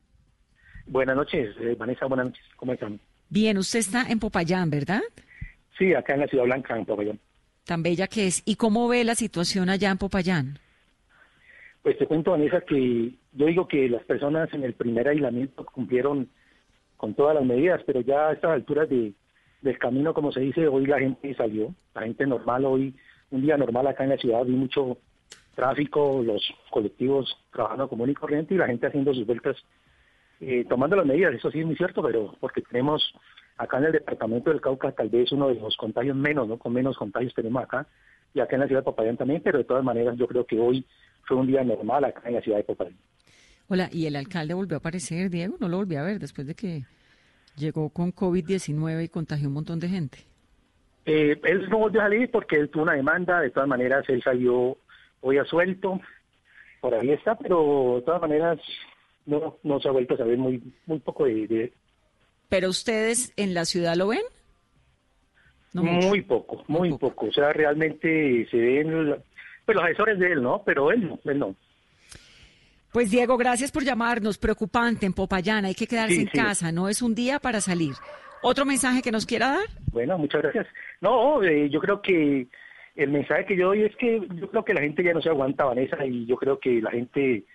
Buenas 0.87 1.15
noches, 1.15 1.55
eh, 1.61 1.75
Vanessa, 1.77 2.07
buenas 2.07 2.25
noches. 2.27 2.43
¿Cómo 2.57 2.73
están? 2.73 2.99
Bien, 3.29 3.57
usted 3.57 3.79
está 3.79 4.05
en 4.09 4.19
Popayán, 4.19 4.69
¿verdad? 4.69 5.01
Sí, 5.77 5.93
acá 5.93 6.15
en 6.15 6.21
la 6.21 6.27
Ciudad 6.27 6.43
Blanca, 6.43 6.77
en 6.77 6.85
Popayán 6.85 7.17
tan 7.65 7.83
bella 7.83 8.07
que 8.07 8.27
es. 8.27 8.43
¿Y 8.45 8.55
cómo 8.55 8.87
ve 8.87 9.03
la 9.03 9.15
situación 9.15 9.69
allá 9.69 9.91
en 9.91 9.97
Popayán? 9.97 10.59
Pues 11.81 11.97
te 11.97 12.05
cuento, 12.05 12.31
Vanessa, 12.31 12.61
que 12.61 13.11
yo 13.33 13.45
digo 13.47 13.67
que 13.67 13.89
las 13.89 14.03
personas 14.03 14.53
en 14.53 14.63
el 14.63 14.73
primer 14.73 15.07
aislamiento 15.07 15.65
cumplieron 15.65 16.29
con 16.97 17.15
todas 17.15 17.35
las 17.35 17.45
medidas, 17.45 17.81
pero 17.85 18.01
ya 18.01 18.27
a 18.27 18.33
estas 18.33 18.51
alturas 18.51 18.87
de, 18.87 19.13
del 19.61 19.79
camino, 19.79 20.13
como 20.13 20.31
se 20.31 20.41
dice, 20.41 20.67
hoy 20.67 20.85
la 20.85 20.99
gente 20.99 21.33
salió, 21.33 21.73
la 21.95 22.03
gente 22.03 22.27
normal, 22.27 22.65
hoy, 22.65 22.93
un 23.31 23.41
día 23.41 23.57
normal 23.57 23.87
acá 23.87 24.03
en 24.03 24.11
la 24.11 24.17
ciudad, 24.17 24.45
vi 24.45 24.53
mucho 24.53 24.97
tráfico, 25.55 26.21
los 26.23 26.43
colectivos 26.69 27.35
trabajando 27.51 27.89
común 27.89 28.09
y 28.09 28.13
corriente 28.13 28.53
y 28.53 28.57
la 28.57 28.67
gente 28.67 28.87
haciendo 28.87 29.13
sus 29.13 29.25
vueltas, 29.25 29.57
eh, 30.39 30.65
tomando 30.69 30.95
las 30.95 31.05
medidas, 31.05 31.33
eso 31.33 31.49
sí 31.49 31.59
es 31.59 31.65
muy 31.65 31.75
cierto, 31.75 32.03
pero 32.03 32.35
porque 32.39 32.61
tenemos 32.61 33.13
Acá 33.61 33.77
en 33.77 33.83
el 33.83 33.91
departamento 33.91 34.49
del 34.49 34.59
Cauca 34.59 34.91
tal 34.91 35.09
vez 35.09 35.31
uno 35.31 35.49
de 35.49 35.53
los 35.53 35.77
contagios 35.77 36.15
menos, 36.15 36.47
¿no? 36.47 36.57
Con 36.57 36.73
menos 36.73 36.97
contagios 36.97 37.31
tenemos 37.35 37.61
acá 37.61 37.85
y 38.33 38.39
acá 38.39 38.55
en 38.55 38.61
la 38.61 38.65
ciudad 38.65 38.81
de 38.81 38.85
Popayán 38.85 39.17
también, 39.17 39.39
pero 39.43 39.59
de 39.59 39.65
todas 39.65 39.83
maneras 39.83 40.17
yo 40.17 40.25
creo 40.25 40.47
que 40.47 40.59
hoy 40.59 40.83
fue 41.27 41.37
un 41.37 41.45
día 41.45 41.63
normal 41.63 42.05
acá 42.05 42.27
en 42.27 42.33
la 42.33 42.41
ciudad 42.41 42.57
de 42.57 42.63
Popayán. 42.63 42.97
Hola, 43.67 43.87
¿y 43.91 44.07
el 44.07 44.15
alcalde 44.15 44.55
volvió 44.55 44.77
a 44.77 44.79
aparecer, 44.79 45.29
Diego? 45.29 45.57
No 45.59 45.69
lo 45.69 45.77
volví 45.77 45.95
a 45.95 46.01
ver 46.01 46.17
después 46.17 46.47
de 46.47 46.55
que 46.55 46.85
llegó 47.55 47.91
con 47.91 48.11
COVID-19 48.11 49.03
y 49.03 49.09
contagió 49.09 49.47
un 49.47 49.53
montón 49.53 49.79
de 49.79 49.89
gente. 49.89 50.17
Eh, 51.05 51.39
él 51.43 51.69
no 51.69 51.77
volvió 51.77 52.01
a 52.01 52.05
salir 52.05 52.31
porque 52.31 52.55
él 52.55 52.69
tuvo 52.69 52.81
una 52.81 52.93
demanda, 52.93 53.41
de 53.41 53.51
todas 53.51 53.69
maneras 53.69 54.09
él 54.09 54.23
salió 54.23 54.75
hoy 55.21 55.37
a 55.37 55.45
suelto, 55.45 56.01
por 56.79 56.95
ahí 56.95 57.11
está, 57.11 57.37
pero 57.37 57.97
de 57.97 58.01
todas 58.01 58.21
maneras 58.21 58.59
no, 59.27 59.59
no 59.61 59.79
se 59.79 59.87
ha 59.87 59.91
vuelto 59.91 60.15
a 60.15 60.17
saber 60.17 60.39
muy, 60.39 60.63
muy 60.87 60.97
poco 60.97 61.25
de, 61.25 61.71
¿Pero 62.51 62.67
ustedes 62.67 63.31
en 63.37 63.53
la 63.53 63.63
ciudad 63.63 63.95
lo 63.95 64.09
ven? 64.09 64.19
muy 65.71 66.21
poco, 66.21 66.65
muy, 66.67 66.91
poco. 66.97 67.27
O 67.27 67.31
sea, 67.31 67.53
realmente 67.53 68.45
se 68.51 68.57
ven 68.57 69.15
pues, 69.65 69.73
los 69.73 69.85
asesores 69.85 70.19
de 70.19 70.33
él, 70.33 70.43
¿no? 70.43 70.61
Pero 70.65 70.91
él 70.91 71.07
no, 71.07 71.17
él 71.23 71.39
no. 71.39 71.55
Pues 72.91 73.09
Diego, 73.09 73.37
gracias 73.37 73.71
por 73.71 73.85
llamarnos. 73.85 74.37
Preocupante 74.37 75.05
en 75.05 75.13
Popayán, 75.13 75.63
hay 75.63 75.73
que 75.73 75.87
quedarse 75.87 76.19
en 76.19 76.27
casa, 76.27 76.73
no 76.73 76.89
es 76.89 77.01
un 77.01 77.15
día 77.15 77.39
para 77.39 77.61
salir. 77.61 77.93
¿Otro 78.43 78.65
mensaje 78.65 79.01
que 79.01 79.13
nos 79.13 79.25
quiera 79.25 79.51
dar? 79.51 79.69
Bueno, 79.89 80.17
muchas 80.17 80.41
gracias. 80.41 80.67
No, 80.99 81.41
eh, 81.41 81.69
yo 81.69 81.79
creo 81.79 82.01
que 82.01 82.47
el 82.97 83.11
mensaje 83.11 83.45
que 83.45 83.55
yo 83.55 83.67
doy 83.67 83.83
es 83.83 83.95
que 83.95 84.27
yo 84.35 84.49
creo 84.49 84.65
que 84.65 84.73
la 84.73 84.81
gente 84.81 85.01
ya 85.01 85.13
no 85.13 85.21
se 85.21 85.29
aguanta, 85.29 85.63
Vanessa, 85.63 86.05
y 86.05 86.25
yo 86.25 86.35
creo 86.35 86.59
que 86.59 86.81
la 86.81 86.91
gente 86.91 87.45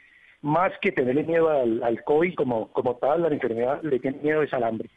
más 0.47 0.73
que 0.81 0.93
tenerle 0.93 1.25
miedo 1.25 1.51
al, 1.51 2.05
COVID 2.05 2.35
como, 2.37 2.69
como 2.73 2.95
tal, 2.97 3.23
la 3.23 3.29
enfermedad, 3.29 3.83
le 3.83 3.99
tiene 3.99 4.21
miedo 4.23 4.43
es 4.43 4.53
al 4.55 4.63
hambre. 4.63 4.89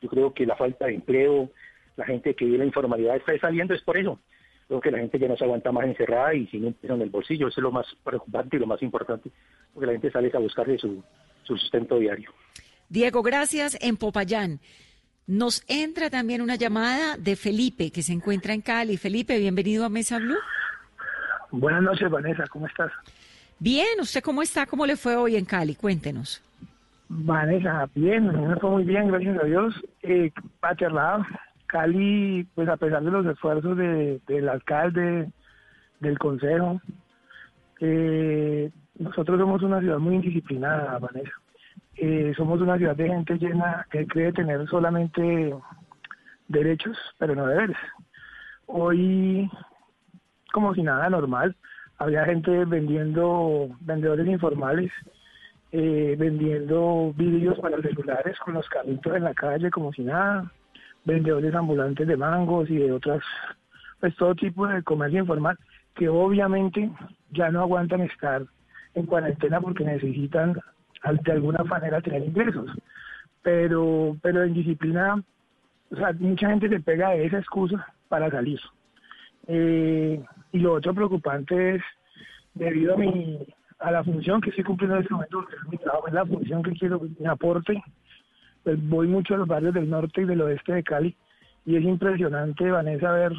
Yo 0.00 0.08
creo 0.08 0.34
que 0.34 0.44
la 0.44 0.56
falta 0.56 0.86
de 0.86 0.96
empleo, 0.96 1.48
la 1.94 2.04
gente 2.04 2.34
que 2.34 2.44
vive 2.44 2.58
la 2.58 2.64
informalidad 2.64 3.14
está 3.14 3.38
saliendo 3.38 3.72
es 3.72 3.82
por 3.82 3.96
eso. 3.96 4.18
Creo 4.66 4.80
que 4.80 4.90
la 4.90 4.98
gente 4.98 5.16
ya 5.20 5.28
no 5.28 5.36
se 5.36 5.44
aguanta 5.44 5.70
más 5.70 5.84
encerrada 5.84 6.34
y 6.34 6.48
sin 6.48 6.64
un 6.64 6.74
peso 6.74 6.94
en 6.94 7.02
el 7.02 7.10
bolsillo. 7.10 7.46
Eso 7.46 7.60
es 7.60 7.62
lo 7.62 7.70
más 7.70 7.86
preocupante 8.02 8.56
y 8.56 8.58
lo 8.58 8.66
más 8.66 8.82
importante, 8.82 9.30
porque 9.72 9.86
la 9.86 9.92
gente 9.92 10.10
sale 10.10 10.28
a 10.34 10.38
buscarle 10.38 10.76
su, 10.76 11.04
su 11.44 11.56
sustento 11.56 12.00
diario. 12.00 12.32
Diego, 12.88 13.22
gracias. 13.22 13.78
En 13.80 13.96
Popayán. 13.96 14.58
Nos 15.28 15.62
entra 15.68 16.10
también 16.10 16.42
una 16.42 16.56
llamada 16.56 17.16
de 17.16 17.36
Felipe, 17.36 17.92
que 17.92 18.02
se 18.02 18.12
encuentra 18.12 18.54
en 18.54 18.60
Cali. 18.60 18.96
Felipe, 18.96 19.38
bienvenido 19.38 19.84
a 19.84 19.88
Mesa 19.88 20.18
Blue. 20.18 20.38
Buenas 21.52 21.82
noches, 21.82 22.10
Vanessa, 22.10 22.44
¿cómo 22.48 22.66
estás? 22.66 22.90
Bien, 23.58 24.00
¿usted 24.00 24.22
cómo 24.22 24.42
está? 24.42 24.66
¿Cómo 24.66 24.86
le 24.86 24.96
fue 24.96 25.16
hoy 25.16 25.36
en 25.36 25.46
Cali? 25.46 25.74
Cuéntenos. 25.74 26.42
Vanessa, 27.08 27.88
bien, 27.94 28.26
me 28.26 28.56
fue 28.56 28.70
muy 28.70 28.84
bien, 28.84 29.08
gracias 29.08 29.38
a 29.40 29.46
Dios. 29.46 29.74
Eh, 30.02 30.30
lado, 30.92 31.24
Cali, 31.66 32.46
pues 32.54 32.68
a 32.68 32.76
pesar 32.76 33.02
de 33.02 33.10
los 33.10 33.24
esfuerzos 33.26 33.76
del 33.76 34.48
alcalde, 34.48 35.30
del 36.00 36.18
consejo, 36.18 36.80
eh, 37.80 38.70
nosotros 38.98 39.38
somos 39.38 39.62
una 39.62 39.80
ciudad 39.80 39.98
muy 39.98 40.16
indisciplinada, 40.16 40.98
Vanessa. 40.98 41.32
Eh, 41.96 42.34
somos 42.36 42.60
una 42.60 42.76
ciudad 42.76 42.94
de 42.94 43.08
gente 43.08 43.38
llena 43.38 43.86
que 43.90 44.06
cree 44.06 44.32
tener 44.32 44.66
solamente 44.68 45.54
derechos, 46.48 46.96
pero 47.18 47.34
no 47.34 47.46
deberes. 47.46 47.76
Hoy, 48.66 49.50
como 50.52 50.74
si 50.74 50.82
nada 50.82 51.08
normal, 51.08 51.56
había 51.98 52.24
gente 52.24 52.64
vendiendo, 52.64 53.68
vendedores 53.80 54.26
informales, 54.26 54.92
eh, 55.72 56.14
vendiendo 56.18 57.12
vídeos 57.16 57.58
para 57.58 57.80
celulares 57.80 58.38
con 58.40 58.54
los 58.54 58.68
carritos 58.68 59.16
en 59.16 59.24
la 59.24 59.34
calle 59.34 59.70
como 59.70 59.92
si 59.92 60.02
nada, 60.02 60.50
vendedores 61.04 61.54
ambulantes 61.54 62.06
de 62.06 62.16
mangos 62.16 62.68
y 62.70 62.76
de 62.76 62.92
otras, 62.92 63.22
pues 64.00 64.14
todo 64.16 64.34
tipo 64.34 64.66
de 64.66 64.82
comercio 64.82 65.20
informal 65.20 65.58
que 65.94 66.08
obviamente 66.08 66.90
ya 67.30 67.50
no 67.50 67.60
aguantan 67.60 68.02
estar 68.02 68.42
en 68.94 69.06
cuarentena 69.06 69.60
porque 69.60 69.84
necesitan 69.84 70.54
de 71.24 71.32
alguna 71.32 71.62
manera 71.64 72.00
tener 72.00 72.24
ingresos. 72.24 72.70
Pero, 73.42 74.16
pero 74.22 74.42
en 74.42 74.54
disciplina, 74.54 75.22
o 75.90 75.96
sea, 75.96 76.12
mucha 76.18 76.50
gente 76.50 76.68
se 76.68 76.80
pega 76.80 77.10
de 77.10 77.26
esa 77.26 77.38
excusa 77.38 77.86
para 78.08 78.30
salir. 78.30 78.60
Eh, 79.46 80.22
y 80.56 80.58
lo 80.58 80.72
otro 80.72 80.94
preocupante 80.94 81.74
es, 81.74 81.82
debido 82.54 82.94
a 82.94 82.96
mi 82.96 83.38
a 83.78 83.90
la 83.90 84.02
función 84.02 84.40
que 84.40 84.48
estoy 84.48 84.64
cumpliendo 84.64 84.96
en 84.96 85.02
este 85.02 85.12
momento, 85.12 85.40
porque 85.40 85.56
es 85.56 85.68
mi 85.70 85.76
trabajo, 85.76 86.08
es 86.08 86.14
la 86.14 86.24
función 86.24 86.62
que 86.62 86.72
quiero, 86.72 86.98
mi 86.98 87.26
aporte, 87.26 87.84
pues 88.64 88.88
voy 88.88 89.06
mucho 89.06 89.34
a 89.34 89.36
los 89.36 89.46
barrios 89.46 89.74
del 89.74 89.90
norte 89.90 90.22
y 90.22 90.24
del 90.24 90.40
oeste 90.40 90.72
de 90.72 90.82
Cali, 90.82 91.14
y 91.66 91.76
es 91.76 91.84
impresionante, 91.84 92.70
Vanessa, 92.70 93.12
ver 93.12 93.32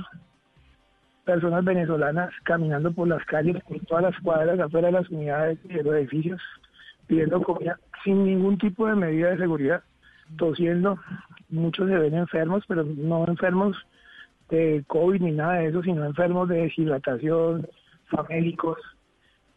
personas 1.25 1.65
venezolanas 1.65 2.31
caminando 2.43 2.91
por 2.91 3.07
las 3.07 3.25
calles, 3.25 3.63
por 3.63 3.79
todas 3.85 4.03
las 4.03 4.19
cuadras, 4.21 4.59
afuera 4.59 4.89
de 4.89 4.93
las 4.93 5.09
unidades 5.09 5.57
y 5.63 5.73
de 5.73 5.83
los 5.83 5.95
edificios, 5.95 6.39
pidiendo 7.07 7.41
comida 7.41 7.79
sin 8.03 8.23
ningún 8.23 8.59
tipo 8.59 8.85
de 8.85 8.95
medida 8.95 9.31
de 9.31 9.37
seguridad, 9.37 9.81
tosiendo. 10.37 10.99
Muchos 11.49 11.89
se 11.89 11.97
ven 11.97 12.13
enfermos, 12.13 12.63
pero 12.67 12.83
no 12.83 13.25
enfermos 13.27 13.75
de 14.49 14.83
COVID 14.87 15.21
ni 15.21 15.31
nada 15.31 15.55
de 15.55 15.67
eso, 15.67 15.81
sino 15.83 16.05
enfermos 16.05 16.49
de 16.49 16.61
deshidratación, 16.61 17.67
famélicos, 18.09 18.77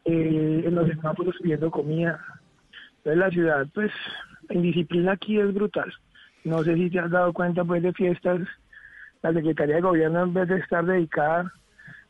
eh, 0.04 0.62
en 0.66 0.74
los 0.74 0.88
semáforos 0.88 1.36
pidiendo 1.40 1.70
comida. 1.70 2.20
Entonces 2.98 3.18
la 3.18 3.30
ciudad, 3.30 3.66
pues, 3.74 3.92
en 4.48 4.62
disciplina 4.62 5.12
aquí 5.12 5.38
es 5.38 5.52
brutal. 5.54 5.92
No 6.44 6.62
sé 6.62 6.74
si 6.74 6.90
te 6.90 6.98
has 6.98 7.10
dado 7.10 7.32
cuenta, 7.32 7.64
pues, 7.64 7.82
de 7.82 7.92
fiestas, 7.92 8.40
la 9.22 9.32
Secretaría 9.32 9.76
de 9.76 9.82
Gobierno, 9.82 10.22
en 10.22 10.34
vez 10.34 10.48
de 10.48 10.58
estar 10.58 10.84
dedicada 10.84 11.52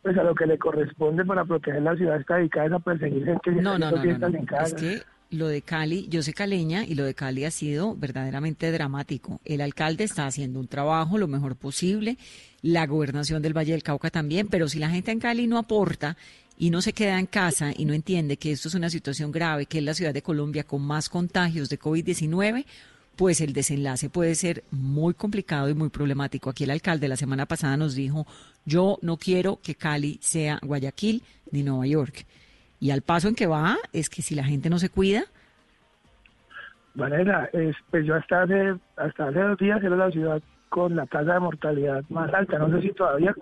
pues 0.03 0.17
a 0.17 0.23
lo 0.23 0.35
que 0.35 0.47
le 0.47 0.59
corresponde 0.59 1.25
para 1.25 1.45
proteger 1.45 1.83
la 1.83 1.95
ciudad, 1.97 2.19
está 2.19 2.37
dedicada 2.37 2.77
a 2.77 2.79
perseguir 2.79 3.25
gente 3.25 3.53
no, 3.53 3.79
no, 3.79 3.91
no, 3.91 4.01
fiestas 4.01 4.35
en 4.35 4.47
casa. 4.47 4.77
Es 4.77 4.83
que 4.83 5.03
lo 5.31 5.47
de 5.47 5.63
Cali, 5.63 6.07
yo 6.09 6.23
soy 6.23 6.33
caleña 6.33 6.85
y 6.85 6.95
lo 6.95 7.05
de 7.05 7.15
Cali 7.15 7.45
ha 7.45 7.51
sido 7.51 7.95
verdaderamente 7.95 8.71
dramático. 8.73 9.41
El 9.45 9.61
alcalde 9.61 10.05
está 10.05 10.27
haciendo 10.27 10.59
un 10.59 10.67
trabajo 10.67 11.19
lo 11.19 11.29
mejor 11.29 11.57
posible, 11.57 12.19
la 12.63 12.87
gobernación 12.87 13.41
del 13.41 13.57
Valle 13.57 13.73
del 13.73 13.83
Cauca 13.83 14.11
también, 14.11 14.49
pero 14.49 14.69
si 14.69 14.79
la 14.79 14.91
gente 14.91 15.13
en 15.13 15.21
Cali 15.21 15.47
no 15.47 15.59
aporta 15.59 16.17
y 16.59 16.71
no 16.71 16.83
se 16.83 16.93
queda 16.93 17.19
en 17.19 17.27
casa 17.27 17.73
y 17.77 17.85
no 17.85 17.95
entiende 17.95 18.37
que 18.37 18.51
esto 18.53 18.69
es 18.69 18.75
una 18.75 18.91
situación 18.91 19.31
grave, 19.31 19.67
que 19.67 19.79
es 19.79 19.85
la 19.85 19.95
ciudad 19.95 20.13
de 20.13 20.23
Colombia 20.23 20.65
con 20.65 20.83
más 20.83 21.09
contagios 21.09 21.69
de 21.69 21.79
COVID-19, 21.79 22.67
pues 23.15 23.41
el 23.41 23.53
desenlace 23.53 24.11
puede 24.11 24.35
ser 24.35 24.65
muy 24.71 25.15
complicado 25.15 25.69
y 25.69 25.75
muy 25.75 25.91
problemático. 25.91 26.51
Aquí 26.51 26.65
el 26.65 26.71
alcalde 26.71 27.07
la 27.07 27.17
semana 27.17 27.47
pasada 27.47 27.77
nos 27.77 27.95
dijo, 27.95 28.27
yo 28.65 28.99
no 29.03 29.17
quiero 29.17 29.61
que 29.63 29.77
Cali 29.77 30.19
sea 30.23 30.59
Guayaquil 30.63 31.23
ni 31.53 31.63
Nueva 31.63 31.87
York 31.87 32.27
Y 32.81 32.91
al 32.91 33.03
paso 33.03 33.29
en 33.29 33.35
que 33.35 33.47
va, 33.47 33.77
es 33.93 34.09
que 34.09 34.23
si 34.23 34.35
la 34.35 34.43
gente 34.43 34.71
no 34.71 34.79
se 34.79 34.89
cuida. 34.89 35.25
Vanessa, 36.95 37.49
es, 37.53 37.77
pues 37.91 38.07
yo 38.07 38.17
hasta 38.17 38.43
hace, 38.43 38.75
hasta 38.97 39.29
hace 39.29 39.39
dos 39.39 39.59
días 39.59 39.83
era 39.83 39.97
la 39.97 40.11
ciudad 40.11 40.43
con 40.71 40.97
la 40.97 41.07
tasa 41.07 41.35
de 41.35 41.41
mortalidad 41.41 42.03
más 42.09 42.33
alta. 42.33 42.59
No 42.59 42.71
sé 42.71 42.89
si 42.89 42.93
todavía 42.95 43.35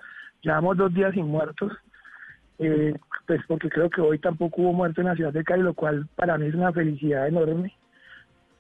llevamos 0.43 0.76
dos 0.76 0.93
días 0.93 1.14
sin 1.14 1.26
muertos, 1.26 1.72
eh, 2.59 2.95
pues 3.26 3.41
porque 3.47 3.70
creo 3.70 3.89
que 3.89 4.01
hoy 4.01 4.18
tampoco 4.18 4.62
hubo 4.62 4.72
muerto 4.72 5.01
en 5.01 5.07
la 5.07 5.14
ciudad 5.14 5.32
de 5.32 5.45
Cali, 5.45 5.62
lo 5.62 5.74
cual 5.74 6.09
para 6.16 6.36
mí 6.36 6.47
es 6.47 6.55
una 6.55 6.72
felicidad 6.72 7.28
enorme. 7.28 7.72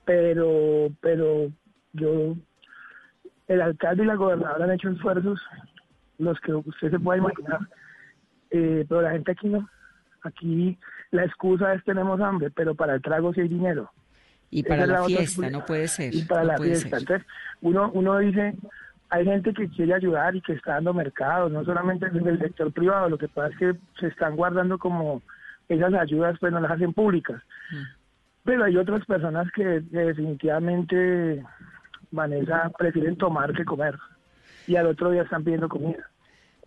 Pero, 0.04 0.88
pero 1.00 1.50
yo, 1.92 2.36
el 3.48 3.60
alcalde 3.60 4.04
y 4.04 4.06
la 4.06 4.14
gobernadora 4.14 4.64
han 4.64 4.72
hecho 4.72 4.90
esfuerzos, 4.90 5.40
los 6.18 6.38
que 6.40 6.54
usted 6.54 6.90
se 6.90 7.00
puede 7.00 7.18
imaginar, 7.18 7.60
eh, 8.50 8.86
pero 8.88 9.02
la 9.02 9.10
gente 9.10 9.32
aquí 9.32 9.48
no. 9.48 9.68
Aquí 10.28 10.78
la 11.10 11.24
excusa 11.24 11.74
es 11.74 11.84
tenemos 11.84 12.20
hambre, 12.20 12.50
pero 12.50 12.74
para 12.74 12.94
el 12.94 13.02
trago 13.02 13.32
sí 13.32 13.40
hay 13.40 13.48
dinero. 13.48 13.90
Y 14.50 14.62
para 14.62 14.86
la, 14.86 15.04
fiesta, 15.04 15.50
no 15.50 15.64
puede 15.64 15.88
ser. 15.88 16.14
Y 16.14 16.22
para 16.22 16.44
la 16.44 16.56
fiesta. 16.56 16.96
Entonces, 16.98 17.26
uno, 17.60 17.90
uno 17.92 18.18
dice, 18.18 18.54
hay 19.10 19.24
gente 19.24 19.52
que 19.52 19.68
quiere 19.68 19.94
ayudar 19.94 20.36
y 20.36 20.40
que 20.40 20.54
está 20.54 20.74
dando 20.74 20.94
mercado, 20.94 21.48
no 21.48 21.64
solamente 21.64 22.08
desde 22.08 22.30
el 22.30 22.38
sector 22.38 22.72
privado, 22.72 23.10
lo 23.10 23.18
que 23.18 23.28
pasa 23.28 23.48
es 23.48 23.58
que 23.58 23.74
se 24.00 24.06
están 24.06 24.36
guardando 24.36 24.78
como 24.78 25.22
esas 25.68 25.92
ayudas, 25.94 26.38
pues 26.40 26.52
no 26.52 26.60
las 26.60 26.72
hacen 26.72 26.94
públicas. 26.94 27.42
Mm. 27.70 27.98
Pero 28.44 28.64
hay 28.64 28.76
otras 28.76 29.04
personas 29.04 29.50
que, 29.52 29.80
definitivamente, 29.90 31.44
Vanessa, 32.10 32.70
prefieren 32.78 33.16
tomar 33.16 33.52
que 33.52 33.64
comer. 33.64 33.98
Y 34.66 34.76
al 34.76 34.86
otro 34.86 35.10
día 35.10 35.22
están 35.22 35.44
pidiendo 35.44 35.68
comida. 35.68 36.08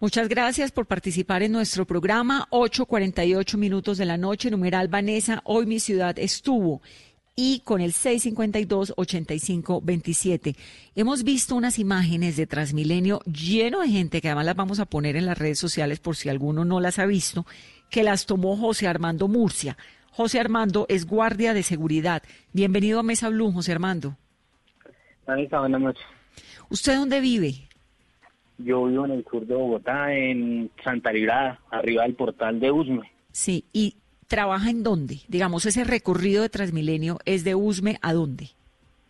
Muchas 0.01 0.27
gracias 0.29 0.71
por 0.71 0.87
participar 0.87 1.43
en 1.43 1.51
nuestro 1.51 1.85
programa. 1.85 2.47
8.48 2.49 3.55
minutos 3.55 3.99
de 3.99 4.07
la 4.07 4.17
noche, 4.17 4.49
numeral 4.49 4.87
Vanessa. 4.87 5.41
Hoy 5.43 5.67
mi 5.67 5.79
ciudad 5.79 6.17
estuvo 6.17 6.81
y 7.35 7.59
con 7.59 7.81
el 7.81 7.93
652-8527. 7.93 10.55
Hemos 10.95 11.23
visto 11.23 11.53
unas 11.53 11.77
imágenes 11.77 12.35
de 12.35 12.47
Transmilenio 12.47 13.21
lleno 13.25 13.81
de 13.81 13.89
gente, 13.89 14.21
que 14.21 14.29
además 14.29 14.47
las 14.47 14.55
vamos 14.55 14.79
a 14.79 14.87
poner 14.87 15.17
en 15.17 15.27
las 15.27 15.37
redes 15.37 15.59
sociales 15.59 15.99
por 15.99 16.15
si 16.15 16.29
alguno 16.29 16.65
no 16.65 16.79
las 16.79 16.97
ha 16.97 17.05
visto, 17.05 17.45
que 17.91 18.01
las 18.01 18.25
tomó 18.25 18.57
José 18.57 18.87
Armando 18.87 19.27
Murcia. 19.27 19.77
José 20.09 20.39
Armando 20.39 20.87
es 20.89 21.05
guardia 21.05 21.53
de 21.53 21.61
seguridad. 21.61 22.23
Bienvenido 22.53 23.01
a 23.01 23.03
Mesa 23.03 23.29
Blue, 23.29 23.51
José 23.51 23.73
Armando. 23.73 24.17
buenas 25.27 25.79
noches. 25.79 26.03
¿Usted 26.71 26.95
dónde 26.95 27.21
vive? 27.21 27.67
Yo 28.63 28.85
vivo 28.85 29.05
en 29.05 29.11
el 29.11 29.25
sur 29.29 29.45
de 29.45 29.55
Bogotá, 29.55 30.13
en 30.13 30.69
Santa 30.83 31.11
Librada, 31.11 31.59
arriba 31.69 32.03
del 32.03 32.15
portal 32.15 32.59
de 32.59 32.71
Usme. 32.71 33.11
Sí, 33.31 33.65
¿y 33.73 33.95
trabaja 34.27 34.69
en 34.69 34.83
dónde? 34.83 35.19
Digamos, 35.27 35.65
ese 35.65 35.83
recorrido 35.83 36.41
de 36.41 36.49
Transmilenio 36.49 37.19
es 37.25 37.43
de 37.43 37.55
Usme 37.55 37.97
a 38.01 38.13
dónde? 38.13 38.49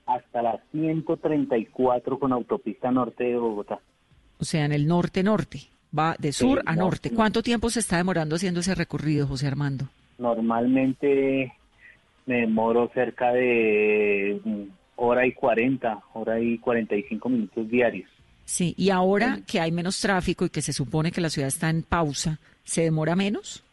Hasta 0.05 0.41
la 0.41 0.59
134 0.71 2.19
con 2.19 2.33
autopista 2.33 2.91
norte 2.91 3.25
de 3.25 3.37
Bogotá. 3.37 3.79
O 4.39 4.43
sea, 4.43 4.65
en 4.65 4.71
el 4.71 4.87
norte-norte. 4.87 5.59
Va 5.97 6.15
de 6.17 6.31
sur 6.31 6.63
a 6.65 6.75
norte. 6.75 7.11
¿Cuánto 7.11 7.43
tiempo 7.43 7.69
se 7.69 7.81
está 7.81 7.97
demorando 7.97 8.37
haciendo 8.37 8.61
ese 8.61 8.75
recorrido, 8.75 9.27
José 9.27 9.47
Armando? 9.47 9.89
Normalmente 10.17 11.53
me 12.25 12.41
demoro 12.41 12.89
cerca 12.93 13.33
de 13.33 14.39
hora 14.95 15.25
y 15.25 15.33
40, 15.33 16.01
hora 16.13 16.39
y 16.39 16.57
45 16.59 17.29
minutos 17.29 17.69
diarios. 17.69 18.09
Sí, 18.51 18.75
y 18.77 18.89
ahora 18.89 19.39
que 19.47 19.61
hay 19.61 19.71
menos 19.71 20.01
tráfico 20.01 20.43
y 20.43 20.49
que 20.49 20.61
se 20.61 20.73
supone 20.73 21.13
que 21.13 21.21
la 21.21 21.29
ciudad 21.29 21.47
está 21.47 21.69
en 21.69 21.83
pausa, 21.83 22.37
¿se 22.65 22.81
demora 22.81 23.15
menos? 23.15 23.63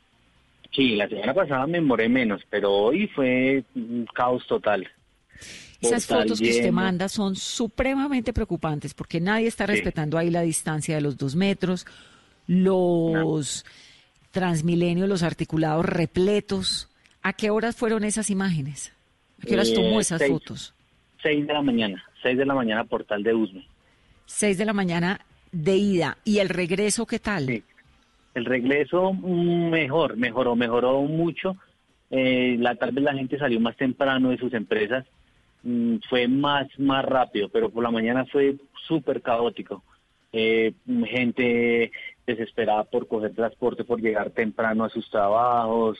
Sí, 0.70 0.94
la 0.94 1.08
semana 1.08 1.34
pasada 1.34 1.66
me 1.66 1.78
demoré 1.78 2.08
menos, 2.08 2.42
pero 2.48 2.72
hoy 2.72 3.08
fue 3.08 3.64
un 3.74 4.06
caos 4.14 4.46
total. 4.46 4.88
Esas 5.80 6.06
fotos 6.06 6.38
que 6.38 6.50
usted 6.50 6.70
manda 6.70 7.08
son 7.08 7.34
supremamente 7.34 8.32
preocupantes 8.32 8.94
porque 8.94 9.20
nadie 9.20 9.48
está 9.48 9.66
respetando 9.66 10.16
ahí 10.16 10.30
la 10.30 10.42
distancia 10.42 10.94
de 10.94 11.00
los 11.00 11.18
dos 11.18 11.34
metros, 11.34 11.84
los 12.46 13.66
Transmilenios, 14.30 15.08
los 15.08 15.24
articulados 15.24 15.86
repletos. 15.86 16.88
¿A 17.22 17.32
qué 17.32 17.50
horas 17.50 17.74
fueron 17.74 18.04
esas 18.04 18.30
imágenes? 18.30 18.92
¿A 19.42 19.46
qué 19.46 19.54
horas 19.54 19.72
tomó 19.74 19.98
eh, 19.98 20.02
esas 20.02 20.24
fotos? 20.24 20.72
Seis 21.20 21.44
de 21.48 21.52
la 21.52 21.62
mañana, 21.62 22.04
seis 22.22 22.38
de 22.38 22.46
la 22.46 22.54
mañana 22.54 22.84
portal 22.84 23.24
de 23.24 23.34
Usme. 23.34 23.66
Seis 24.30 24.58
de 24.58 24.66
la 24.66 24.74
mañana 24.74 25.20
de 25.52 25.74
ida. 25.76 26.18
¿Y 26.22 26.40
el 26.40 26.50
regreso 26.50 27.06
qué 27.06 27.18
tal? 27.18 27.62
El 28.34 28.44
regreso 28.44 29.14
mm, 29.14 29.70
mejor, 29.70 30.18
mejoró, 30.18 30.54
mejoró 30.54 31.00
mucho. 31.00 31.56
Eh, 32.10 32.56
la 32.60 32.74
tarde 32.74 33.00
la 33.00 33.14
gente 33.14 33.38
salió 33.38 33.58
más 33.58 33.74
temprano 33.78 34.28
de 34.28 34.36
sus 34.36 34.52
empresas, 34.52 35.06
mm, 35.62 35.96
fue 36.10 36.28
más, 36.28 36.66
más 36.78 37.06
rápido, 37.06 37.48
pero 37.48 37.70
por 37.70 37.82
la 37.82 37.90
mañana 37.90 38.26
fue 38.26 38.56
súper 38.86 39.22
caótico. 39.22 39.82
Eh, 40.30 40.74
gente 41.06 41.90
desesperada 42.26 42.84
por 42.84 43.08
coger 43.08 43.34
transporte, 43.34 43.82
por 43.82 43.98
llegar 43.98 44.30
temprano 44.30 44.84
a 44.84 44.90
sus 44.90 45.10
trabajos, 45.10 45.98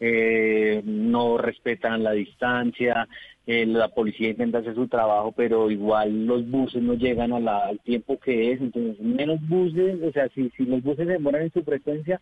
eh, 0.00 0.80
no 0.82 1.36
respetan 1.36 2.02
la 2.02 2.12
distancia, 2.12 3.06
eh, 3.46 3.66
la 3.66 3.88
policía 3.88 4.30
intenta 4.30 4.58
hacer 4.58 4.74
su 4.74 4.88
trabajo, 4.88 5.32
pero 5.32 5.70
igual 5.70 6.26
los 6.26 6.48
buses 6.48 6.82
no 6.82 6.94
llegan 6.94 7.32
al 7.32 7.80
tiempo 7.80 8.18
que 8.18 8.52
es, 8.52 8.60
entonces 8.60 9.00
menos 9.00 9.40
buses, 9.48 10.02
o 10.02 10.12
sea, 10.12 10.28
si, 10.30 10.50
si 10.50 10.64
los 10.64 10.82
buses 10.82 11.06
se 11.06 11.12
demoran 11.12 11.42
en 11.42 11.52
su 11.52 11.62
frecuencia, 11.62 12.20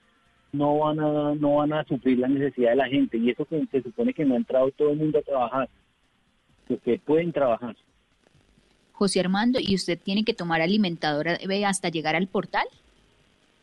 no 0.53 0.79
van 0.79 1.01
a 1.01 1.35
no 1.35 1.57
van 1.57 1.73
a 1.75 1.85
suplir 1.85 2.19
la 2.19 2.29
necesidad 2.29 2.71
de 2.71 2.77
la 2.77 2.89
gente 2.89 3.19
y 3.19 3.31
eso 3.31 3.45
que 3.45 3.66
se 3.71 3.83
supone 3.83 4.14
que 4.14 4.25
no 4.25 4.35
ha 4.35 4.39
entrado 4.39 4.71
todo 4.71 4.91
el 4.93 4.99
mundo 4.99 5.19
a 5.19 5.23
trabajar, 5.23 5.69
que 6.85 6.99
pueden 6.99 7.33
trabajar. 7.33 7.77
José 8.93 9.21
Armando, 9.21 9.61
¿y 9.61 9.77
usted 9.77 9.99
tiene 10.03 10.25
que 10.25 10.35
tomar 10.35 10.61
alimentador 10.61 11.29
hasta 11.64 11.89
llegar 11.89 12.16
al 12.16 12.27
portal? 12.27 12.66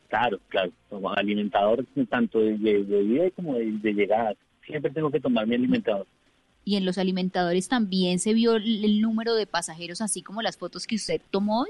Claro, 0.07 0.39
claro, 0.47 0.71
alimentador 1.17 1.85
tanto 2.09 2.39
de, 2.39 2.57
de, 2.57 3.33
como 3.35 3.55
de, 3.55 3.93
llegada. 3.93 4.33
Siempre 4.65 4.91
tengo 4.91 5.11
que 5.11 5.19
tomar 5.19 5.45
mi 5.45 5.55
alimentador. 5.55 6.07
¿Y 6.65 6.77
en 6.77 6.85
los 6.85 6.97
alimentadores 6.97 7.69
también 7.69 8.19
se 8.19 8.33
vio 8.33 8.55
el, 8.55 8.99
número 8.99 9.35
de 9.35 9.45
pasajeros, 9.45 10.01
así 10.01 10.21
como 10.21 10.41
las 10.41 10.57
fotos 10.57 10.87
que 10.87 10.95
usted 10.95 11.21
tomó 11.31 11.61
hoy? 11.61 11.69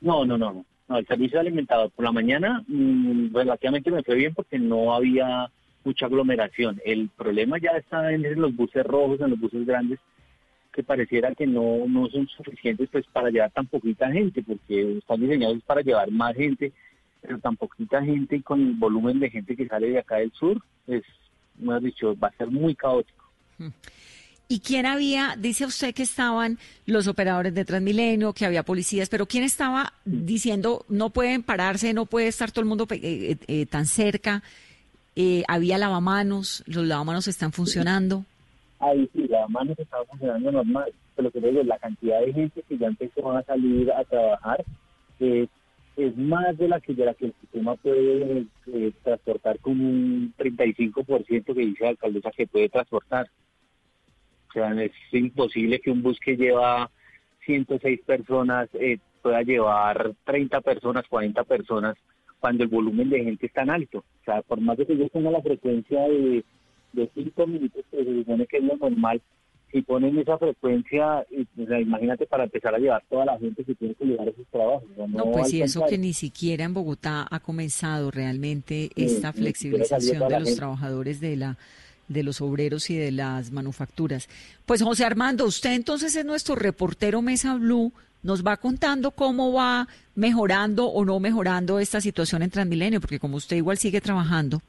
No, 0.00 0.24
no, 0.24 0.38
no, 0.38 0.64
no. 0.88 0.98
el 0.98 1.06
servicio 1.06 1.36
de 1.36 1.40
alimentador 1.40 1.90
por 1.90 2.04
la 2.04 2.12
mañana 2.12 2.64
mm, 2.66 3.34
relativamente 3.34 3.90
me 3.90 4.02
fue 4.02 4.14
bien 4.16 4.34
porque 4.34 4.58
no 4.58 4.94
había 4.94 5.50
mucha 5.84 6.06
aglomeración. 6.06 6.80
El 6.84 7.10
problema 7.10 7.58
ya 7.58 7.72
está 7.72 8.10
en 8.12 8.40
los 8.40 8.56
buses 8.56 8.84
rojos, 8.84 9.20
en 9.20 9.30
los 9.30 9.38
buses 9.38 9.66
grandes, 9.66 10.00
que 10.72 10.82
pareciera 10.82 11.34
que 11.34 11.46
no, 11.46 11.86
no 11.86 12.08
son 12.08 12.26
suficientes 12.28 12.88
pues 12.90 13.04
para 13.12 13.30
llevar 13.30 13.50
tan 13.50 13.66
poquita 13.66 14.10
gente, 14.10 14.42
porque 14.42 14.98
están 14.98 15.20
diseñados 15.20 15.62
para 15.66 15.82
llevar 15.82 16.10
más 16.10 16.34
gente 16.34 16.72
pero 17.20 17.38
tan 17.38 17.56
poquita 17.56 18.02
gente 18.02 18.36
y 18.36 18.42
con 18.42 18.60
el 18.60 18.74
volumen 18.74 19.20
de 19.20 19.30
gente 19.30 19.56
que 19.56 19.68
sale 19.68 19.90
de 19.90 19.98
acá 19.98 20.16
del 20.16 20.32
sur, 20.32 20.60
es, 20.86 21.02
hemos 21.60 21.82
dicho, 21.82 22.16
va 22.18 22.28
a 22.28 22.36
ser 22.36 22.48
muy 22.48 22.74
caótico. 22.74 23.24
¿Y 24.52 24.58
quién 24.58 24.84
había, 24.84 25.36
dice 25.38 25.64
usted 25.64 25.94
que 25.94 26.02
estaban 26.02 26.58
los 26.84 27.06
operadores 27.06 27.54
de 27.54 27.64
Transmilenio, 27.64 28.32
que 28.32 28.44
había 28.44 28.64
policías, 28.64 29.08
pero 29.08 29.26
quién 29.26 29.44
estaba 29.44 29.92
diciendo 30.04 30.84
no 30.88 31.10
pueden 31.10 31.44
pararse, 31.44 31.94
no 31.94 32.04
puede 32.06 32.26
estar 32.26 32.50
todo 32.50 32.62
el 32.62 32.68
mundo 32.68 32.84
eh, 32.90 32.98
eh, 33.00 33.36
eh, 33.46 33.66
tan 33.66 33.86
cerca? 33.86 34.42
había 35.46 35.78
lavamanos, 35.78 36.64
los 36.66 36.84
lavamanos 36.84 37.28
están 37.28 37.52
funcionando. 37.52 38.24
Ahí 38.80 39.08
sí, 39.12 39.28
lavamanos 39.28 39.78
estaba 39.78 40.04
funcionando 40.06 40.50
normal, 40.50 40.92
pero 41.14 41.30
que 41.30 41.40
digo, 41.40 41.62
la 41.62 41.78
cantidad 41.78 42.20
de 42.20 42.32
gente 42.32 42.64
que 42.68 42.76
ya 42.76 42.86
empezó 42.86 43.30
a 43.30 43.44
salir 43.44 43.92
a 43.92 44.02
trabajar 44.04 44.64
es 45.20 46.16
más 46.16 46.56
de 46.58 46.68
la 46.68 46.80
que 46.80 46.94
de 46.94 47.04
la 47.04 47.14
que 47.14 47.26
el 47.26 47.34
sistema 47.40 47.76
puede 47.76 48.46
eh, 48.66 48.92
transportar 49.04 49.58
con 49.60 49.80
un 49.80 50.34
35% 50.38 51.44
que 51.44 51.52
dice 51.52 51.84
la 51.84 51.90
alcaldesa 51.90 52.30
que 52.36 52.46
puede 52.46 52.68
transportar. 52.68 53.28
O 54.50 54.52
sea, 54.52 54.70
es 54.82 54.92
imposible 55.12 55.80
que 55.80 55.90
un 55.90 56.02
bus 56.02 56.18
que 56.18 56.36
lleva 56.36 56.90
106 57.46 58.00
personas 58.04 58.68
eh, 58.74 58.98
pueda 59.22 59.42
llevar 59.42 60.12
30 60.24 60.60
personas, 60.60 61.04
40 61.08 61.44
personas, 61.44 61.96
cuando 62.40 62.64
el 62.64 62.70
volumen 62.70 63.10
de 63.10 63.22
gente 63.22 63.46
es 63.46 63.52
tan 63.52 63.70
alto. 63.70 63.98
O 63.98 64.24
sea, 64.24 64.42
por 64.42 64.60
más 64.60 64.76
de 64.76 64.86
que 64.86 64.96
yo 64.96 65.08
tenga 65.08 65.30
la 65.30 65.42
frecuencia 65.42 66.02
de, 66.02 66.44
de 66.92 67.10
5 67.14 67.46
minutos, 67.46 67.84
que 67.90 68.04
se 68.04 68.14
supone 68.14 68.46
que 68.46 68.56
es 68.56 68.64
lo 68.64 68.76
normal, 68.76 69.22
si 69.70 69.82
ponen 69.82 70.18
esa 70.18 70.36
frecuencia, 70.36 71.24
imagínate 71.56 72.26
para 72.26 72.44
empezar 72.44 72.74
a 72.74 72.78
llevar 72.78 73.04
toda 73.08 73.24
la 73.24 73.38
gente 73.38 73.64
que 73.64 73.74
tiene 73.74 73.94
que 73.94 74.04
llevar 74.04 74.28
esos 74.28 74.46
trabajos. 74.48 74.82
No, 75.08 75.30
pues 75.30 75.50
sí, 75.50 75.62
eso 75.62 75.86
que 75.86 75.96
ni 75.96 76.12
siquiera 76.12 76.64
en 76.64 76.74
Bogotá 76.74 77.26
ha 77.30 77.40
comenzado 77.40 78.10
realmente 78.10 78.90
esta 78.96 79.32
flexibilización 79.32 80.28
de 80.28 80.40
los 80.40 80.56
trabajadores 80.56 81.20
de 81.20 81.36
la 81.36 81.58
de 82.10 82.24
los 82.24 82.40
obreros 82.40 82.90
y 82.90 82.96
de 82.96 83.12
las 83.12 83.52
manufacturas. 83.52 84.28
Pues 84.66 84.82
José 84.82 85.04
Armando, 85.04 85.46
usted 85.46 85.72
entonces 85.72 86.14
es 86.16 86.24
nuestro 86.24 86.56
reportero 86.56 87.22
Mesa 87.22 87.54
Blue, 87.54 87.92
nos 88.22 88.44
va 88.44 88.56
contando 88.56 89.12
cómo 89.12 89.52
va 89.52 89.86
mejorando 90.16 90.86
o 90.86 91.04
no 91.04 91.20
mejorando 91.20 91.78
esta 91.78 92.00
situación 92.00 92.42
en 92.42 92.50
Transmilenio, 92.50 93.00
porque 93.00 93.20
como 93.20 93.36
usted 93.36 93.56
igual 93.56 93.78
sigue 93.78 94.00
trabajando. 94.00 94.60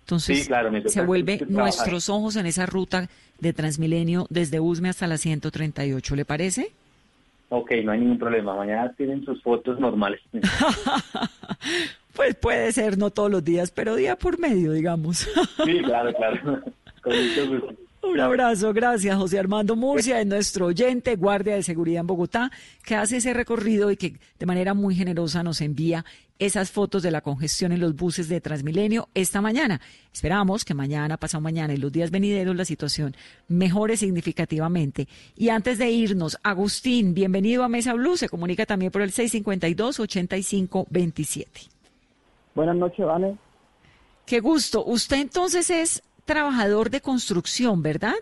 Entonces, 0.00 0.48
se 0.86 1.00
vuelve 1.00 1.46
nuestros 1.48 2.10
ojos 2.10 2.36
en 2.36 2.44
esa 2.44 2.66
ruta 2.66 3.08
de 3.40 3.54
Transmilenio 3.54 4.26
desde 4.28 4.60
Usme 4.60 4.90
hasta 4.90 5.06
la 5.06 5.16
138, 5.16 6.14
¿le 6.14 6.26
parece? 6.26 6.72
Ok, 7.48 7.72
no 7.82 7.92
hay 7.92 8.00
ningún 8.00 8.18
problema. 8.18 8.54
Mañana 8.54 8.92
tienen 8.92 9.24
sus 9.24 9.42
fotos 9.42 9.80
normales. 9.80 10.20
pues 12.14 12.34
puede 12.34 12.72
ser, 12.72 12.96
no 12.96 13.10
todos 13.10 13.30
los 13.30 13.44
días, 13.44 13.70
pero 13.70 13.96
día 13.96 14.16
por 14.16 14.38
medio, 14.38 14.72
digamos. 14.72 15.28
sí, 15.64 15.82
claro, 15.82 16.12
claro. 16.14 16.62
Con 17.02 17.12
mucho 17.12 17.48
gusto. 17.48 17.84
Un 18.04 18.20
abrazo, 18.20 18.72
gracias 18.74 19.16
José 19.16 19.38
Armando 19.38 19.76
Murcia, 19.76 20.20
es 20.20 20.26
nuestro 20.26 20.66
oyente, 20.66 21.16
guardia 21.16 21.54
de 21.54 21.62
seguridad 21.62 22.02
en 22.02 22.06
Bogotá, 22.06 22.50
que 22.84 22.94
hace 22.94 23.16
ese 23.16 23.32
recorrido 23.32 23.90
y 23.90 23.96
que 23.96 24.18
de 24.38 24.46
manera 24.46 24.74
muy 24.74 24.94
generosa 24.94 25.42
nos 25.42 25.62
envía 25.62 26.04
esas 26.38 26.70
fotos 26.70 27.02
de 27.02 27.10
la 27.10 27.22
congestión 27.22 27.72
en 27.72 27.80
los 27.80 27.96
buses 27.96 28.28
de 28.28 28.42
Transmilenio 28.42 29.08
esta 29.14 29.40
mañana. 29.40 29.80
Esperamos 30.12 30.66
que 30.66 30.74
mañana, 30.74 31.16
pasado 31.16 31.40
mañana 31.40 31.72
y 31.72 31.78
los 31.78 31.92
días 31.92 32.10
venideros 32.10 32.54
la 32.54 32.66
situación 32.66 33.16
mejore 33.48 33.96
significativamente. 33.96 35.08
Y 35.34 35.48
antes 35.48 35.78
de 35.78 35.90
irnos, 35.90 36.36
Agustín, 36.42 37.14
bienvenido 37.14 37.64
a 37.64 37.70
Mesa 37.70 37.94
Blue, 37.94 38.18
se 38.18 38.28
comunica 38.28 38.66
también 38.66 38.92
por 38.92 39.00
el 39.00 39.12
652-8527. 39.12 41.73
Buenas 42.54 42.76
noches, 42.76 43.04
Vane. 43.04 43.36
Qué 44.26 44.40
gusto. 44.40 44.84
Usted 44.84 45.18
entonces 45.18 45.70
es 45.70 46.02
trabajador 46.24 46.90
de 46.90 47.00
construcción, 47.00 47.82
¿verdad? 47.82 48.14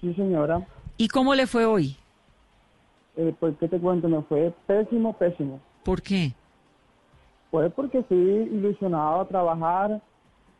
Sí, 0.00 0.14
señora. 0.14 0.66
¿Y 0.96 1.08
cómo 1.08 1.34
le 1.34 1.46
fue 1.46 1.64
hoy? 1.64 1.96
Eh, 3.16 3.34
pues, 3.38 3.54
¿qué 3.58 3.68
te 3.68 3.78
cuento? 3.78 4.08
Me 4.08 4.22
fue 4.22 4.54
pésimo, 4.66 5.12
pésimo. 5.12 5.60
¿Por 5.84 6.00
qué? 6.00 6.32
Pues 7.50 7.72
porque 7.72 7.98
estoy 7.98 8.18
ilusionado 8.18 9.20
a 9.20 9.28
trabajar 9.28 10.00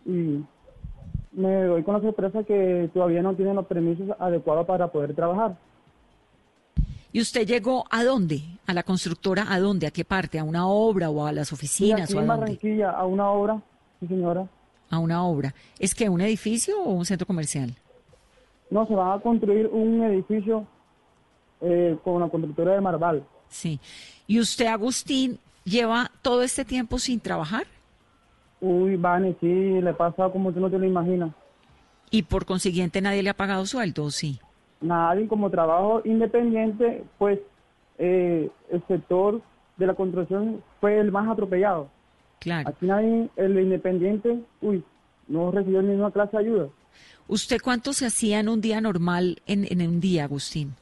y 0.04 0.42
me 1.32 1.64
doy 1.64 1.82
con 1.82 1.94
la 1.94 2.00
sorpresa 2.00 2.42
que 2.42 2.90
todavía 2.92 3.22
no 3.22 3.34
tienen 3.34 3.56
los 3.56 3.66
permisos 3.66 4.08
adecuados 4.18 4.66
para 4.66 4.88
poder 4.88 5.14
trabajar. 5.14 5.56
¿Y 7.18 7.20
usted 7.20 7.48
llegó 7.48 7.84
a 7.90 8.04
dónde? 8.04 8.42
¿A 8.64 8.72
la 8.72 8.84
constructora 8.84 9.52
a 9.52 9.58
dónde? 9.58 9.88
¿A 9.88 9.90
qué 9.90 10.04
parte? 10.04 10.38
¿A 10.38 10.44
una 10.44 10.68
obra 10.68 11.10
o 11.10 11.26
a 11.26 11.32
las 11.32 11.52
oficinas? 11.52 12.08
Sí, 12.08 12.14
o 12.14 12.20
a 12.20 12.22
en 12.22 12.28
Barranquilla, 12.28 12.90
a 12.92 13.06
una 13.06 13.28
obra, 13.28 13.60
sí 13.98 14.06
señora 14.06 14.46
a 14.88 14.98
una 15.00 15.24
obra. 15.24 15.52
¿Es 15.80 15.96
que 15.96 16.08
un 16.08 16.20
edificio 16.20 16.80
o 16.80 16.92
un 16.92 17.04
centro 17.04 17.26
comercial? 17.26 17.74
No, 18.70 18.86
se 18.86 18.94
va 18.94 19.14
a 19.14 19.20
construir 19.20 19.66
un 19.66 20.00
edificio 20.04 20.64
eh, 21.60 21.98
con 22.04 22.20
la 22.20 22.28
constructora 22.28 22.74
de 22.74 22.80
Marval. 22.82 23.24
Sí. 23.48 23.80
¿Y 24.28 24.38
usted, 24.38 24.66
Agustín, 24.66 25.40
lleva 25.64 26.12
todo 26.22 26.44
este 26.44 26.64
tiempo 26.64 27.00
sin 27.00 27.18
trabajar? 27.18 27.66
Uy, 28.60 28.94
Vane, 28.94 29.34
sí, 29.40 29.80
le 29.80 29.92
pasa 29.92 30.30
como 30.30 30.52
tú 30.52 30.60
no 30.60 30.70
te 30.70 30.78
lo 30.78 30.86
imaginas. 30.86 31.32
¿Y 32.12 32.22
por 32.22 32.46
consiguiente 32.46 33.00
nadie 33.00 33.24
le 33.24 33.30
ha 33.30 33.34
pagado 33.34 33.66
sueldo 33.66 34.08
sí? 34.12 34.38
Nadie, 34.80 35.26
como 35.26 35.50
trabajo 35.50 36.02
independiente, 36.04 37.04
pues 37.18 37.40
eh, 37.98 38.48
el 38.70 38.86
sector 38.86 39.40
de 39.76 39.86
la 39.86 39.94
construcción 39.94 40.62
fue 40.80 40.98
el 40.98 41.10
más 41.10 41.28
atropellado. 41.28 41.88
Claro. 42.38 42.68
Aquí 42.68 42.86
nadie, 42.86 43.28
el 43.36 43.58
independiente, 43.58 44.38
uy, 44.60 44.84
no 45.26 45.50
recibió 45.50 45.82
ninguna 45.82 46.10
clase 46.10 46.36
de 46.36 46.44
ayuda. 46.44 46.68
¿Usted 47.26 47.58
cuánto 47.62 47.92
se 47.92 48.06
hacía 48.06 48.40
en 48.40 48.48
un 48.48 48.60
día 48.60 48.80
normal, 48.80 49.42
en, 49.46 49.66
en 49.70 49.86
un 49.86 50.00
día, 50.00 50.24
Agustín? 50.24 50.74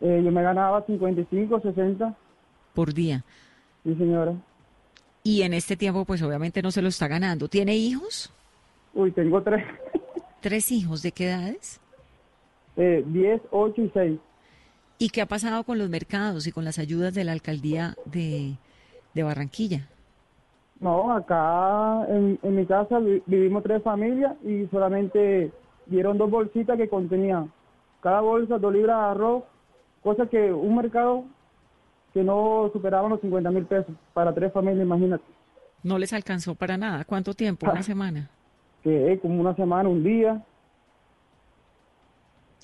Eh, 0.00 0.22
yo 0.24 0.30
me 0.30 0.42
ganaba 0.42 0.84
55, 0.84 1.60
60. 1.60 2.16
¿Por 2.74 2.94
día? 2.94 3.24
Sí, 3.84 3.94
señora. 3.94 4.34
Y 5.22 5.42
en 5.42 5.52
este 5.52 5.76
tiempo, 5.76 6.04
pues 6.04 6.22
obviamente 6.22 6.62
no 6.62 6.70
se 6.70 6.82
lo 6.82 6.88
está 6.88 7.08
ganando. 7.08 7.48
¿Tiene 7.48 7.76
hijos? 7.76 8.32
Uy, 8.94 9.10
tengo 9.12 9.42
tres. 9.42 9.64
¿Tres 10.40 10.70
hijos? 10.72 11.02
¿De 11.02 11.12
qué 11.12 11.26
edades? 11.26 11.80
Eh, 12.78 13.04
diez, 13.06 13.42
ocho 13.50 13.82
y 13.82 13.90
seis. 13.92 14.18
¿Y 14.98 15.10
qué 15.10 15.20
ha 15.20 15.26
pasado 15.26 15.62
con 15.64 15.78
los 15.78 15.90
mercados 15.90 16.46
y 16.46 16.52
con 16.52 16.64
las 16.64 16.78
ayudas 16.78 17.12
de 17.12 17.24
la 17.24 17.32
alcaldía 17.32 17.94
de, 18.06 18.56
de 19.14 19.22
Barranquilla? 19.22 19.88
No, 20.80 21.12
acá 21.12 22.06
en, 22.08 22.38
mi 22.42 22.64
casa 22.64 23.00
vivimos 23.26 23.62
tres 23.64 23.82
familias 23.82 24.36
y 24.44 24.66
solamente 24.68 25.52
dieron 25.86 26.18
dos 26.18 26.30
bolsitas 26.30 26.76
que 26.76 26.88
contenían 26.88 27.50
cada 28.00 28.20
bolsa 28.20 28.58
dos 28.58 28.72
libras 28.72 28.96
de 28.96 29.06
arroz, 29.10 29.44
cosa 30.02 30.26
que 30.26 30.52
un 30.52 30.76
mercado 30.76 31.24
que 32.14 32.22
no 32.22 32.70
superaba 32.72 33.08
los 33.08 33.20
50 33.20 33.50
mil 33.50 33.64
pesos 33.66 33.94
para 34.14 34.32
tres 34.32 34.52
familias, 34.52 34.84
imagínate. 34.84 35.24
No 35.82 35.98
les 35.98 36.12
alcanzó 36.12 36.54
para 36.54 36.76
nada. 36.76 37.04
¿Cuánto 37.04 37.34
tiempo? 37.34 37.70
¿Una 37.70 37.82
semana? 37.82 38.30
Que 38.82 39.18
como 39.20 39.40
una 39.40 39.54
semana, 39.54 39.88
un 39.88 40.02
día. 40.02 40.42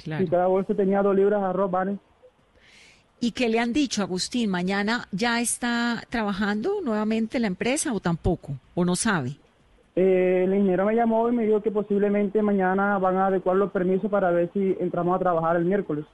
Claro. 0.02 0.24
Y 0.24 0.28
cada 0.28 0.46
bolsa 0.46 0.74
tenía 0.74 1.02
dos 1.02 1.14
libras 1.14 1.40
de 1.40 1.46
arroz, 1.46 1.70
¿vale? 1.70 1.98
¿Y 3.20 3.32
qué 3.32 3.48
le 3.48 3.58
han 3.58 3.72
dicho, 3.72 4.02
Agustín? 4.02 4.50
¿Mañana 4.50 5.08
ya 5.10 5.40
está 5.40 6.02
trabajando 6.10 6.80
nuevamente 6.82 7.38
la 7.38 7.46
empresa 7.46 7.92
o 7.94 8.00
tampoco? 8.00 8.52
¿O 8.74 8.84
no 8.84 8.96
sabe? 8.96 9.36
Eh, 9.96 10.42
el 10.44 10.54
ingeniero 10.54 10.84
me 10.84 10.94
llamó 10.94 11.28
y 11.28 11.32
me 11.32 11.46
dijo 11.46 11.62
que 11.62 11.70
posiblemente 11.70 12.42
mañana 12.42 12.98
van 12.98 13.16
a 13.16 13.28
adecuar 13.28 13.56
los 13.56 13.70
permisos 13.70 14.10
para 14.10 14.30
ver 14.30 14.50
si 14.52 14.76
entramos 14.80 15.16
a 15.16 15.20
trabajar 15.20 15.56
el 15.56 15.64
miércoles. 15.64 16.04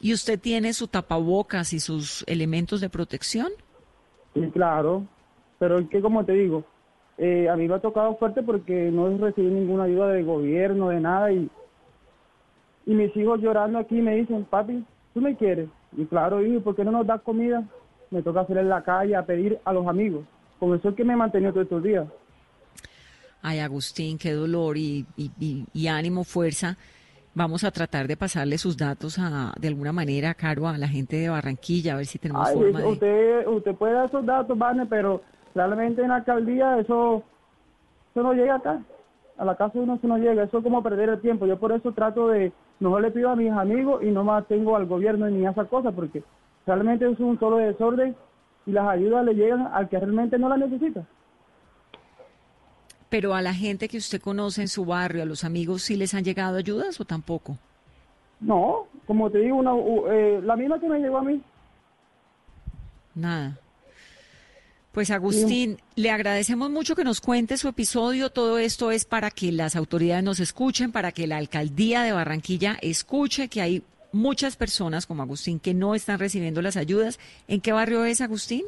¿Y 0.00 0.12
usted 0.12 0.40
tiene 0.40 0.72
su 0.72 0.88
tapabocas 0.88 1.72
y 1.72 1.80
sus 1.80 2.24
elementos 2.26 2.80
de 2.80 2.88
protección? 2.88 3.52
Sí, 4.34 4.50
claro. 4.52 5.06
Pero 5.58 5.78
es 5.78 5.88
que, 5.88 6.00
como 6.00 6.24
te 6.24 6.32
digo, 6.32 6.64
eh, 7.16 7.48
a 7.48 7.56
mí 7.56 7.68
me 7.68 7.74
ha 7.74 7.80
tocado 7.80 8.16
fuerte 8.16 8.42
porque 8.42 8.90
no 8.90 9.16
recibí 9.18 9.46
ninguna 9.46 9.84
ayuda 9.84 10.08
del 10.08 10.24
gobierno, 10.24 10.88
de 10.88 11.00
nada. 11.00 11.30
Y, 11.32 11.48
y 12.86 12.94
mis 12.94 13.16
hijos 13.16 13.40
llorando 13.40 13.78
aquí 13.78 14.00
me 14.00 14.16
dicen, 14.16 14.44
papi, 14.44 14.84
¿tú 15.12 15.20
me 15.20 15.36
quieres? 15.36 15.68
Y 15.96 16.04
claro, 16.06 16.44
hijo, 16.44 16.60
¿por 16.60 16.76
qué 16.76 16.84
no 16.84 16.90
nos 16.90 17.06
das 17.06 17.22
comida? 17.22 17.64
Me 18.10 18.22
toca 18.22 18.40
hacer 18.40 18.58
en 18.58 18.68
la 18.68 18.82
calle 18.82 19.16
a 19.16 19.24
pedir 19.24 19.58
a 19.64 19.72
los 19.72 19.86
amigos. 19.86 20.24
Con 20.58 20.74
eso 20.74 20.90
es 20.90 20.94
que 20.94 21.04
me 21.04 21.14
he 21.14 21.16
mantenido 21.16 21.52
todos 21.52 21.64
estos 21.64 21.82
días. 21.82 22.06
Ay, 23.42 23.58
Agustín, 23.58 24.18
qué 24.18 24.32
dolor 24.32 24.76
y, 24.76 25.04
y, 25.16 25.86
ánimo, 25.86 26.24
fuerza. 26.24 26.76
Vamos 27.34 27.64
a 27.64 27.70
tratar 27.70 28.06
de 28.06 28.16
pasarle 28.16 28.56
sus 28.58 28.76
datos 28.76 29.18
a, 29.18 29.52
de 29.58 29.68
alguna 29.68 29.92
manera, 29.92 30.34
Caro, 30.34 30.68
a 30.68 30.78
la 30.78 30.88
gente 30.88 31.16
de 31.16 31.28
Barranquilla, 31.28 31.94
a 31.94 31.96
ver 31.96 32.06
si 32.06 32.18
tenemos 32.18 32.50
forma 32.52 32.80
de... 32.80 32.86
Usted, 32.86 33.46
usted 33.48 33.74
puede 33.74 33.94
dar 33.94 34.06
esos 34.06 34.24
datos, 34.24 34.56
Vane, 34.56 34.86
pero 34.86 35.20
realmente 35.54 36.02
en 36.02 36.08
la 36.08 36.16
alcaldía 36.16 36.78
eso, 36.78 37.22
eso 38.12 38.22
no 38.22 38.32
llega 38.32 38.54
acá. 38.54 38.80
A 39.36 39.44
la 39.44 39.56
casa 39.56 39.74
de 39.74 39.80
uno 39.80 39.96
eso 39.96 40.06
no 40.06 40.16
llega. 40.16 40.44
Eso 40.44 40.58
es 40.58 40.64
como 40.64 40.82
perder 40.82 41.08
el 41.08 41.20
tiempo. 41.20 41.44
Yo 41.44 41.58
por 41.58 41.72
eso 41.72 41.92
trato 41.92 42.28
de 42.28 42.52
mejor 42.84 43.02
le 43.02 43.10
pido 43.10 43.30
a 43.30 43.36
mis 43.36 43.50
amigos 43.50 44.02
y 44.02 44.10
no 44.10 44.24
más 44.24 44.46
tengo 44.46 44.76
al 44.76 44.86
gobierno 44.86 45.28
ni 45.28 45.46
a 45.46 45.50
esa 45.50 45.64
cosa, 45.64 45.92
porque 45.92 46.22
realmente 46.66 47.10
es 47.10 47.18
un 47.20 47.38
solo 47.38 47.56
desorden 47.56 48.16
y 48.66 48.72
las 48.72 48.88
ayudas 48.88 49.24
le 49.24 49.34
llegan 49.34 49.68
al 49.72 49.88
que 49.88 49.98
realmente 49.98 50.38
no 50.38 50.48
las 50.48 50.58
necesita. 50.58 51.04
Pero 53.08 53.34
a 53.34 53.42
la 53.42 53.54
gente 53.54 53.88
que 53.88 53.98
usted 53.98 54.20
conoce 54.20 54.62
en 54.62 54.68
su 54.68 54.84
barrio, 54.84 55.22
a 55.22 55.26
los 55.26 55.44
amigos, 55.44 55.82
¿sí 55.82 55.96
les 55.96 56.14
han 56.14 56.24
llegado 56.24 56.56
ayudas 56.56 57.00
o 57.00 57.04
tampoco? 57.04 57.58
No, 58.40 58.86
como 59.06 59.30
te 59.30 59.38
digo, 59.38 59.56
una, 59.56 59.72
eh, 60.12 60.40
la 60.42 60.56
misma 60.56 60.80
que 60.80 60.88
me 60.88 60.98
llegó 60.98 61.18
a 61.18 61.22
mí. 61.22 61.40
Nada. 63.14 63.58
Pues 64.94 65.10
Agustín, 65.10 65.78
le 65.96 66.12
agradecemos 66.12 66.70
mucho 66.70 66.94
que 66.94 67.02
nos 67.02 67.20
cuente 67.20 67.56
su 67.56 67.66
episodio. 67.66 68.30
Todo 68.30 68.58
esto 68.58 68.92
es 68.92 69.04
para 69.04 69.32
que 69.32 69.50
las 69.50 69.74
autoridades 69.74 70.22
nos 70.22 70.38
escuchen, 70.38 70.92
para 70.92 71.10
que 71.10 71.26
la 71.26 71.36
alcaldía 71.36 72.04
de 72.04 72.12
Barranquilla 72.12 72.76
escuche 72.80 73.48
que 73.48 73.60
hay 73.60 73.82
muchas 74.12 74.54
personas 74.54 75.06
como 75.06 75.24
Agustín 75.24 75.58
que 75.58 75.74
no 75.74 75.96
están 75.96 76.20
recibiendo 76.20 76.62
las 76.62 76.76
ayudas. 76.76 77.18
¿En 77.48 77.60
qué 77.60 77.72
barrio 77.72 78.04
es 78.04 78.20
Agustín? 78.20 78.62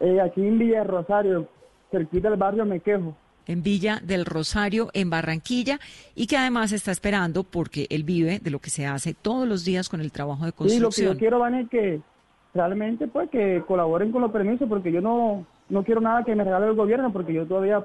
Eh, 0.00 0.20
aquí 0.20 0.40
en 0.40 0.58
Villa 0.58 0.80
del 0.80 0.88
Rosario, 0.88 1.48
cerquita 1.92 2.30
del 2.30 2.38
barrio 2.38 2.66
Me 2.66 2.80
Quejo. 2.80 3.16
En 3.46 3.62
Villa 3.62 4.00
del 4.02 4.24
Rosario, 4.24 4.90
en 4.92 5.08
Barranquilla, 5.08 5.78
y 6.16 6.26
que 6.26 6.36
además 6.36 6.72
está 6.72 6.90
esperando 6.90 7.44
porque 7.44 7.86
él 7.90 8.02
vive 8.02 8.40
de 8.40 8.50
lo 8.50 8.58
que 8.58 8.70
se 8.70 8.86
hace 8.86 9.14
todos 9.14 9.46
los 9.46 9.64
días 9.64 9.88
con 9.88 10.00
el 10.00 10.10
trabajo 10.10 10.46
de 10.46 10.52
construcción. 10.52 10.92
Sí, 10.92 11.02
lo 11.02 11.10
que 11.10 11.14
yo 11.14 11.18
quiero, 11.20 11.38
Van, 11.38 11.54
es 11.54 11.68
que 11.68 12.00
realmente 12.54 13.08
pues 13.08 13.28
que 13.30 13.62
colaboren 13.66 14.12
con 14.12 14.22
los 14.22 14.30
permisos 14.30 14.68
porque 14.68 14.92
yo 14.92 15.00
no, 15.00 15.44
no 15.68 15.82
quiero 15.82 16.00
nada 16.00 16.24
que 16.24 16.34
me 16.34 16.44
regale 16.44 16.66
el 16.66 16.74
gobierno 16.74 17.12
porque 17.12 17.34
yo 17.34 17.46
todavía 17.46 17.84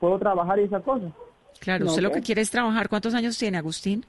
puedo 0.00 0.18
trabajar 0.18 0.58
y 0.58 0.62
esas 0.62 0.82
cosas. 0.82 1.12
Claro, 1.60 1.86
usted 1.86 2.02
lo 2.02 2.10
que 2.10 2.20
quiere 2.20 2.42
es 2.42 2.50
trabajar. 2.50 2.88
¿Cuántos 2.88 3.14
años 3.14 3.38
tiene 3.38 3.58
Agustín? 3.58 4.04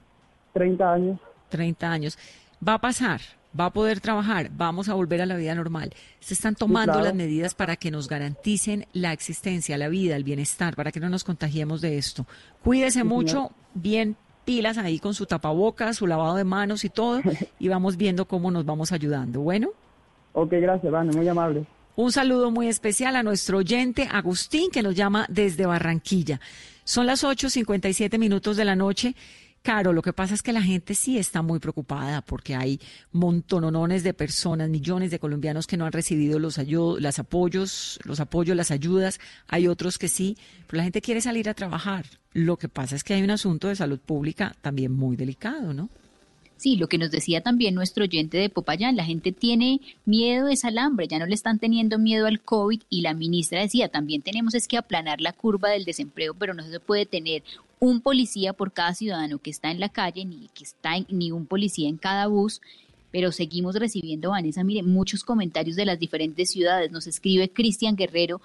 30 0.54 0.92
años. 0.92 1.20
30 1.50 1.90
años. 1.90 2.18
Va 2.66 2.74
a 2.74 2.80
pasar, 2.80 3.20
va 3.58 3.66
a 3.66 3.72
poder 3.72 4.00
trabajar, 4.00 4.50
vamos 4.50 4.88
a 4.88 4.94
volver 4.94 5.20
a 5.20 5.26
la 5.26 5.36
vida 5.36 5.54
normal. 5.54 5.92
Se 6.20 6.34
están 6.34 6.54
tomando 6.54 7.00
las 7.00 7.14
medidas 7.14 7.54
para 7.54 7.76
que 7.76 7.90
nos 7.90 8.08
garanticen 8.08 8.86
la 8.92 9.12
existencia, 9.12 9.78
la 9.78 9.88
vida, 9.88 10.16
el 10.16 10.24
bienestar, 10.24 10.74
para 10.74 10.90
que 10.90 11.00
no 11.00 11.08
nos 11.08 11.22
contagiemos 11.22 11.80
de 11.82 11.98
esto. 11.98 12.26
Cuídese 12.64 13.04
mucho, 13.04 13.50
bien 13.74 14.16
pilas 14.46 14.78
ahí 14.78 14.98
con 14.98 15.12
su 15.12 15.26
tapabocas, 15.26 15.96
su 15.96 16.06
lavado 16.06 16.36
de 16.36 16.44
manos 16.44 16.86
y 16.86 16.88
todo, 16.88 17.20
y 17.58 17.68
vamos 17.68 17.98
viendo 17.98 18.24
cómo 18.24 18.50
nos 18.50 18.64
vamos 18.64 18.92
ayudando. 18.92 19.40
Bueno. 19.40 19.68
Ok, 20.32 20.52
gracias, 20.52 20.90
Vane, 20.90 21.12
muy 21.12 21.28
amable. 21.28 21.66
Un 21.96 22.12
saludo 22.12 22.50
muy 22.50 22.68
especial 22.68 23.16
a 23.16 23.22
nuestro 23.22 23.58
oyente 23.58 24.08
Agustín 24.10 24.70
que 24.70 24.82
nos 24.82 24.94
llama 24.94 25.26
desde 25.28 25.66
Barranquilla. 25.66 26.40
Son 26.84 27.06
las 27.06 27.24
8.57 27.24 28.18
minutos 28.18 28.56
de 28.56 28.64
la 28.64 28.76
noche. 28.76 29.14
Claro, 29.66 29.92
lo 29.92 30.00
que 30.00 30.12
pasa 30.12 30.32
es 30.32 30.44
que 30.44 30.52
la 30.52 30.62
gente 30.62 30.94
sí 30.94 31.18
está 31.18 31.42
muy 31.42 31.58
preocupada 31.58 32.22
porque 32.22 32.54
hay 32.54 32.78
montonones 33.10 34.04
de 34.04 34.14
personas, 34.14 34.68
millones 34.68 35.10
de 35.10 35.18
colombianos 35.18 35.66
que 35.66 35.76
no 35.76 35.86
han 35.86 35.90
recibido 35.90 36.38
los, 36.38 36.56
los 36.56 37.18
apoyos, 37.18 37.98
los 38.04 38.20
apoyos, 38.20 38.56
las 38.56 38.70
ayudas. 38.70 39.18
Hay 39.48 39.66
otros 39.66 39.98
que 39.98 40.06
sí, 40.06 40.36
pero 40.68 40.76
la 40.76 40.84
gente 40.84 41.02
quiere 41.02 41.20
salir 41.20 41.48
a 41.48 41.54
trabajar. 41.54 42.06
Lo 42.32 42.58
que 42.58 42.68
pasa 42.68 42.94
es 42.94 43.02
que 43.02 43.14
hay 43.14 43.24
un 43.24 43.32
asunto 43.32 43.66
de 43.66 43.74
salud 43.74 43.98
pública 43.98 44.54
también 44.60 44.92
muy 44.92 45.16
delicado, 45.16 45.74
¿no? 45.74 45.88
Sí, 46.56 46.76
lo 46.76 46.86
que 46.86 46.96
nos 46.96 47.10
decía 47.10 47.42
también 47.42 47.74
nuestro 47.74 48.04
oyente 48.04 48.38
de 48.38 48.48
Popayán, 48.48 48.96
la 48.96 49.04
gente 49.04 49.32
tiene 49.32 49.80
miedo 50.06 50.46
de 50.46 50.54
ese 50.54 50.68
alambre, 50.68 51.06
ya 51.06 51.18
no 51.18 51.26
le 51.26 51.34
están 51.34 51.58
teniendo 51.58 51.98
miedo 51.98 52.26
al 52.26 52.40
COVID 52.40 52.80
y 52.88 53.02
la 53.02 53.12
ministra 53.12 53.60
decía, 53.60 53.88
también 53.88 54.22
tenemos 54.22 54.54
es 54.54 54.66
que 54.66 54.78
aplanar 54.78 55.20
la 55.20 55.34
curva 55.34 55.70
del 55.70 55.84
desempleo, 55.84 56.32
pero 56.34 56.54
no 56.54 56.62
se 56.62 56.80
puede 56.80 57.04
tener 57.04 57.42
un 57.78 58.00
policía 58.00 58.52
por 58.52 58.72
cada 58.72 58.94
ciudadano 58.94 59.38
que 59.38 59.50
está 59.50 59.70
en 59.70 59.80
la 59.80 59.88
calle, 59.88 60.24
ni 60.24 60.48
que 60.54 60.64
está 60.64 60.92
ni 61.08 61.30
un 61.30 61.46
policía 61.46 61.88
en 61.88 61.96
cada 61.96 62.26
bus, 62.26 62.60
pero 63.10 63.32
seguimos 63.32 63.76
recibiendo, 63.76 64.30
Vanessa, 64.30 64.64
mire, 64.64 64.82
muchos 64.82 65.24
comentarios 65.24 65.76
de 65.76 65.86
las 65.86 65.98
diferentes 65.98 66.50
ciudades. 66.50 66.90
Nos 66.90 67.06
escribe 67.06 67.50
Cristian 67.50 67.96
Guerrero 67.96 68.40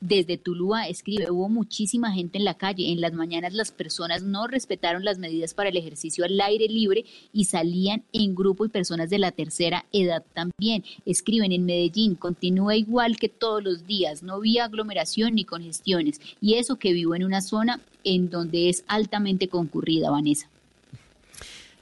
desde 0.00 0.36
Tulúa 0.36 0.88
escribe, 0.88 1.30
hubo 1.30 1.48
muchísima 1.48 2.12
gente 2.12 2.38
en 2.38 2.44
la 2.44 2.54
calle. 2.54 2.92
En 2.92 3.00
las 3.00 3.12
mañanas 3.12 3.54
las 3.54 3.72
personas 3.72 4.22
no 4.22 4.46
respetaron 4.46 5.04
las 5.04 5.18
medidas 5.18 5.54
para 5.54 5.70
el 5.70 5.76
ejercicio 5.76 6.24
al 6.24 6.40
aire 6.40 6.68
libre 6.68 7.04
y 7.32 7.44
salían 7.44 8.04
en 8.12 8.34
grupo 8.34 8.64
y 8.64 8.68
personas 8.68 9.10
de 9.10 9.18
la 9.18 9.32
tercera 9.32 9.86
edad 9.92 10.24
también. 10.34 10.84
Escriben 11.04 11.52
en 11.52 11.64
Medellín, 11.64 12.14
continúa 12.14 12.76
igual 12.76 13.16
que 13.16 13.28
todos 13.28 13.62
los 13.62 13.86
días, 13.86 14.22
no 14.22 14.34
había 14.34 14.64
aglomeración 14.64 15.34
ni 15.34 15.44
congestiones. 15.44 16.20
Y 16.40 16.54
eso 16.54 16.76
que 16.76 16.92
vivo 16.92 17.14
en 17.14 17.24
una 17.24 17.40
zona 17.40 17.80
en 18.04 18.30
donde 18.30 18.68
es 18.68 18.84
altamente 18.86 19.48
concurrida, 19.48 20.10
Vanessa. 20.10 20.48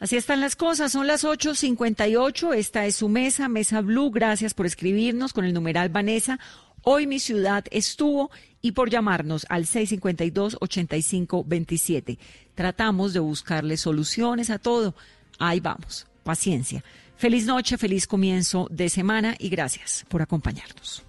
Así 0.00 0.16
están 0.16 0.40
las 0.40 0.54
cosas, 0.54 0.92
son 0.92 1.06
las 1.06 1.24
8.58, 1.24 2.54
esta 2.54 2.84
es 2.84 2.96
su 2.96 3.08
mesa, 3.08 3.48
Mesa 3.48 3.80
Blue, 3.80 4.10
gracias 4.10 4.52
por 4.52 4.66
escribirnos 4.66 5.32
con 5.32 5.44
el 5.44 5.54
numeral 5.54 5.88
Vanessa 5.88 6.38
Hoy 6.84 7.06
mi 7.06 7.18
ciudad 7.18 7.64
estuvo 7.70 8.30
y 8.60 8.72
por 8.72 8.90
llamarnos 8.90 9.46
al 9.48 9.64
652-8527. 9.64 12.18
Tratamos 12.54 13.14
de 13.14 13.20
buscarle 13.20 13.78
soluciones 13.78 14.50
a 14.50 14.58
todo. 14.58 14.94
Ahí 15.38 15.60
vamos. 15.60 16.06
Paciencia. 16.22 16.84
Feliz 17.16 17.46
noche, 17.46 17.78
feliz 17.78 18.06
comienzo 18.06 18.68
de 18.70 18.90
semana 18.90 19.34
y 19.38 19.48
gracias 19.48 20.04
por 20.08 20.20
acompañarnos. 20.20 21.02